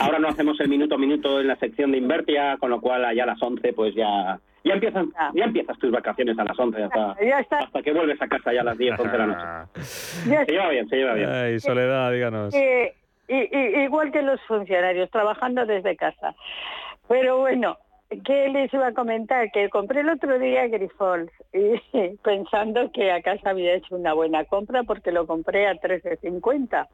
ahora 0.00 0.18
no 0.18 0.28
hacemos 0.28 0.60
el 0.60 0.68
minuto 0.68 0.96
a 0.96 0.98
minuto 0.98 1.40
en 1.40 1.48
la 1.48 1.56
sección 1.56 1.92
de 1.92 1.98
Invertia, 1.98 2.56
con 2.58 2.70
lo 2.70 2.80
cual 2.80 3.04
allá 3.04 3.24
a 3.24 3.26
las 3.26 3.42
11 3.42 3.72
pues 3.72 3.94
ya 3.94 4.38
ya 4.64 4.74
empiezan 4.74 5.10
ya 5.34 5.44
empiezas 5.44 5.76
tus 5.78 5.90
vacaciones 5.90 6.38
a 6.38 6.44
las 6.44 6.56
11 6.56 6.84
hasta, 6.84 7.16
hasta 7.58 7.82
que 7.82 7.92
vuelves 7.92 8.20
a 8.22 8.28
casa 8.28 8.52
ya 8.52 8.60
a 8.60 8.64
las 8.64 8.78
10, 8.78 8.98
11 8.98 9.12
de 9.12 9.18
la 9.18 9.26
noche. 9.26 9.70
Se 9.82 10.52
lleva 10.52 10.68
bien, 10.68 10.88
se 10.88 10.96
lleva 10.96 11.14
bien. 11.14 11.28
Ay, 11.30 11.58
Soledad, 11.58 12.12
díganos. 12.12 12.54
Eh, 12.54 12.94
igual 13.28 14.12
que 14.12 14.22
los 14.22 14.40
funcionarios, 14.42 15.10
trabajando 15.10 15.66
desde 15.66 15.96
casa. 15.96 16.34
Pero 17.08 17.38
bueno, 17.38 17.78
¿Qué 18.24 18.48
les 18.50 18.72
iba 18.74 18.88
a 18.88 18.92
comentar? 18.92 19.50
Que 19.52 19.70
compré 19.70 20.00
el 20.00 20.10
otro 20.10 20.38
día 20.38 20.68
Grifols 20.68 21.30
y 21.52 22.16
pensando 22.22 22.92
que 22.92 23.10
a 23.10 23.22
casa 23.22 23.50
había 23.50 23.74
hecho 23.74 23.96
una 23.96 24.12
buena 24.12 24.44
compra 24.44 24.82
porque 24.82 25.12
lo 25.12 25.26
compré 25.26 25.66
a 25.66 25.74
13.50 25.74 26.88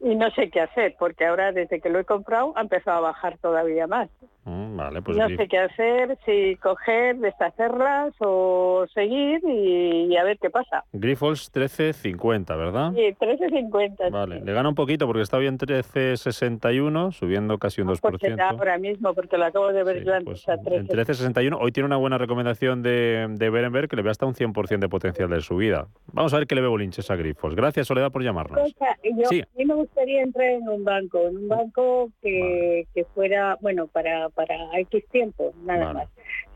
y 0.00 0.14
no 0.14 0.30
sé 0.30 0.48
qué 0.50 0.60
hacer 0.60 0.94
porque 0.98 1.26
ahora 1.26 1.52
desde 1.52 1.80
que 1.80 1.88
lo 1.88 1.98
he 1.98 2.04
comprado 2.04 2.52
ha 2.56 2.60
empezado 2.60 2.98
a 2.98 3.12
bajar 3.12 3.38
todavía 3.38 3.86
más. 3.86 4.10
Mm, 4.50 4.76
vale, 4.76 5.00
pues 5.00 5.16
no 5.16 5.28
sé 5.28 5.46
qué 5.46 5.58
hacer, 5.58 6.18
si 6.26 6.56
coger, 6.56 7.16
deshacerlas 7.18 8.12
o 8.18 8.84
seguir 8.92 9.40
y, 9.44 10.16
a 10.16 10.24
ver 10.24 10.38
qué 10.38 10.50
pasa. 10.50 10.84
Grifols 10.92 11.52
13.50, 11.52 12.56
¿verdad? 12.56 12.92
Sí, 12.92 13.14
13.50. 13.20 14.10
Vale, 14.10 14.40
le 14.40 14.52
gana 14.52 14.68
un 14.68 14.74
poquito 14.74 15.06
porque 15.06 15.22
está 15.22 15.38
bien 15.38 15.56
13.61, 15.56 17.12
subiendo 17.12 17.58
casi 17.58 17.80
un 17.80 17.88
2%. 17.88 18.00
Pues 18.00 18.40
ahora 18.40 18.78
mismo 18.78 19.14
porque 19.14 19.38
lo 19.38 19.44
acabo 19.44 19.72
de 19.72 19.84
ver 19.84 20.02
yo 20.04 20.14
antes 20.14 20.44
pues 20.44 20.58
en 20.66 20.88
13.61. 20.88 21.56
Hoy 21.60 21.70
tiene 21.70 21.86
una 21.86 21.96
buena 21.96 22.18
recomendación 22.18 22.82
de, 22.82 23.28
de 23.30 23.50
Berenberg 23.50 23.88
que 23.88 23.94
le 23.94 24.02
ve 24.02 24.10
hasta 24.10 24.26
un 24.26 24.34
100% 24.34 24.80
de 24.80 24.88
potencial 24.88 25.30
de 25.30 25.40
subida. 25.42 25.86
Vamos 26.12 26.34
a 26.34 26.38
ver 26.38 26.48
qué 26.48 26.56
le 26.56 26.62
ve 26.62 26.68
Bolinches 26.68 27.08
a 27.10 27.14
Grifos. 27.14 27.54
Gracias, 27.54 27.86
Soledad, 27.86 28.10
por 28.10 28.24
llamarnos. 28.24 28.58
yo, 29.04 29.28
A 29.28 29.56
mí 29.56 29.64
me 29.64 29.74
gustaría 29.74 30.22
entrar 30.22 30.48
en 30.48 30.68
un 30.68 30.82
banco, 30.82 31.28
en 31.28 31.36
un 31.36 31.48
banco 31.48 32.10
que, 32.20 32.88
que 32.92 33.04
fuera, 33.04 33.56
bueno, 33.60 33.86
para, 33.86 34.28
para 34.46 34.78
X 34.80 35.04
tiempo, 35.10 35.52
nada 35.64 35.92
más. 35.92 36.08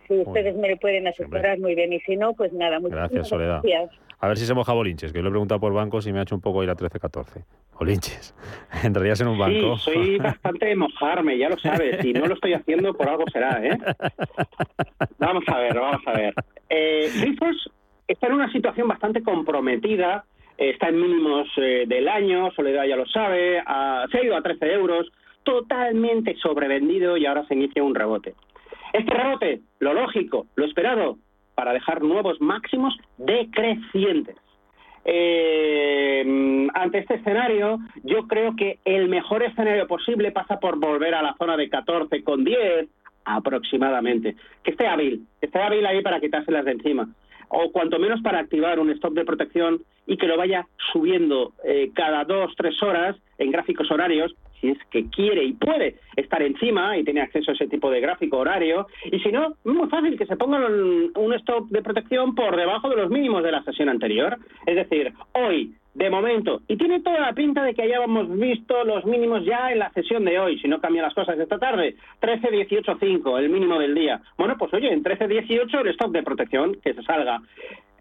Si 0.09 0.15
ustedes 0.15 0.55
me 0.57 0.69
lo 0.71 0.77
pueden 0.77 1.07
asesorar 1.07 1.59
muy 1.59 1.75
bien 1.75 1.93
y 1.93 2.01
si 2.01 2.17
no, 2.17 2.35
pues 2.35 2.53
nada, 2.53 2.79
muchas 2.79 2.99
gracias. 2.99 3.29
Soledad. 3.29 3.63
A 4.21 4.29
ver 4.29 4.39
si 4.39 4.47
se 4.47 4.55
moja 4.55 4.73
Bolinches, 4.73 5.13
que 5.13 5.19
yo 5.19 5.23
le 5.23 5.29
he 5.29 5.33
preguntado 5.33 5.61
por 5.61 5.73
bancos 5.73 6.07
y 6.07 6.13
me 6.13 6.19
ha 6.19 6.23
hecho 6.23 6.35
un 6.35 6.41
poco 6.41 6.63
ir 6.63 6.71
a 6.71 6.77
13-14. 6.77 7.45
Bolinches, 7.79 8.35
¿entrarías 8.85 9.21
en 9.21 9.29
un 9.29 9.39
banco? 9.39 9.77
Sí, 9.79 9.93
soy 9.93 10.19
bastante 10.19 10.67
de 10.67 10.77
mojarme, 10.77 11.37
ya 11.37 11.49
lo 11.49 11.59
sabes. 11.59 12.01
Si 12.01 12.13
no 12.13 12.27
lo 12.27 12.35
estoy 12.35 12.55
haciendo, 12.55 12.95
por 12.95 13.09
algo 13.09 13.25
será, 13.31 13.61
¿eh? 13.65 13.79
Vamos 15.19 15.45
a 15.47 15.59
ver, 15.59 15.75
vamos 15.75 16.03
a 16.07 16.13
ver. 16.13 16.35
Eh, 16.71 17.11
está 18.09 18.27
en 18.27 18.33
una 18.33 18.51
situación 18.53 18.89
bastante 18.89 19.23
comprometida. 19.23 20.25
Está 20.57 20.89
en 20.89 21.01
mínimos 21.01 21.49
eh, 21.57 21.85
del 21.87 22.09
año, 22.09 22.51
Soledad 22.53 22.85
ya 22.85 22.97
lo 22.97 23.07
sabe. 23.07 23.61
se 24.11 24.19
ha 24.19 24.25
ido 24.25 24.37
a 24.37 24.43
13 24.43 24.73
euros, 24.73 25.11
totalmente 25.45 26.37
sobrevendido 26.37 27.17
y 27.17 27.27
ahora 27.27 27.47
se 27.47 27.55
inicia 27.55 27.83
un 27.83 27.95
rebote. 27.95 28.35
Este 28.93 29.13
rebote, 29.13 29.61
lo 29.81 29.93
lógico, 29.93 30.47
lo 30.57 30.65
esperado, 30.65 31.19
para 31.55 31.73
dejar 31.73 32.03
nuevos 32.03 32.41
máximos 32.41 32.97
decrecientes. 33.19 34.37
Eh, 35.05 36.69
ante 36.73 36.99
este 36.99 37.15
escenario, 37.15 37.79
yo 38.03 38.27
creo 38.27 38.57
que 38.57 38.79
el 38.85 39.09
mejor 39.09 39.43
escenario 39.43 39.87
posible 39.87 40.33
pasa 40.33 40.59
por 40.59 40.79
volver 40.79 41.15
a 41.15 41.23
la 41.23 41.35
zona 41.37 41.57
de 41.57 41.69
14 41.69 42.25
con 42.25 42.45
10 42.45 42.89
aproximadamente. 43.25 44.37
Que 44.63 44.71
esté 44.71 44.87
hábil, 44.87 45.27
que 45.41 45.47
esté 45.47 45.61
hábil 45.61 45.85
ahí 45.87 46.03
para 46.03 46.21
quitárselas 46.21 46.65
de 46.65 46.73
encima. 46.73 47.09
O 47.49 47.71
cuanto 47.71 47.99
menos 47.99 48.21
para 48.23 48.41
activar 48.41 48.81
un 48.81 48.91
stop 48.91 49.15
de 49.15 49.25
protección 49.25 49.83
y 50.07 50.17
que 50.17 50.27
lo 50.27 50.37
vaya 50.37 50.67
subiendo 50.93 51.53
eh, 51.65 51.91
cada 51.95 52.25
dos, 52.25 52.53
tres 52.57 52.83
horas 52.83 53.17
en 53.39 53.51
gráficos 53.51 53.91
horarios 53.91 54.35
si 54.65 54.71
es 54.71 54.79
que 54.91 55.11
quiere 55.11 55.45
y 55.45 55.53
puede 55.53 55.97
estar 56.17 56.43
encima 56.43 56.97
y 56.97 57.05
tiene 57.05 57.21
acceso 57.21 57.51
a 57.51 57.55
ese 57.55 57.67
tipo 57.67 57.91
de 57.91 58.01
gráfico 58.01 58.39
horario. 58.39 58.87
Y 59.11 59.19
si 59.21 59.31
no, 59.31 59.55
es 59.65 59.73
muy 59.73 59.89
fácil 59.89 60.17
que 60.17 60.27
se 60.27 60.37
ponga 60.37 60.59
un 60.67 61.35
stop 61.35 61.69
de 61.69 61.83
protección 61.83 62.35
por 62.35 62.57
debajo 62.57 62.89
de 62.89 62.97
los 62.97 63.11
mínimos 63.11 63.43
de 63.43 63.53
la 63.53 63.63
sesión 63.63 63.91
anterior. 63.91 64.39
Es 64.67 64.77
decir, 64.77 65.13
hoy 65.33 65.75
de 65.93 66.11
momento. 66.11 66.63
Y 66.67 66.77
tiene 66.77 67.01
toda 67.01 67.21
la 67.21 67.35
pinta 67.35 67.63
de 67.63 67.73
que 67.75 67.83
hayamos 67.83 68.29
visto 68.37 68.85
los 68.85 69.05
mínimos 69.05 69.45
ya 69.45 69.71
en 69.71 69.79
la 69.79 69.93
sesión 69.93 70.25
de 70.25 70.39
hoy, 70.39 70.59
si 70.59 70.67
no 70.67 70.81
cambian 70.81 71.05
las 71.05 71.15
cosas 71.15 71.39
esta 71.39 71.59
tarde. 71.59 71.95
13-18-5, 72.21 73.39
el 73.39 73.49
mínimo 73.49 73.79
del 73.79 73.95
día. 73.95 74.21
Bueno, 74.37 74.57
pues 74.59 74.75
oye, 74.75 74.93
en 74.93 75.05
13-18 75.05 75.81
el 75.81 75.89
stop 75.89 76.11
de 76.11 76.23
protección, 76.25 76.77
que 76.83 76.95
se 76.95 77.03
salga. 77.03 77.41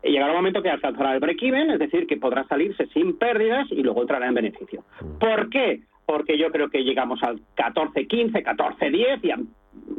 Llegará 0.03 0.31
un 0.31 0.37
momento 0.37 0.61
que 0.61 0.69
alcanzará 0.69 1.13
el 1.13 1.19
break-even, 1.19 1.71
es 1.71 1.79
decir, 1.79 2.07
que 2.07 2.17
podrá 2.17 2.45
salirse 2.45 2.87
sin 2.87 3.17
pérdidas 3.17 3.67
y 3.71 3.83
luego 3.83 4.01
entrará 4.01 4.27
en 4.27 4.33
beneficio. 4.33 4.83
¿Por 5.19 5.49
qué? 5.49 5.81
Porque 6.05 6.37
yo 6.37 6.51
creo 6.51 6.69
que 6.69 6.83
llegamos 6.83 7.21
al 7.23 7.39
14-15, 7.55 8.43
14-10 8.43 9.19
y 9.23 9.31
a, 9.31 9.39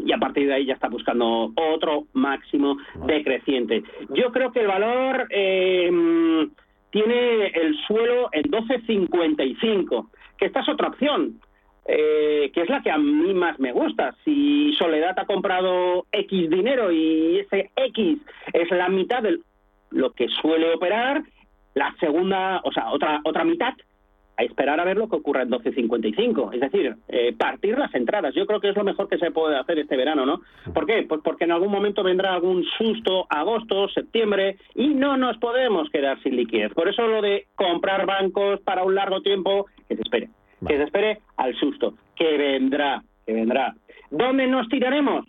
y 0.05 0.13
a 0.13 0.19
partir 0.19 0.47
de 0.47 0.55
ahí 0.55 0.67
ya 0.67 0.75
está 0.75 0.89
buscando 0.89 1.53
otro 1.57 2.05
máximo 2.13 2.77
decreciente. 3.07 3.83
Yo 4.11 4.31
creo 4.33 4.53
que 4.53 4.61
el 4.61 4.69
valor 4.69 5.27
eh, 5.31 5.91
tiene 6.91 7.47
el 7.47 7.77
suelo 7.87 8.29
en 8.33 8.45
12.55, 8.45 10.09
que 10.39 10.47
esta 10.47 10.61
es 10.61 10.69
otra 10.69 10.89
opción. 10.89 11.41
eh, 11.87 12.51
que 12.55 12.63
es 12.63 12.69
la 12.69 12.83
que 12.83 12.91
a 12.91 12.99
mí 12.99 13.35
más 13.35 13.59
me 13.61 13.73
gusta. 13.73 14.15
Si 14.25 14.73
Soledad 14.79 15.19
ha 15.19 15.27
comprado 15.27 16.07
X 16.13 16.51
dinero 16.51 16.91
y 16.91 17.41
ese 17.41 17.71
X 17.77 18.19
es 18.53 18.71
la 18.71 18.89
mitad 18.89 19.23
de 19.23 19.39
lo 19.91 20.13
que 20.13 20.29
suele 20.29 20.75
operar, 20.75 21.23
la 21.75 21.95
segunda, 22.01 22.61
o 22.65 22.73
sea, 22.73 22.91
otra, 22.91 23.21
otra 23.25 23.45
mitad 23.45 23.75
a 24.37 24.43
esperar 24.43 24.81
a 24.81 24.85
ver 24.85 24.97
lo 24.97 25.09
que 25.09 25.17
ocurra 25.17 25.43
en 25.43 25.51
12.55, 25.51 26.55
es 26.55 26.61
decir, 26.61 26.97
eh, 27.09 27.35
partir 27.37 27.79
las 27.79 27.95
entradas. 27.95 28.35
Yo 28.35 28.47
creo 28.47 28.61
que 28.61 28.71
es 28.71 28.77
lo 28.77 28.85
mejor 28.85 29.09
que 29.09 29.19
se 29.19 29.31
puede 29.31 29.57
hacer 29.57 29.79
este 29.79 29.97
verano, 29.97 30.27
¿no? 30.27 30.41
¿Por 30.73 30.87
qué? 30.87 31.05
Pues 31.09 31.21
porque 31.23 31.45
en 31.45 31.53
algún 31.53 31.71
momento 31.71 32.03
vendrá 32.03 32.35
algún 32.35 32.65
susto, 32.77 33.27
agosto, 33.29 33.89
septiembre, 33.89 34.57
y 34.75 34.89
no 34.89 35.17
nos 35.17 35.39
podemos 35.39 35.89
quedar 35.91 36.21
sin 36.23 36.37
liquidez. 36.37 36.73
Por 36.75 36.89
eso 36.89 37.07
lo 37.07 37.23
de 37.23 37.47
comprar 37.55 38.07
bancos 38.07 38.61
para 38.61 38.85
un 38.85 38.95
largo 38.95 39.23
tiempo, 39.23 39.67
que 39.89 39.97
se 39.97 40.03
espere, 40.03 40.29
que 40.67 40.77
se 40.77 40.83
espere 40.83 41.21
al 41.37 41.55
susto, 41.57 41.95
que 42.17 42.37
vendrá, 42.37 43.03
que 43.27 43.33
vendrá. 43.33 43.75
¿Dónde 44.11 44.47
nos 44.47 44.69
tiraremos? 44.69 45.25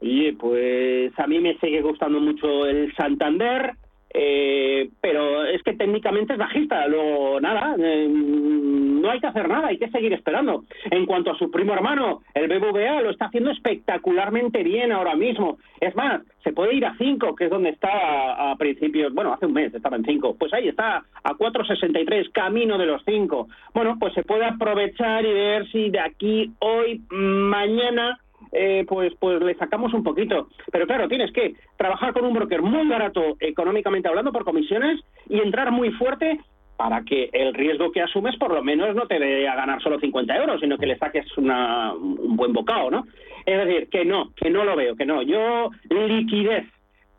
Oye, 0.00 0.34
pues 0.38 1.18
a 1.18 1.26
mí 1.26 1.40
me 1.40 1.56
sigue 1.58 1.80
gustando 1.80 2.20
mucho 2.20 2.66
el 2.66 2.94
Santander, 2.94 3.72
eh, 4.16 4.90
pero 5.00 5.44
es 5.44 5.60
que 5.64 5.74
técnicamente 5.74 6.34
es 6.34 6.38
bajista, 6.38 6.86
luego 6.86 7.40
nada, 7.40 7.74
eh, 7.76 8.06
no 8.08 9.10
hay 9.10 9.18
que 9.18 9.26
hacer 9.26 9.48
nada, 9.48 9.68
hay 9.68 9.76
que 9.76 9.90
seguir 9.90 10.12
esperando. 10.12 10.62
En 10.90 11.04
cuanto 11.04 11.32
a 11.32 11.36
su 11.36 11.50
primo 11.50 11.74
hermano, 11.74 12.22
el 12.32 12.46
BBVA 12.46 13.02
lo 13.02 13.10
está 13.10 13.26
haciendo 13.26 13.50
espectacularmente 13.50 14.62
bien 14.62 14.92
ahora 14.92 15.16
mismo. 15.16 15.58
Es 15.80 15.96
más, 15.96 16.22
se 16.44 16.52
puede 16.52 16.74
ir 16.74 16.86
a 16.86 16.96
5, 16.96 17.34
que 17.34 17.44
es 17.44 17.50
donde 17.50 17.70
estaba 17.70 18.52
a 18.52 18.56
principios, 18.56 19.12
bueno, 19.12 19.32
hace 19.32 19.46
un 19.46 19.52
mes 19.52 19.74
estaba 19.74 19.96
en 19.96 20.04
5, 20.04 20.36
pues 20.38 20.52
ahí 20.54 20.68
está, 20.68 21.02
a 21.24 21.32
4,63, 21.32 22.30
camino 22.30 22.78
de 22.78 22.86
los 22.86 23.02
5. 23.04 23.48
Bueno, 23.74 23.96
pues 23.98 24.14
se 24.14 24.22
puede 24.22 24.44
aprovechar 24.44 25.26
y 25.26 25.32
ver 25.32 25.68
si 25.72 25.90
de 25.90 26.00
aquí, 26.00 26.52
hoy, 26.60 27.02
mañana 27.10 28.20
eh, 28.54 28.84
pues, 28.88 29.12
pues 29.18 29.42
le 29.42 29.54
sacamos 29.56 29.92
un 29.92 30.02
poquito. 30.02 30.48
Pero 30.70 30.86
claro, 30.86 31.08
tienes 31.08 31.32
que 31.32 31.54
trabajar 31.76 32.12
con 32.12 32.24
un 32.24 32.34
broker 32.34 32.62
muy 32.62 32.88
barato 32.88 33.36
económicamente 33.40 34.08
hablando 34.08 34.32
por 34.32 34.44
comisiones 34.44 35.00
y 35.28 35.40
entrar 35.40 35.70
muy 35.72 35.90
fuerte 35.92 36.38
para 36.76 37.02
que 37.02 37.30
el 37.32 37.54
riesgo 37.54 37.92
que 37.92 38.02
asumes 38.02 38.36
por 38.36 38.52
lo 38.52 38.62
menos 38.62 38.94
no 38.94 39.06
te 39.06 39.18
dé 39.18 39.48
a 39.48 39.54
ganar 39.54 39.82
solo 39.82 39.98
50 40.00 40.36
euros, 40.36 40.60
sino 40.60 40.78
que 40.78 40.86
le 40.86 40.96
saques 40.96 41.26
una, 41.36 41.92
un 41.94 42.36
buen 42.36 42.52
bocado, 42.52 42.90
¿no? 42.90 43.04
Es 43.46 43.64
decir, 43.64 43.88
que 43.90 44.04
no, 44.04 44.32
que 44.34 44.50
no 44.50 44.64
lo 44.64 44.74
veo, 44.74 44.96
que 44.96 45.04
no. 45.04 45.22
Yo 45.22 45.70
liquidez, 45.90 46.66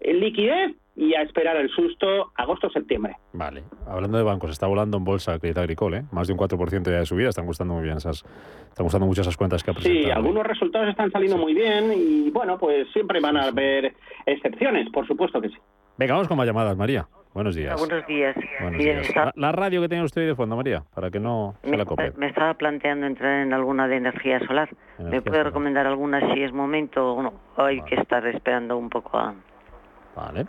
liquidez 0.01 0.75
y 0.95 1.13
a 1.13 1.21
esperar 1.21 1.57
el 1.57 1.69
susto 1.69 2.31
agosto-septiembre. 2.35 3.17
Vale. 3.33 3.63
Hablando 3.87 4.17
de 4.17 4.23
bancos, 4.23 4.51
está 4.51 4.67
volando 4.67 4.97
en 4.97 5.03
bolsa 5.03 5.37
Crédit 5.39 5.57
Agricole, 5.57 5.97
¿eh? 5.97 6.03
más 6.11 6.27
de 6.27 6.33
un 6.33 6.39
4% 6.39 6.85
ya 6.85 6.99
de 6.99 7.05
subida, 7.05 7.29
están 7.29 7.45
gustando 7.45 7.73
muy 7.73 7.83
bien 7.83 7.97
esas, 7.97 8.23
están 8.69 8.85
gustando 8.85 9.05
mucho 9.05 9.21
esas 9.21 9.35
cuentas 9.35 9.63
que 9.63 9.71
ha 9.71 9.73
presentado. 9.73 10.05
Sí, 10.05 10.11
algunos 10.11 10.45
resultados 10.45 10.87
están 10.89 11.11
saliendo 11.11 11.37
muy 11.37 11.53
bien 11.53 11.91
y 11.93 12.29
bueno, 12.31 12.57
pues 12.57 12.87
siempre 12.93 13.19
van 13.19 13.37
a 13.37 13.47
haber 13.47 13.93
excepciones, 14.25 14.89
por 14.91 15.05
supuesto 15.07 15.41
que 15.41 15.49
sí. 15.49 15.57
Venga, 15.97 16.13
vamos 16.13 16.27
con 16.27 16.37
más 16.37 16.47
llamadas, 16.47 16.77
María. 16.77 17.07
Buenos 17.33 17.53
días. 17.53 17.77
buenos 17.77 18.07
días. 18.07 18.33
Buenos 18.61 18.79
días. 18.79 19.13
La, 19.13 19.33
la, 19.35 19.51
radio 19.51 19.81
que 19.81 19.89
tiene 19.89 20.05
usted 20.05 20.25
de 20.25 20.35
fondo, 20.35 20.55
María, 20.55 20.83
para 20.93 21.11
que 21.11 21.19
no 21.19 21.55
se 21.61 21.69
me, 21.69 21.77
la 21.77 21.83
copie. 21.83 22.13
Me 22.15 22.27
estaba 22.27 22.53
planteando 22.53 23.05
entrar 23.05 23.41
en 23.41 23.51
alguna 23.51 23.89
de 23.89 23.97
energía 23.97 24.39
solar. 24.47 24.69
Energía 24.97 25.17
¿Me 25.17 25.21
puede 25.21 25.35
solar. 25.35 25.45
recomendar 25.47 25.85
alguna 25.85 26.33
si 26.33 26.43
es 26.43 26.53
momento 26.53 27.13
o 27.13 27.21
no? 27.21 27.33
Hay 27.57 27.81
que 27.81 27.95
estar 27.95 28.25
esperando 28.27 28.77
un 28.77 28.89
poco 28.89 29.17
a... 29.17 29.35
Vale, 30.15 30.45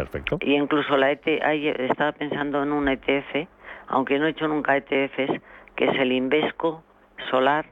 perfecto. 0.00 0.38
Y 0.40 0.54
incluso 0.54 0.96
la 0.96 1.10
ET, 1.12 1.26
estaba 1.26 2.12
pensando 2.12 2.62
en 2.62 2.72
un 2.72 2.88
ETF, 2.88 3.48
aunque 3.88 4.18
no 4.18 4.26
he 4.26 4.30
hecho 4.30 4.48
nunca 4.48 4.76
ETFs, 4.76 5.40
que 5.76 5.84
es 5.84 5.98
el 5.98 6.12
Invesco 6.12 6.82
Solar 7.30 7.66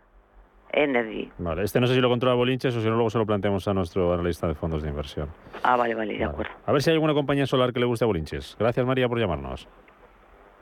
Energy. 0.73 1.31
Vale, 1.39 1.63
este 1.63 1.81
no 1.81 1.87
sé 1.87 1.95
si 1.95 2.01
lo 2.01 2.09
controla 2.09 2.35
Bolinches 2.35 2.77
o 2.77 2.81
si 2.81 2.89
no 2.89 2.95
luego 2.95 3.11
se 3.11 3.19
lo 3.19 3.27
planteamos 3.27 3.67
a 3.69 3.75
nuestro 3.75 4.13
analista 4.13 4.47
de 4.47 4.55
fondos 4.55 4.83
de 4.83 4.91
inversión. 4.91 5.29
Ah, 5.63 5.77
vale, 5.77 5.95
vale, 5.95 6.19
de 6.19 6.25
acuerdo. 6.25 6.53
A 6.67 6.73
ver 6.73 6.83
si 6.83 6.91
hay 6.91 6.95
alguna 6.95 7.15
compañía 7.15 7.47
solar 7.47 7.73
que 7.73 7.81
le 7.81 7.87
guste 7.87 8.05
a 8.05 8.07
Bolinches. 8.07 8.57
Gracias, 8.59 8.85
María, 8.85 9.09
por 9.09 9.19
llamarnos. 9.19 9.67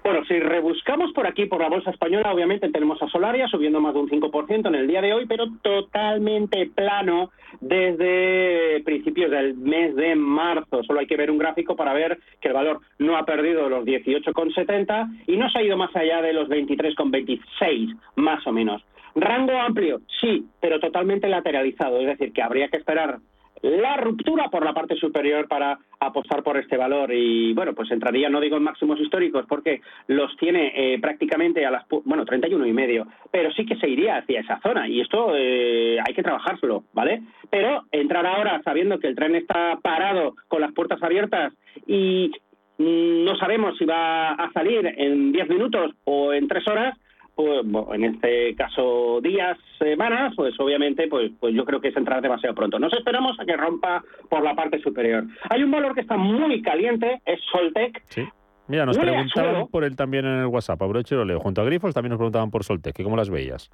Bueno, 0.07 0.25
si 0.25 0.39
rebuscamos 0.39 1.11
por 1.13 1.27
aquí, 1.27 1.47
por 1.47 1.61
la 1.61 1.69
bolsa 1.69 1.91
española, 1.91 2.33
obviamente 2.33 2.69
tenemos 2.69 3.03
a 3.03 3.09
Solaria 3.09 3.49
subiendo 3.49 3.81
más 3.81 3.93
de 3.93 3.99
un 3.99 4.09
5% 4.09 4.69
en 4.69 4.75
el 4.77 4.87
día 4.87 5.03
de 5.03 5.13
hoy, 5.13 5.27
pero 5.27 5.47
totalmente 5.63 6.71
plano 6.73 7.33
desde 7.61 8.85
principios 8.85 9.33
del 9.33 9.55
mes 9.55 9.97
de 9.97 10.15
marzo. 10.15 10.85
Solo 10.85 11.01
hay 11.01 11.09
que 11.09 11.17
ver 11.17 11.29
un 11.29 11.39
gráfico 11.39 11.75
para 11.75 11.93
ver 11.93 12.21
que 12.41 12.47
el 12.47 12.55
valor 12.55 12.83
no 13.01 13.17
ha 13.17 13.25
perdido 13.25 13.69
los 13.69 13.85
18,70 13.85 15.25
y 15.27 15.37
no 15.37 15.51
se 15.51 15.59
ha 15.59 15.63
ido 15.65 15.77
más 15.77 15.91
allá 15.97 16.23
de 16.23 16.35
los 16.35 16.49
23,26, 16.49 17.99
más 18.15 18.47
o 18.47 18.53
menos. 18.53 18.85
Rango 19.17 19.59
amplio, 19.59 20.03
sí, 20.21 20.47
pero 20.61 20.79
totalmente 20.79 21.27
lateralizado, 21.27 21.99
es 21.99 22.07
decir, 22.07 22.33
que 22.33 22.43
habría 22.43 22.69
que 22.69 22.77
esperar 22.77 23.19
la 23.63 23.97
ruptura 23.97 24.49
por 24.49 24.65
la 24.65 24.75
parte 24.75 24.97
superior 24.97 25.49
para 25.49 25.79
apostar 26.01 26.43
por 26.43 26.57
este 26.57 26.77
valor. 26.77 27.13
Y 27.13 27.53
bueno 27.55 27.75
pues 27.75 27.91
entraría 27.91 28.29
no 28.29 28.41
digo 28.41 28.57
en 28.57 28.63
máximos 28.63 29.01
históricos 29.01 29.45
porque 29.49 29.81
los 30.09 30.37
tiene 30.37 30.73
eh, 30.75 30.99
prácticamente 31.01 31.65
a 31.65 31.71
las 31.71 31.85
bueno 32.05 32.25
31 32.25 32.67
y 32.67 32.73
medio 32.73 33.07
pero 33.31 33.53
sí 33.53 33.65
que 33.65 33.77
se 33.77 33.89
iría 33.89 34.19
hacia 34.19 34.41
esa 34.41 34.61
zona 34.61 34.89
y 34.89 35.01
esto 35.01 35.33
eh, 35.37 35.99
hay 36.07 36.15
que 36.15 36.23
trabajárselo 36.23 36.85
vale 36.93 37.23
pero 37.51 37.85
entrar 37.93 38.27
ahora 38.27 38.61
sabiendo 38.65 38.99
que 38.99 39.09
el 39.09 39.17
tren 39.17 39.35
está 39.35 39.79
parado 39.83 40.35
con 40.49 40.61
las 40.61 40.73
puertas 40.73 41.03
abiertas 41.03 41.53
y 41.87 42.31
mm, 42.79 43.25
no 43.25 43.37
sabemos 43.37 43.77
si 43.79 43.85
va 43.85 44.33
a 44.33 44.53
salir 44.53 44.87
en 44.97 45.33
10 45.33 45.49
minutos 45.49 45.93
o 46.05 46.33
en 46.33 46.49
3 46.49 46.69
horas 46.69 46.99
pues, 47.37 47.61
en 47.93 48.05
este 48.05 48.55
caso 48.55 49.21
días, 49.21 49.59
semanas, 49.79 50.33
pues 50.35 50.59
obviamente 50.59 51.07
pues, 51.07 51.31
pues 51.39 51.55
yo 51.55 51.67
creo 51.67 51.83
que 51.83 51.89
es 51.89 51.97
entrar 51.97 52.23
demasiado 52.23 52.55
pronto. 52.55 52.79
Nos 52.79 52.95
esperamos 52.95 53.39
a 53.39 53.45
que 53.45 53.57
rompa 53.57 54.03
por 54.31 54.43
la 54.43 54.55
parte 54.55 54.81
superior. 54.81 55.25
Hay 55.51 55.63
un 55.63 55.71
valor 55.71 55.95
que 55.95 56.01
está 56.01 56.17
muy 56.17 56.63
caliente, 56.63 57.21
es 57.27 57.39
Soltec. 57.53 58.03
Sí. 58.09 58.25
Mira, 58.69 58.87
nos 58.87 58.97
Huele 58.97 59.13
preguntaban 59.13 59.69
por 59.69 59.85
él 59.85 59.95
también 59.95 60.25
en 60.25 60.41
el 60.41 60.47
WhatsApp. 60.47 60.81
Aprovecho 60.81 61.15
y 61.15 61.19
lo 61.19 61.25
leo. 61.27 61.39
Junto 61.39 61.61
a 61.61 61.65
Grifos 61.65 61.95
también 61.95 62.11
nos 62.11 62.19
preguntaban 62.19 62.51
por 62.51 62.65
Soltec. 62.65 62.97
que 62.97 63.05
¿Cómo 63.05 63.17
las 63.17 63.29
veías? 63.29 63.71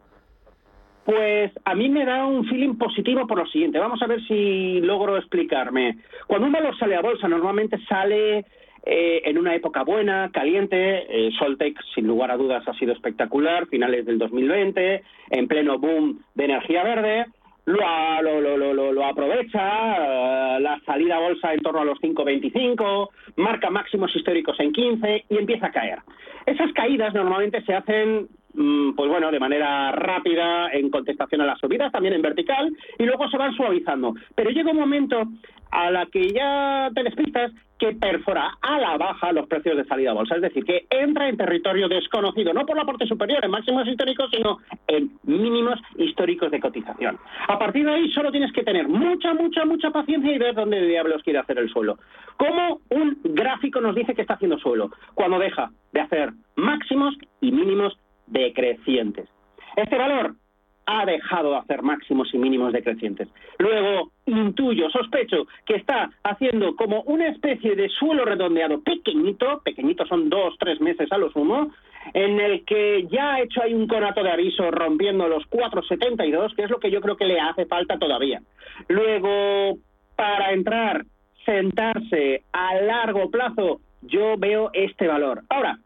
Pues 1.05 1.53
a 1.65 1.75
mí 1.75 1.89
me 1.89 2.05
da 2.05 2.27
un 2.27 2.45
feeling 2.47 2.75
positivo 2.75 3.27
por 3.27 3.39
lo 3.39 3.47
siguiente. 3.47 3.79
Vamos 3.79 4.03
a 4.03 4.07
ver 4.07 4.21
si 4.27 4.81
logro 4.81 5.17
explicarme. 5.17 5.99
Cuando 6.27 6.47
un 6.49 6.53
valor 6.53 6.77
sale 6.79 6.97
a 6.97 7.01
bolsa, 7.01 7.29
normalmente 7.29 7.79
sale 7.89 8.45
eh, 8.85 9.23
en 9.25 9.39
una 9.39 9.55
época 9.55 9.85
buena, 9.85 10.31
caliente. 10.33 11.07
Eh, 11.09 11.31
Soltec, 11.39 11.79
sin 11.95 12.07
lugar 12.07 12.31
a 12.31 12.37
dudas, 12.37 12.67
ha 12.67 12.75
sido 12.75 12.93
espectacular. 12.93 13.67
Finales 13.67 14.05
del 14.07 14.19
2020, 14.19 15.03
en 15.31 15.49
pleno 15.49 15.79
boom 15.79 16.21
de 16.35 16.45
energía 16.45 16.83
verde. 16.83 17.27
Lo, 17.65 19.05
aprovecha, 19.05 20.57
eh, 20.57 20.61
la 20.61 20.81
salida 20.85 21.21
bolsa 21.21 21.55
en 21.55 21.61
torno 21.61 21.81
a 21.81 21.85
los 21.85 21.99
5,25, 22.01 23.11
marca 23.37 23.71
máximos 23.71 24.15
históricos 24.17 24.59
en 24.59 24.73
15 24.73 25.27
y 25.29 25.39
empieza 25.39 25.67
a 25.67 25.71
caer. 25.71 25.99
Esas 26.45 26.73
caídas 26.73 27.15
normalmente 27.15 27.63
se 27.63 27.73
hacen 27.73 28.27
mm, 28.55 28.95
pues 28.95 29.09
bueno, 29.09 29.31
de 29.31 29.39
manera 29.39 29.93
rápida 29.93 30.73
en 30.73 30.91
contestación 30.91 31.43
a 31.43 31.47
las 31.47 31.61
subidas, 31.61 31.93
también 31.93 32.15
en 32.15 32.23
vertical, 32.23 32.73
y 32.99 33.05
luego 33.05 33.29
se 33.29 33.39
van 33.39 33.55
suavizando. 33.55 34.13
Pero 34.35 34.51
llega 34.51 34.73
un 34.73 34.81
momento 34.81 35.23
a 35.73 35.91
la 35.91 36.07
que 36.07 36.33
ya 36.33 36.91
te 36.95 37.03
despistas 37.03 37.51
que 37.79 37.95
perfora 37.95 38.57
a 38.61 38.79
la 38.79 38.97
baja 38.97 39.33
los 39.33 39.49
precios 39.49 39.77
de 39.77 39.85
salida 39.87 40.13
a 40.13 40.15
bolsa, 40.15 40.37
es 40.37 40.43
decir, 40.43 40.65
que 40.65 40.87
entra 40.89 41.29
en 41.29 41.37
territorio 41.37 41.89
desconocido, 41.89 42.53
no 42.53 42.65
por 42.65 42.77
la 42.77 42.85
parte 42.85 43.07
superior, 43.07 43.45
en 43.45 43.51
máximos 43.51 43.89
históricos, 43.89 44.31
sino 44.31 44.59
en 44.87 45.11
mínimos 45.25 45.81
históricos 45.97 46.53
de 46.53 46.61
cotización. 46.61 47.19
A 47.49 47.59
partir 47.59 47.85
de 47.85 47.93
ahí 47.93 48.13
solo 48.13 48.31
tienes 48.31 48.53
que 48.53 48.63
tener 48.63 48.87
mucha, 48.87 49.35
mucha, 49.35 49.65
mucha 49.65 49.91
paciencia 49.91 50.33
y 50.33 50.39
ver 50.39 50.55
dónde 50.55 50.87
diablos 50.87 51.23
quiere 51.25 51.41
hacer 51.41 51.59
el 51.59 51.71
suelo. 51.71 51.99
¿Cómo 52.37 52.83
un 52.91 53.19
gráfico 53.25 53.81
nos 53.81 53.97
dice 53.97 54.15
que 54.15 54.23
está 54.23 54.35
haciendo 54.35 54.59
suelo? 54.59 54.91
Cuando 55.15 55.41
deja 55.41 55.71
de 55.93 56.01
hacer 56.03 56.33
máximos 56.55 57.17
y 57.41 57.51
mínimos 57.51 57.99
decrecientes. 58.29 59.29
Este 59.75 59.97
valor 59.97 60.37
ha 60.87 61.07
dejado 61.07 61.53
de 61.53 61.59
hacer 61.59 61.83
máximos 61.83 62.33
y 62.33 62.39
mínimos 62.39 62.73
decrecientes. 62.73 63.29
Luego, 63.59 64.11
intuyo, 64.27 64.91
sospecho 64.91 65.47
que 65.65 65.77
está 65.77 66.11
haciendo 66.25 66.75
como 66.77 67.03
una 67.03 67.29
especie 67.29 67.77
de 67.77 67.89
suelo 67.89 68.25
redondeado 68.25 68.81
pequeñito, 68.81 69.61
pequeñito 69.65 70.07
son 70.07 70.29
dos, 70.29 70.55
tres 70.59 70.81
meses 70.81 71.11
a 71.13 71.19
lo 71.19 71.31
sumo, 71.31 71.71
en 72.15 72.41
el 72.41 72.65
que 72.65 73.07
ya 73.11 73.35
ha 73.35 73.41
hecho 73.41 73.63
ahí 73.63 73.75
un 73.75 73.87
conato 73.87 74.23
de 74.23 74.31
aviso 74.31 74.71
rompiendo 74.71 75.29
los 75.29 75.45
4,72, 75.51 76.55
que 76.55 76.65
es 76.65 76.71
lo 76.71 76.81
que 76.81 76.91
yo 76.91 77.01
creo 77.01 77.17
que 77.17 77.27
le 77.27 77.41
hace 77.41 77.67
falta 77.67 77.99
todavía. 77.99 78.43
Luego, 78.89 79.79
para 80.17 80.53
entrar, 80.53 81.05
sentarse 81.45 82.43
a 82.53 82.75
largo 82.77 83.31
plazo, 83.31 83.81
yo 84.03 84.37
veo 84.37 84.71
este 84.73 85.07
valor. 85.07 85.43
Ahora, 85.49 85.79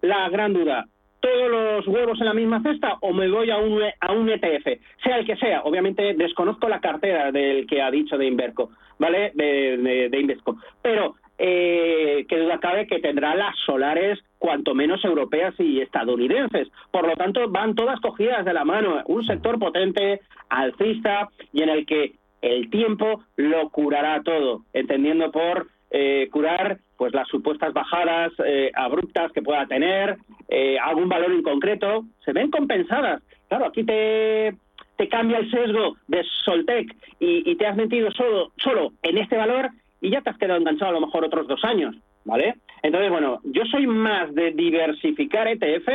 la 0.00 0.28
gran 0.30 0.52
duda, 0.52 0.86
¿todos 1.22 1.50
los 1.50 1.86
huevos 1.86 2.20
en 2.20 2.26
la 2.26 2.34
misma 2.34 2.62
cesta 2.62 2.98
o 3.00 3.14
me 3.14 3.30
voy 3.30 3.50
a 3.50 3.56
un, 3.56 3.80
a 4.00 4.12
un 4.12 4.28
ETF? 4.28 4.78
Sea 5.02 5.16
el 5.16 5.24
que 5.24 5.36
sea, 5.36 5.62
obviamente 5.62 6.12
desconozco 6.14 6.68
la 6.68 6.80
cartera 6.80 7.32
del 7.32 7.66
que 7.66 7.80
ha 7.80 7.90
dicho 7.90 8.18
de 8.18 8.26
Inverco, 8.26 8.72
¿vale? 8.98 9.32
De 9.34 10.18
Invesco. 10.20 10.58
Pero 10.82 11.14
eh, 11.44 12.24
que 12.28 12.38
duda 12.38 12.60
cabe 12.60 12.86
que 12.86 13.00
tendrá 13.00 13.34
las 13.34 13.56
solares 13.66 14.20
cuanto 14.38 14.74
menos 14.74 15.04
europeas 15.04 15.54
y 15.58 15.80
estadounidenses. 15.80 16.68
Por 16.90 17.06
lo 17.06 17.16
tanto, 17.16 17.48
van 17.48 17.74
todas 17.74 17.98
cogidas 18.00 18.44
de 18.44 18.52
la 18.52 18.64
mano. 18.64 19.02
Un 19.06 19.24
sector 19.24 19.58
potente, 19.58 20.20
alcista 20.48 21.30
y 21.52 21.62
en 21.62 21.68
el 21.70 21.86
que 21.86 22.12
el 22.42 22.70
tiempo 22.70 23.24
lo 23.36 23.70
curará 23.70 24.22
todo, 24.22 24.62
entendiendo 24.72 25.32
por 25.32 25.68
eh, 25.90 26.28
curar 26.30 26.78
pues 27.02 27.14
las 27.14 27.26
supuestas 27.26 27.72
bajadas 27.72 28.30
eh, 28.46 28.70
abruptas 28.76 29.32
que 29.32 29.42
pueda 29.42 29.66
tener, 29.66 30.18
eh, 30.48 30.78
algún 30.78 31.08
valor 31.08 31.32
en 31.32 31.42
concreto, 31.42 32.04
se 32.24 32.32
ven 32.32 32.48
compensadas. 32.48 33.20
Claro, 33.48 33.66
aquí 33.66 33.82
te, 33.82 34.54
te 34.96 35.08
cambia 35.08 35.38
el 35.38 35.50
sesgo 35.50 35.96
de 36.06 36.24
Soltec 36.44 36.94
y, 37.18 37.56
te 37.56 37.66
has 37.66 37.74
metido 37.74 38.12
solo, 38.12 38.52
solo 38.56 38.92
en 39.02 39.18
este 39.18 39.36
valor 39.36 39.70
y 40.00 40.10
ya 40.10 40.20
te 40.20 40.30
has 40.30 40.38
quedado 40.38 40.60
enganchado 40.60 40.92
a 40.92 40.94
lo 40.94 41.04
mejor 41.04 41.24
otros 41.24 41.48
dos 41.48 41.64
años, 41.64 41.96
¿vale? 42.24 42.54
Entonces, 42.84 43.10
bueno, 43.10 43.40
yo 43.46 43.64
soy 43.64 43.88
más 43.88 44.32
de 44.32 44.52
diversificar 44.52 45.48
ETF 45.48 45.88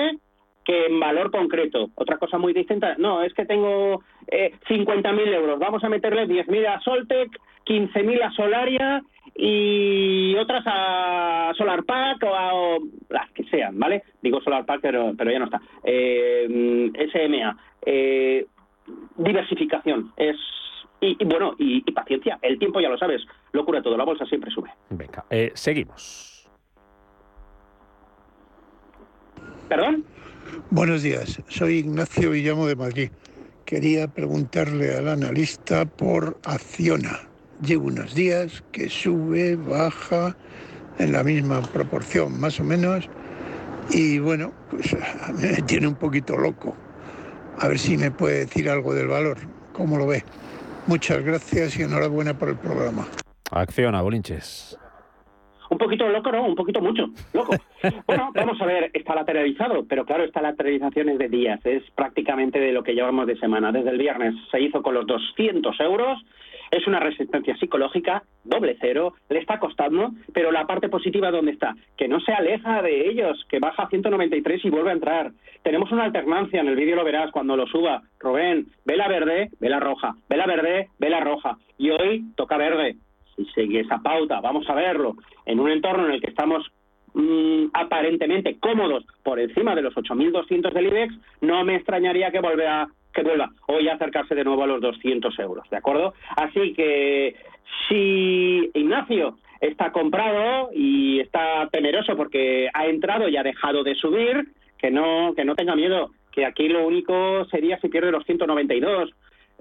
que 0.65 0.87
en 0.87 0.99
valor 0.99 1.31
concreto. 1.31 1.87
Otra 1.95 2.17
cosa 2.17 2.37
muy 2.37 2.51
distinta, 2.51 2.95
no, 2.97 3.23
es 3.23 3.33
que 3.33 3.45
tengo 3.45 4.03
eh, 4.29 4.51
50.000 4.67 5.33
euros, 5.33 5.57
vamos 5.57 5.85
a 5.85 5.89
meterle 5.89 6.27
10.000 6.27 6.67
a 6.67 6.81
Soltec, 6.81 7.29
15.000 7.67 8.23
a 8.23 8.31
Solaria 8.31 9.03
y 9.35 10.35
otras 10.35 10.63
a 10.65 11.51
Solar 11.57 11.83
Pack 11.83 12.23
o 12.23 12.33
a 12.33 12.53
o 12.53 12.79
las 13.09 13.29
que 13.31 13.43
sean, 13.45 13.77
¿vale? 13.77 14.03
Digo 14.21 14.41
Solar 14.41 14.65
Pack, 14.65 14.79
pero, 14.81 15.13
pero 15.17 15.31
ya 15.31 15.39
no 15.39 15.45
está. 15.45 15.61
Eh, 15.83 16.91
SMA. 17.11 17.57
Eh, 17.85 18.45
diversificación. 19.17 20.13
Es 20.17 20.37
y, 21.01 21.15
y 21.19 21.25
bueno, 21.25 21.55
y, 21.59 21.83
y 21.85 21.91
paciencia. 21.91 22.39
El 22.41 22.57
tiempo, 22.57 22.79
ya 22.79 22.89
lo 22.89 22.97
sabes, 22.97 23.21
lo 23.51 23.65
cura 23.65 23.81
todo. 23.81 23.97
La 23.97 24.05
bolsa 24.05 24.25
siempre 24.25 24.51
sube. 24.51 24.71
Venga, 24.89 25.25
eh, 25.29 25.51
seguimos. 25.53 26.49
¿Perdón? 29.69 30.05
Buenos 30.69 31.03
días, 31.03 31.43
soy 31.49 31.79
Ignacio 31.79 32.31
Villamo 32.31 32.67
de 32.67 32.75
Madrid. 32.75 33.09
Quería 33.65 34.07
preguntarle 34.07 34.95
al 34.95 35.09
analista 35.09 35.85
por 35.85 36.37
Acciona. 36.45 37.27
Llevo 37.61 37.87
unos 37.87 38.13
días 38.13 38.63
que 38.71 38.87
sube, 38.87 39.55
baja 39.55 40.35
en 40.99 41.11
la 41.11 41.23
misma 41.23 41.61
proporción, 41.61 42.39
más 42.39 42.59
o 42.59 42.63
menos. 42.63 43.09
Y 43.89 44.19
bueno, 44.19 44.51
pues 44.69 44.95
me 45.41 45.61
tiene 45.63 45.87
un 45.87 45.95
poquito 45.95 46.37
loco. 46.37 46.75
A 47.59 47.67
ver 47.67 47.79
si 47.79 47.97
me 47.97 48.11
puede 48.11 48.39
decir 48.39 48.69
algo 48.69 48.93
del 48.93 49.07
valor. 49.07 49.37
¿Cómo 49.73 49.97
lo 49.97 50.05
ve? 50.05 50.23
Muchas 50.85 51.23
gracias 51.23 51.79
y 51.79 51.83
enhorabuena 51.83 52.37
por 52.37 52.49
el 52.49 52.57
programa. 52.57 53.07
Acciona, 53.51 54.01
Bolinches. 54.01 54.77
Un 55.69 55.77
poquito 55.77 56.07
loco, 56.07 56.31
¿no? 56.31 56.45
Un 56.45 56.55
poquito 56.55 56.81
mucho, 56.81 57.09
loco. 57.33 57.55
Bueno, 58.07 58.31
vamos 58.33 58.59
a 58.59 58.65
ver, 58.65 58.89
está 58.93 59.13
lateralizado, 59.13 59.85
pero 59.87 60.03
claro, 60.03 60.23
esta 60.23 60.41
lateralización 60.41 61.09
es 61.09 61.19
de 61.19 61.29
días, 61.29 61.59
es 61.63 61.83
prácticamente 61.91 62.59
de 62.59 62.71
lo 62.71 62.83
que 62.83 62.93
llevamos 62.93 63.27
de 63.27 63.37
semana. 63.37 63.71
Desde 63.71 63.91
el 63.91 63.97
viernes 63.97 64.33
se 64.49 64.59
hizo 64.59 64.81
con 64.81 64.95
los 64.95 65.05
200 65.05 65.79
euros, 65.81 66.17
es 66.71 66.87
una 66.87 66.99
resistencia 66.99 67.55
psicológica, 67.57 68.23
doble 68.43 68.77
cero, 68.79 69.13
le 69.29 69.39
está 69.39 69.59
costando, 69.59 70.11
pero 70.33 70.51
la 70.51 70.65
parte 70.65 70.89
positiva, 70.89 71.31
¿dónde 71.31 71.51
está? 71.51 71.75
Que 71.97 72.07
no 72.07 72.19
se 72.19 72.33
aleja 72.33 72.81
de 72.81 73.09
ellos, 73.09 73.45
que 73.49 73.59
baja 73.59 73.83
a 73.83 73.89
193 73.89 74.65
y 74.65 74.69
vuelve 74.69 74.89
a 74.89 74.93
entrar. 74.93 75.31
Tenemos 75.63 75.91
una 75.91 76.05
alternancia, 76.05 76.61
en 76.61 76.67
el 76.67 76.75
vídeo 76.75 76.95
lo 76.95 77.03
verás 77.03 77.31
cuando 77.31 77.55
lo 77.55 77.67
suba. 77.67 78.01
Rubén, 78.19 78.67
vela 78.85 79.07
verde, 79.07 79.49
vela 79.59 79.79
roja, 79.79 80.15
vela 80.29 80.45
verde, 80.45 80.89
vela 80.99 81.19
roja. 81.19 81.57
Y 81.77 81.89
hoy 81.91 82.23
toca 82.35 82.57
verde, 82.57 82.95
si 83.35 83.45
sigue 83.45 83.81
esa 83.81 83.99
pauta, 83.99 84.41
vamos 84.41 84.69
a 84.69 84.75
verlo, 84.75 85.15
en 85.45 85.59
un 85.59 85.69
entorno 85.69 86.07
en 86.07 86.13
el 86.13 86.21
que 86.21 86.29
estamos 86.29 86.65
mm, 87.13 87.67
aparentemente 87.73 88.57
cómodos 88.59 89.05
por 89.23 89.39
encima 89.39 89.75
de 89.75 89.83
los 89.83 89.93
8.200 89.93 90.73
del 90.73 90.87
IBEX, 90.87 91.13
no 91.41 91.63
me 91.63 91.75
extrañaría 91.75 92.31
que 92.31 92.39
vuelva, 92.39 92.87
que 93.17 93.23
vuelva 93.23 93.49
hoy 93.65 93.87
a 93.87 93.95
acercarse 93.95 94.35
de 94.35 94.43
nuevo 94.43 94.63
a 94.63 94.67
los 94.67 94.79
200 94.79 95.39
euros, 95.39 95.67
¿de 95.71 95.77
acuerdo? 95.77 96.13
Así 96.35 96.73
que 96.73 97.33
si 97.89 98.69
Ignacio 98.75 99.39
está 99.59 99.91
comprado 99.91 100.69
y 100.71 101.21
está 101.21 101.67
temeroso 101.71 102.15
porque 102.15 102.69
ha 102.71 102.85
entrado 102.85 103.27
y 103.27 103.35
ha 103.35 103.41
dejado 103.41 103.83
de 103.83 103.95
subir, 103.95 104.49
que 104.77 104.91
no, 104.91 105.33
que 105.35 105.45
no 105.45 105.55
tenga 105.55 105.75
miedo, 105.75 106.11
que 106.31 106.45
aquí 106.45 106.69
lo 106.69 106.85
único 106.85 107.45
sería 107.45 107.79
si 107.79 107.89
pierde 107.89 108.11
los 108.11 108.23
192,8 108.27 109.09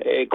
eh, 0.01 0.29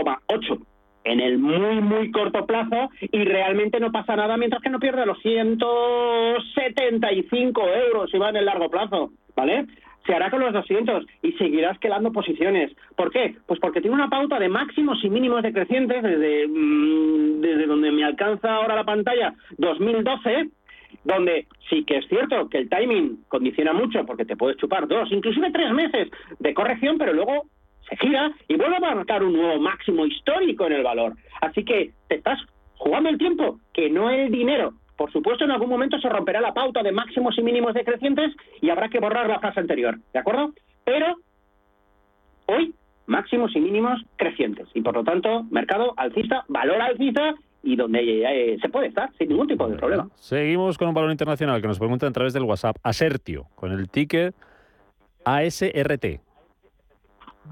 en 1.03 1.19
el 1.19 1.37
muy, 1.37 1.81
muy 1.81 2.09
corto 2.09 2.47
plazo 2.47 2.89
y 2.99 3.23
realmente 3.23 3.79
no 3.79 3.91
pasa 3.91 4.15
nada 4.15 4.35
mientras 4.37 4.63
que 4.63 4.71
no 4.71 4.79
pierde 4.79 5.05
los 5.05 5.19
175 5.19 7.61
euros 7.87 8.09
si 8.09 8.17
va 8.17 8.29
en 8.29 8.37
el 8.37 8.45
largo 8.45 8.71
plazo, 8.71 9.11
¿vale? 9.35 9.67
Se 10.05 10.13
hará 10.13 10.31
con 10.31 10.39
los 10.39 10.53
200 10.53 11.05
y 11.21 11.33
seguirá 11.33 11.71
esquelando 11.71 12.11
posiciones. 12.11 12.71
¿Por 12.95 13.11
qué? 13.11 13.35
Pues 13.45 13.59
porque 13.59 13.81
tiene 13.81 13.95
una 13.95 14.09
pauta 14.09 14.39
de 14.39 14.49
máximos 14.49 15.03
y 15.03 15.09
mínimos 15.09 15.43
decrecientes 15.43 16.01
desde, 16.01 16.47
mmm, 16.47 17.41
desde 17.41 17.67
donde 17.67 17.91
me 17.91 18.03
alcanza 18.03 18.55
ahora 18.55 18.75
la 18.75 18.83
pantalla 18.83 19.33
2012 19.57 20.49
donde 21.03 21.47
sí 21.69 21.83
que 21.85 21.97
es 21.97 22.07
cierto 22.07 22.49
que 22.49 22.57
el 22.59 22.69
timing 22.69 23.23
condiciona 23.27 23.73
mucho 23.73 24.05
porque 24.05 24.25
te 24.25 24.35
puedes 24.35 24.57
chupar 24.57 24.87
dos, 24.87 25.11
inclusive 25.11 25.51
tres 25.51 25.71
meses 25.71 26.09
de 26.39 26.53
corrección, 26.53 26.97
pero 26.97 27.13
luego 27.13 27.45
se 27.89 27.97
gira 27.97 28.31
y 28.47 28.55
vuelve 28.55 28.77
a 28.77 28.95
marcar 28.95 29.23
un 29.23 29.33
nuevo 29.33 29.59
máximo 29.59 30.05
histórico 30.05 30.67
en 30.67 30.73
el 30.73 30.83
valor. 30.83 31.13
Así 31.41 31.63
que 31.63 31.91
te 32.07 32.15
estás 32.15 32.39
jugando 32.75 33.09
el 33.09 33.17
tiempo, 33.17 33.59
que 33.73 33.89
no 33.89 34.09
el 34.09 34.31
dinero. 34.31 34.73
Por 35.01 35.11
supuesto, 35.11 35.45
en 35.45 35.49
algún 35.49 35.67
momento 35.67 35.97
se 35.97 36.07
romperá 36.07 36.39
la 36.41 36.53
pauta 36.53 36.83
de 36.83 36.91
máximos 36.91 37.35
y 37.35 37.41
mínimos 37.41 37.73
decrecientes 37.73 38.35
y 38.61 38.69
habrá 38.69 38.87
que 38.87 38.99
borrar 38.99 39.27
la 39.27 39.39
frase 39.39 39.59
anterior, 39.59 39.97
¿de 40.13 40.19
acuerdo? 40.19 40.53
Pero 40.83 41.15
hoy 42.45 42.75
máximos 43.07 43.55
y 43.55 43.61
mínimos 43.61 43.99
crecientes 44.15 44.67
y 44.75 44.81
por 44.81 44.93
lo 44.93 45.03
tanto 45.03 45.41
mercado 45.49 45.95
alcista, 45.97 46.45
valor 46.49 46.79
alcista 46.79 47.33
y 47.63 47.75
donde 47.77 48.53
eh, 48.53 48.59
se 48.61 48.69
puede 48.69 48.89
estar 48.89 49.11
sin 49.17 49.29
ningún 49.29 49.47
tipo 49.47 49.67
de 49.67 49.75
problema. 49.75 50.07
Seguimos 50.13 50.77
con 50.77 50.89
un 50.89 50.93
valor 50.93 51.09
internacional 51.09 51.59
que 51.61 51.67
nos 51.67 51.79
preguntan 51.79 52.09
a 52.09 52.13
través 52.13 52.33
del 52.33 52.43
WhatsApp. 52.43 52.75
Asertio, 52.83 53.47
con 53.55 53.71
el 53.71 53.89
ticket 53.89 54.35
ASRT. 55.25 56.21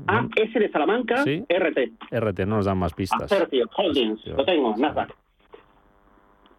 AS 0.05 0.53
de 0.53 0.69
Salamanca, 0.71 1.23
Sí. 1.23 1.43
RT. 1.49 1.93
RT, 2.11 2.39
no 2.45 2.57
nos 2.57 2.65
dan 2.65 2.77
más 2.77 2.93
pistas. 2.93 3.23
Acertio, 3.23 3.67
Holdings, 3.75 4.23
lo 4.27 4.45
tengo, 4.45 4.75
Nasdaq. 4.77 5.15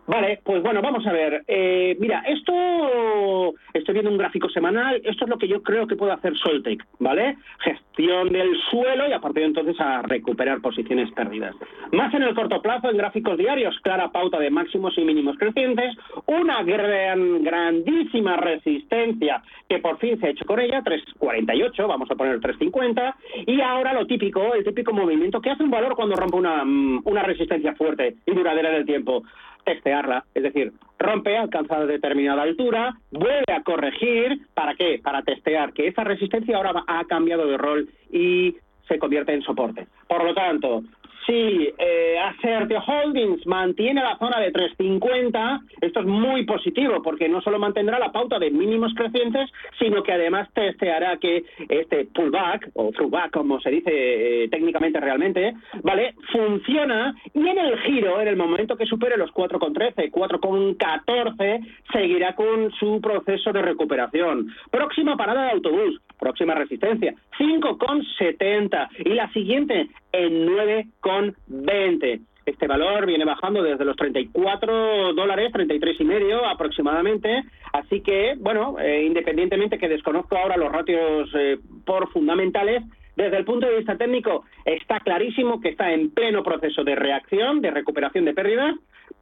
Vale, 0.07 0.41
pues 0.43 0.63
bueno, 0.63 0.83
vamos 0.83 1.07
a 1.07 1.13
ver. 1.13 1.45
Eh, 1.47 1.97
mira, 2.01 2.23
esto, 2.27 3.55
estoy 3.73 3.95
viendo 3.95 4.11
un 4.11 4.19
gráfico 4.19 4.49
semanal, 4.49 5.01
esto 5.05 5.25
es 5.25 5.31
lo 5.31 5.39
que 5.39 5.47
yo 5.47 5.63
creo 5.63 5.87
que 5.87 5.97
puede 5.97 6.13
hacer 6.13 6.37
Soltec, 6.37 6.85
¿vale? 6.99 7.37
Gestión 7.61 8.31
del 8.31 8.57
suelo 8.71 9.09
y 9.09 9.13
a 9.13 9.21
partir 9.21 9.43
de 9.43 9.49
entonces 9.49 9.79
a 9.79 10.03
recuperar 10.03 10.61
posiciones 10.61 11.13
perdidas. 11.13 11.55
Más 11.93 12.13
en 12.15 12.23
el 12.23 12.35
corto 12.35 12.61
plazo, 12.61 12.91
en 12.91 12.97
gráficos 12.97 13.39
diarios, 13.39 13.79
clara 13.83 14.11
pauta 14.11 14.39
de 14.39 14.51
máximos 14.51 14.97
y 14.99 15.05
mínimos 15.05 15.37
crecientes, 15.39 15.97
una 16.27 16.63
gran, 16.65 17.45
grandísima 17.45 18.37
resistencia 18.37 19.43
que 19.69 19.79
por 19.79 19.99
fin 19.99 20.19
se 20.19 20.27
ha 20.27 20.31
hecho 20.31 20.45
con 20.45 20.59
ella, 20.59 20.83
3.48, 20.83 21.87
vamos 21.87 22.11
a 22.11 22.17
poner 22.17 22.41
3.50, 22.41 23.15
y 23.47 23.61
ahora 23.61 23.93
lo 23.93 24.07
típico, 24.07 24.55
el 24.55 24.65
típico 24.65 24.93
movimiento 24.93 25.41
que 25.41 25.51
hace 25.51 25.63
un 25.63 25.71
valor 25.71 25.95
cuando 25.95 26.17
rompe 26.17 26.37
una, 26.37 26.65
mm, 26.65 27.03
una 27.05 27.23
resistencia 27.23 27.75
fuerte 27.75 28.17
y 28.27 28.35
duradera 28.35 28.71
en 28.71 28.77
el 28.77 28.87
tiempo 28.87 29.23
testearla, 29.65 30.25
es 30.35 30.43
decir, 30.43 30.73
rompe, 30.99 31.37
alcanza 31.37 31.85
determinada 31.87 32.43
altura, 32.43 32.95
vuelve 33.11 33.53
a 33.53 33.63
corregir, 33.63 34.47
¿para 34.55 34.75
qué? 34.75 35.01
Para 35.03 35.23
testear 35.23 35.73
que 35.73 35.89
esa 35.89 36.05
resistencia 36.05 36.57
ahora 36.57 36.85
ha 36.87 37.05
cambiado 37.05 37.47
de 37.47 37.57
rol 37.57 37.89
y 38.11 38.57
se 38.89 38.99
convierte 38.99 39.33
en 39.33 39.43
soporte. 39.43 39.87
Por 40.09 40.25
lo 40.25 40.35
tanto, 40.35 40.83
si 41.27 41.73
eh, 41.79 42.19
Acertio 42.19 42.83
Holdings 42.87 43.47
mantiene 43.47 44.03
la 44.03 44.17
zona 44.19 44.41
de 44.41 44.51
350, 44.51 45.61
esto 45.81 46.01
es 46.01 46.07
muy 46.07 46.45
positivo 46.45 47.03
porque 47.03 47.29
no 47.29 47.41
solo 47.41 47.59
mantendrá 47.59 47.99
la 47.99 48.13
pauta 48.13 48.39
de 48.39 48.51
mínimos 48.51 48.93
crecientes, 48.95 49.51
sino 49.79 50.03
que 50.03 50.13
además 50.13 50.49
testeará 50.55 51.17
que 51.19 51.45
este 51.69 52.07
pullback 52.07 52.71
o 52.75 52.91
throwback, 52.91 53.31
como 53.33 53.61
se 53.61 53.71
dice 53.71 53.91
eh, 53.93 54.49
técnicamente 54.49 55.01
realmente, 55.01 55.55
¿vale? 55.83 56.15
Funciona 56.33 57.15
y 57.35 57.47
en 57.47 57.59
el 57.59 57.79
giro, 57.81 58.21
en 58.21 58.29
el 58.29 58.37
momento 58.37 58.77
que 58.77 58.87
supere 58.87 59.17
los 59.17 59.31
4,13, 59.31 60.11
4,14, 60.11 61.61
seguirá 61.93 62.35
con 62.35 62.71
su 62.73 63.01
proceso 63.01 63.53
de 63.53 63.63
recuperación. 63.63 64.49
Próxima 64.71 65.17
parada 65.17 65.45
de 65.45 65.51
autobús, 65.53 66.01
próxima 66.21 66.55
resistencia, 66.55 67.15
5,70 67.39 68.89
y 69.05 69.15
la 69.15 69.33
siguiente 69.33 69.89
en 70.13 70.47
9,20. 70.47 72.21
Este 72.47 72.67
valor 72.67 73.07
viene 73.07 73.25
bajando 73.25 73.63
desde 73.63 73.85
los 73.85 73.97
34 73.97 75.13
dólares, 75.15 75.53
33 75.53 76.01
y 76.01 76.05
medio 76.05 76.47
aproximadamente. 76.47 77.45
Así 77.73 78.01
que, 78.01 78.35
bueno, 78.39 78.77
eh, 78.79 79.05
independientemente 79.05 79.79
que 79.79 79.89
desconozco 79.89 80.37
ahora 80.37 80.57
los 80.57 80.73
ratios 80.73 81.31
eh, 81.35 81.59
por 81.85 82.11
fundamentales, 82.11 82.83
desde 83.17 83.37
el 83.37 83.45
punto 83.45 83.67
de 83.67 83.77
vista 83.77 83.97
técnico 83.97 84.45
está 84.65 85.01
clarísimo 85.01 85.61
que 85.61 85.69
está 85.69 85.93
en 85.93 86.11
pleno 86.11 86.43
proceso 86.43 86.85
de 86.85 86.95
reacción, 86.95 87.61
de 87.61 87.71
recuperación 87.71 88.25
de 88.25 88.35
pérdidas. 88.35 88.75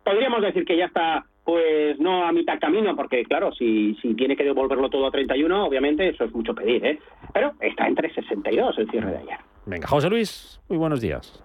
Podríamos 0.04 0.40
decir 0.42 0.64
que 0.64 0.76
ya 0.76 0.86
está 0.86 1.26
pues 1.48 1.98
no 1.98 2.26
a 2.26 2.32
mitad 2.32 2.60
camino, 2.60 2.94
porque 2.94 3.24
claro, 3.24 3.54
si, 3.54 3.94
si 4.02 4.12
tiene 4.12 4.36
que 4.36 4.44
devolverlo 4.44 4.90
todo 4.90 5.06
a 5.06 5.10
31, 5.10 5.64
obviamente 5.64 6.06
eso 6.06 6.24
es 6.24 6.34
mucho 6.34 6.54
pedir, 6.54 6.84
¿eh? 6.84 6.98
Pero 7.32 7.54
está 7.60 7.86
entre 7.86 8.12
62 8.12 8.76
el 8.76 8.90
cierre 8.90 9.12
de 9.12 9.16
ayer. 9.16 9.38
Venga, 9.64 9.88
José 9.88 10.10
Luis, 10.10 10.60
muy 10.68 10.76
buenos 10.76 11.00
días. 11.00 11.42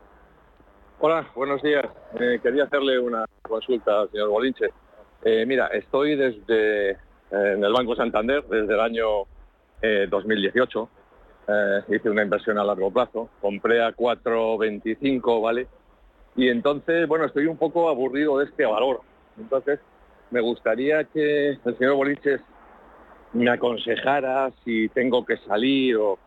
Hola, 1.00 1.32
buenos 1.34 1.62
días. 1.62 1.86
Eh, 2.20 2.38
quería 2.44 2.66
hacerle 2.66 3.00
una 3.00 3.24
consulta 3.44 4.02
al 4.02 4.12
señor 4.12 4.28
Bolinche. 4.28 4.72
Eh, 5.24 5.46
mira, 5.48 5.68
estoy 5.68 6.18
desde 6.18 6.90
eh, 6.90 6.98
en 7.32 7.64
el 7.64 7.72
Banco 7.72 7.96
Santander 7.96 8.44
desde 8.44 8.74
el 8.74 8.82
año 8.82 9.08
2018. 10.10 10.90
hice 11.88 12.10
una 12.10 12.24
inversión 12.24 12.58
a 12.58 12.66
largo 12.66 12.92
plazo, 12.92 13.30
compré 13.40 13.82
a 13.82 13.96
4.25, 13.96 15.42
¿vale? 15.42 15.66
Y 16.36 16.50
entonces, 16.50 17.08
bueno, 17.08 17.24
estoy 17.24 17.46
un 17.46 17.56
poco 17.56 17.88
aburrido 17.88 18.40
de 18.40 18.46
este 18.46 18.66
valor. 18.66 19.00
Entonces, 19.38 19.80
me 20.34 20.42
gustaría 20.42 21.04
que 21.04 21.52
el 21.64 21.78
señor 21.78 21.94
Bolinches 21.94 22.42
me 23.34 23.52
aconsejara 23.52 24.52
si 24.66 24.90
tengo 24.90 25.24
que 25.24 25.38
salir 25.38 25.96
o, 25.96 26.18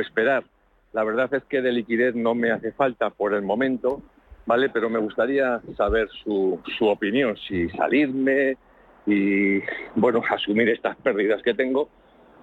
esperar. 0.00 0.44
La 0.92 1.02
verdad 1.02 1.32
es 1.32 1.42
que 1.44 1.62
de 1.62 1.72
liquidez 1.72 2.14
no 2.14 2.34
me 2.34 2.50
hace 2.50 2.72
falta 2.72 3.08
por 3.08 3.32
el 3.32 3.40
momento, 3.40 4.02
¿vale? 4.44 4.68
Pero 4.68 4.90
me 4.90 4.98
gustaría 4.98 5.62
saber 5.78 6.08
su, 6.22 6.60
opinión, 6.80 7.38
si 7.48 7.70
salirme 7.70 8.58
y, 9.06 9.60
bueno, 9.94 10.22
asumir 10.30 10.68
estas 10.68 10.96
pérdidas 10.98 11.42
que 11.42 11.54
tengo 11.54 11.88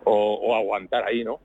o, 0.05 0.55
aguantar 0.55 1.05
ahí, 1.05 1.23
¿no? 1.23 1.39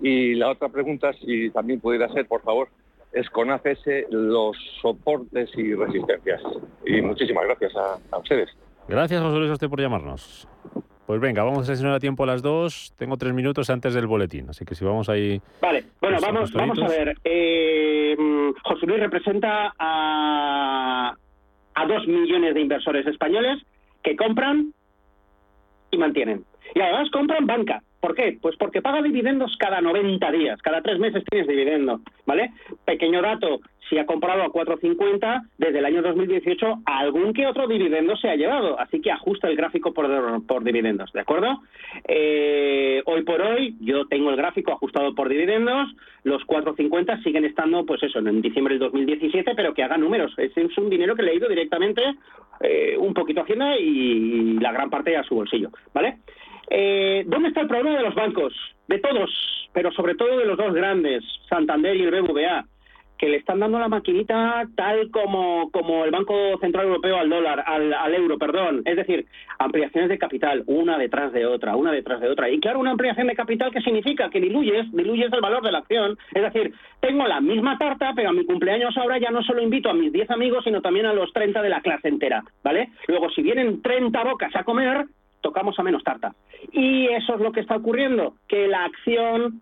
Y 0.00 0.34
la 0.34 0.50
otra 0.50 0.68
pregunta, 0.68 1.14
si 1.14 1.48
también 1.50 1.80
pudiera 1.80 2.10
ser, 2.10 2.26
por 2.26 2.42
favor, 2.42 2.68
es 3.12 3.30
con 3.30 3.50
ACS 3.50 4.10
los 4.10 4.56
soportes 4.82 5.48
y 5.56 5.74
resistencias. 5.74 6.42
Y 6.84 7.00
muchísimas 7.00 7.44
gracias 7.46 7.72
a 7.76 8.18
ustedes. 8.18 8.50
Gracias, 8.88 9.22
José 9.22 9.38
Luis, 9.38 9.50
a 9.50 9.54
usted 9.54 9.68
por 9.68 9.80
llamarnos. 9.80 10.48
Pues 11.06 11.20
venga, 11.20 11.42
vamos 11.42 11.62
a 11.62 11.64
sesionar 11.66 11.96
a 11.96 12.00
tiempo 12.00 12.24
a 12.24 12.26
las 12.26 12.42
dos. 12.42 12.94
Tengo 12.96 13.16
tres 13.16 13.34
minutos 13.34 13.68
antes 13.68 13.92
del 13.92 14.06
boletín, 14.06 14.48
así 14.48 14.64
que 14.64 14.74
si 14.74 14.84
vamos 14.84 15.08
ahí... 15.08 15.40
Vale, 15.60 15.84
bueno, 16.00 16.18
vamos 16.20 16.54
a 16.54 16.88
ver. 16.88 17.14
Eh, 17.24 18.16
José 18.62 18.86
Luis 18.86 19.00
representa 19.00 19.74
a, 19.78 21.14
a 21.74 21.86
dos 21.86 22.06
millones 22.06 22.54
de 22.54 22.60
inversores 22.60 23.06
españoles 23.06 23.62
que 24.02 24.16
compran 24.16 24.72
y 25.90 25.98
mantienen. 25.98 26.44
Y 26.74 26.80
además 26.80 27.10
compran 27.10 27.46
banca. 27.46 27.82
¿Por 28.00 28.14
qué? 28.14 28.38
Pues 28.40 28.56
porque 28.58 28.82
paga 28.82 29.00
dividendos 29.00 29.56
cada 29.58 29.80
90 29.80 30.30
días, 30.32 30.60
cada 30.62 30.82
tres 30.82 30.98
meses 30.98 31.24
tienes 31.30 31.48
dividendo, 31.48 32.00
¿vale? 32.26 32.52
Pequeño 32.84 33.22
dato, 33.22 33.60
si 33.88 33.98
ha 33.98 34.06
comprado 34.06 34.42
a 34.42 34.52
4.50, 34.52 35.48
desde 35.58 35.78
el 35.78 35.84
año 35.84 36.02
2018 36.02 36.82
algún 36.86 37.32
que 37.32 37.46
otro 37.46 37.66
dividendo 37.66 38.16
se 38.16 38.28
ha 38.28 38.36
llevado, 38.36 38.78
así 38.80 39.00
que 39.00 39.10
ajusta 39.10 39.48
el 39.48 39.56
gráfico 39.56 39.92
por, 39.92 40.64
dividendos, 40.64 41.12
¿de 41.12 41.20
acuerdo? 41.20 41.60
Eh, 42.08 43.02
hoy 43.06 43.22
por 43.22 43.40
hoy 43.42 43.76
yo 43.80 44.06
tengo 44.06 44.30
el 44.30 44.36
gráfico 44.36 44.72
ajustado 44.72 45.14
por 45.14 45.28
dividendos, 45.28 45.94
los 46.22 46.42
4.50 46.46 47.22
siguen 47.22 47.44
estando, 47.44 47.84
pues 47.84 48.02
eso, 48.02 48.18
en 48.18 48.40
diciembre 48.40 48.74
del 48.74 48.80
2017, 48.80 49.54
pero 49.54 49.74
que 49.74 49.82
haga 49.82 49.96
números, 49.96 50.32
ese 50.38 50.62
es 50.62 50.78
un 50.78 50.88
dinero 50.88 51.14
que 51.14 51.22
le 51.22 51.32
he 51.32 51.36
ido 51.36 51.48
directamente 51.48 52.02
eh, 52.60 52.96
un 52.98 53.12
poquito 53.12 53.40
a 53.40 53.42
Hacienda 53.44 53.76
y 53.76 54.58
la 54.60 54.72
gran 54.72 54.90
parte 54.90 55.16
a 55.16 55.24
su 55.24 55.34
bolsillo, 55.34 55.70
¿vale? 55.92 56.18
Eh, 56.70 57.24
¿Dónde 57.26 57.48
está 57.48 57.60
el 57.60 57.68
problema 57.68 57.96
de 57.96 58.04
los 58.04 58.14
bancos? 58.14 58.54
De 58.88 58.98
todos, 58.98 59.30
pero 59.72 59.92
sobre 59.92 60.14
todo 60.14 60.38
de 60.38 60.46
los 60.46 60.56
dos 60.56 60.72
grandes, 60.72 61.22
Santander 61.48 61.96
y 61.96 62.02
el 62.02 62.10
BBVA, 62.10 62.64
que 63.18 63.28
le 63.28 63.36
están 63.36 63.60
dando 63.60 63.78
la 63.78 63.88
maquinita 63.88 64.66
tal 64.74 65.10
como, 65.10 65.70
como 65.70 66.04
el 66.04 66.10
Banco 66.10 66.34
Central 66.60 66.86
Europeo 66.86 67.16
al 67.16 67.30
dólar, 67.30 67.64
al, 67.66 67.92
al 67.92 68.14
euro, 68.14 68.38
perdón. 68.38 68.82
Es 68.84 68.96
decir, 68.96 69.26
ampliaciones 69.58 70.10
de 70.10 70.18
capital, 70.18 70.64
una 70.66 70.98
detrás 70.98 71.32
de 71.32 71.46
otra, 71.46 71.76
una 71.76 71.92
detrás 71.92 72.20
de 72.20 72.28
otra. 72.28 72.50
Y 72.50 72.58
claro, 72.60 72.80
una 72.80 72.90
ampliación 72.90 73.26
de 73.28 73.36
capital 73.36 73.70
que 73.70 73.80
significa 73.80 74.30
que 74.30 74.40
diluyes, 74.40 74.90
diluyes 74.92 75.32
el 75.32 75.40
valor 75.40 75.62
de 75.62 75.72
la 75.72 75.78
acción. 75.78 76.18
Es 76.32 76.42
decir, 76.42 76.74
tengo 77.00 77.26
la 77.26 77.40
misma 77.40 77.78
tarta, 77.78 78.12
pero 78.14 78.30
a 78.30 78.32
mi 78.32 78.44
cumpleaños 78.44 78.96
ahora 78.96 79.18
ya 79.18 79.30
no 79.30 79.42
solo 79.42 79.62
invito 79.62 79.90
a 79.90 79.94
mis 79.94 80.12
10 80.12 80.30
amigos, 80.30 80.64
sino 80.64 80.82
también 80.82 81.06
a 81.06 81.12
los 81.12 81.32
30 81.32 81.62
de 81.62 81.68
la 81.68 81.80
clase 81.80 82.08
entera, 82.08 82.42
¿vale? 82.62 82.90
Luego, 83.06 83.30
si 83.30 83.42
vienen 83.42 83.82
30 83.82 84.24
bocas 84.24 84.54
a 84.56 84.64
comer, 84.64 85.06
tocamos 85.40 85.78
a 85.78 85.82
menos 85.82 86.02
tarta. 86.02 86.34
Y 86.72 87.06
eso 87.08 87.34
es 87.34 87.40
lo 87.40 87.52
que 87.52 87.60
está 87.60 87.76
ocurriendo, 87.76 88.34
que 88.48 88.66
la 88.66 88.84
acción 88.84 89.60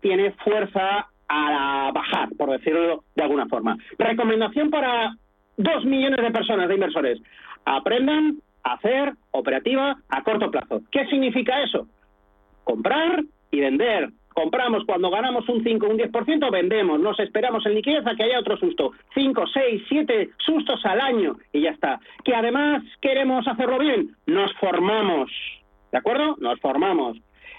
tiene 0.00 0.32
fuerza 0.32 1.08
a 1.34 1.90
bajar, 1.92 2.28
por 2.36 2.50
decirlo 2.50 3.04
de 3.14 3.22
alguna 3.22 3.46
forma. 3.46 3.76
Recomendación 3.98 4.70
para 4.70 5.14
dos 5.56 5.84
millones 5.84 6.20
de 6.22 6.30
personas, 6.30 6.68
de 6.68 6.74
inversores. 6.74 7.20
Aprendan 7.64 8.38
a 8.62 8.74
hacer 8.74 9.14
operativa 9.32 9.96
a 10.08 10.22
corto 10.22 10.50
plazo. 10.50 10.82
¿Qué 10.90 11.06
significa 11.06 11.62
eso? 11.62 11.88
Comprar 12.62 13.24
y 13.50 13.60
vender. 13.60 14.10
Compramos 14.28 14.84
cuando 14.84 15.10
ganamos 15.10 15.48
un 15.48 15.62
5 15.62 15.86
o 15.86 15.90
un 15.90 15.98
10%, 15.98 16.50
vendemos. 16.50 16.98
Nos 17.00 17.18
esperamos 17.20 17.64
en 17.66 17.74
liquidez 17.74 18.06
a 18.06 18.16
que 18.16 18.24
haya 18.24 18.40
otro 18.40 18.56
susto. 18.56 18.92
5, 19.14 19.44
6, 19.52 19.82
7 19.88 20.30
sustos 20.38 20.84
al 20.84 21.00
año 21.00 21.36
y 21.52 21.62
ya 21.62 21.70
está. 21.70 22.00
Que 22.24 22.34
además 22.34 22.82
queremos 23.00 23.46
hacerlo 23.46 23.78
bien, 23.78 24.16
nos 24.26 24.52
formamos. 24.54 25.30
¿De 25.92 25.98
acuerdo? 25.98 26.36
Nos 26.40 26.58
formamos. 26.60 27.18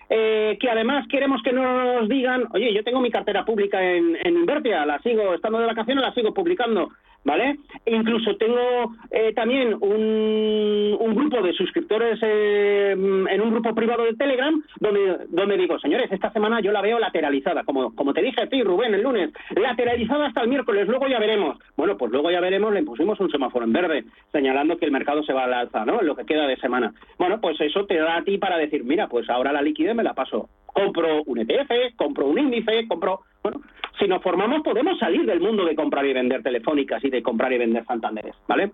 Eh, 0.09 0.57
que 0.59 0.69
además 0.69 1.07
queremos 1.09 1.41
que 1.41 1.51
no 1.51 1.99
nos 1.99 2.07
digan, 2.07 2.47
oye, 2.53 2.71
yo 2.73 2.83
tengo 2.83 3.01
mi 3.01 3.09
cartera 3.09 3.43
pública 3.43 3.81
en, 3.81 4.15
en 4.23 4.35
Invertia, 4.35 4.85
la 4.85 4.99
sigo, 4.99 5.33
estando 5.33 5.57
de 5.57 5.65
vacaciones, 5.65 6.03
la 6.03 6.13
sigo 6.13 6.33
publicando, 6.33 6.91
¿vale? 7.25 7.57
E 7.85 7.95
incluso 7.95 8.37
tengo 8.37 8.93
eh, 9.11 9.33
también 9.33 9.73
un, 9.73 10.95
un 10.99 11.15
grupo 11.15 11.41
de 11.41 11.53
suscriptores 11.53 12.19
eh, 12.21 12.91
en 12.91 13.41
un 13.41 13.51
grupo 13.51 13.73
privado 13.75 14.03
de 14.03 14.13
Telegram 14.13 14.61
donde, 14.79 15.25
donde 15.29 15.57
digo, 15.57 15.77
señores, 15.79 16.11
esta 16.11 16.31
semana 16.31 16.61
yo 16.61 16.71
la 16.71 16.81
veo 16.81 16.99
lateralizada, 16.99 17.63
como, 17.63 17.93
como 17.95 18.13
te 18.13 18.21
dije 18.21 18.41
a 18.41 18.47
ti, 18.47 18.61
Rubén, 18.61 18.93
el 18.93 19.01
lunes, 19.01 19.31
lateralizada 19.55 20.27
hasta 20.27 20.41
el 20.41 20.49
miércoles, 20.49 20.87
luego 20.87 21.07
ya 21.07 21.19
veremos. 21.19 21.57
Bueno, 21.75 21.97
pues 21.97 22.11
luego 22.11 22.31
ya 22.31 22.39
veremos, 22.39 22.73
le 22.73 22.83
pusimos 22.83 23.19
un 23.19 23.31
semáforo 23.31 23.65
en 23.65 23.73
verde, 23.73 24.05
señalando 24.31 24.77
que 24.77 24.85
el 24.85 24.91
mercado 24.91 25.23
se 25.23 25.33
va 25.33 25.45
al 25.45 25.53
alza, 25.53 25.83
¿no? 25.83 26.01
Lo 26.01 26.15
que 26.15 26.25
queda 26.25 26.47
de 26.47 26.57
semana. 26.57 26.93
Bueno, 27.17 27.41
pues 27.41 27.59
eso 27.59 27.85
te 27.85 27.97
da 27.97 28.17
a 28.17 28.23
ti 28.23 28.37
para 28.37 28.57
decir, 28.57 28.83
mira, 28.83 29.07
pues 29.07 29.29
ahora 29.29 29.51
la 29.51 29.61
liquidez 29.61 29.95
me 29.95 30.03
la 30.03 30.13
paso. 30.13 30.49
Compro 30.75 31.23
un 31.23 31.39
ETF, 31.39 31.95
compro 31.95 32.27
un 32.27 32.37
índice, 32.37 32.85
compro... 32.87 33.21
Bueno, 33.41 33.61
si 33.97 34.07
nos 34.07 34.21
formamos 34.21 34.61
podemos 34.61 34.99
salir 34.99 35.25
del 35.25 35.39
mundo 35.39 35.63
de 35.63 35.75
comprar 35.75 36.05
y 36.05 36.13
vender 36.13 36.43
telefónicas 36.43 37.01
y 37.03 37.09
de 37.09 37.23
comprar 37.23 37.53
y 37.53 37.57
vender 37.57 37.85
Santanderes, 37.85 38.35
¿vale? 38.47 38.71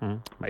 Mm. 0.00 0.44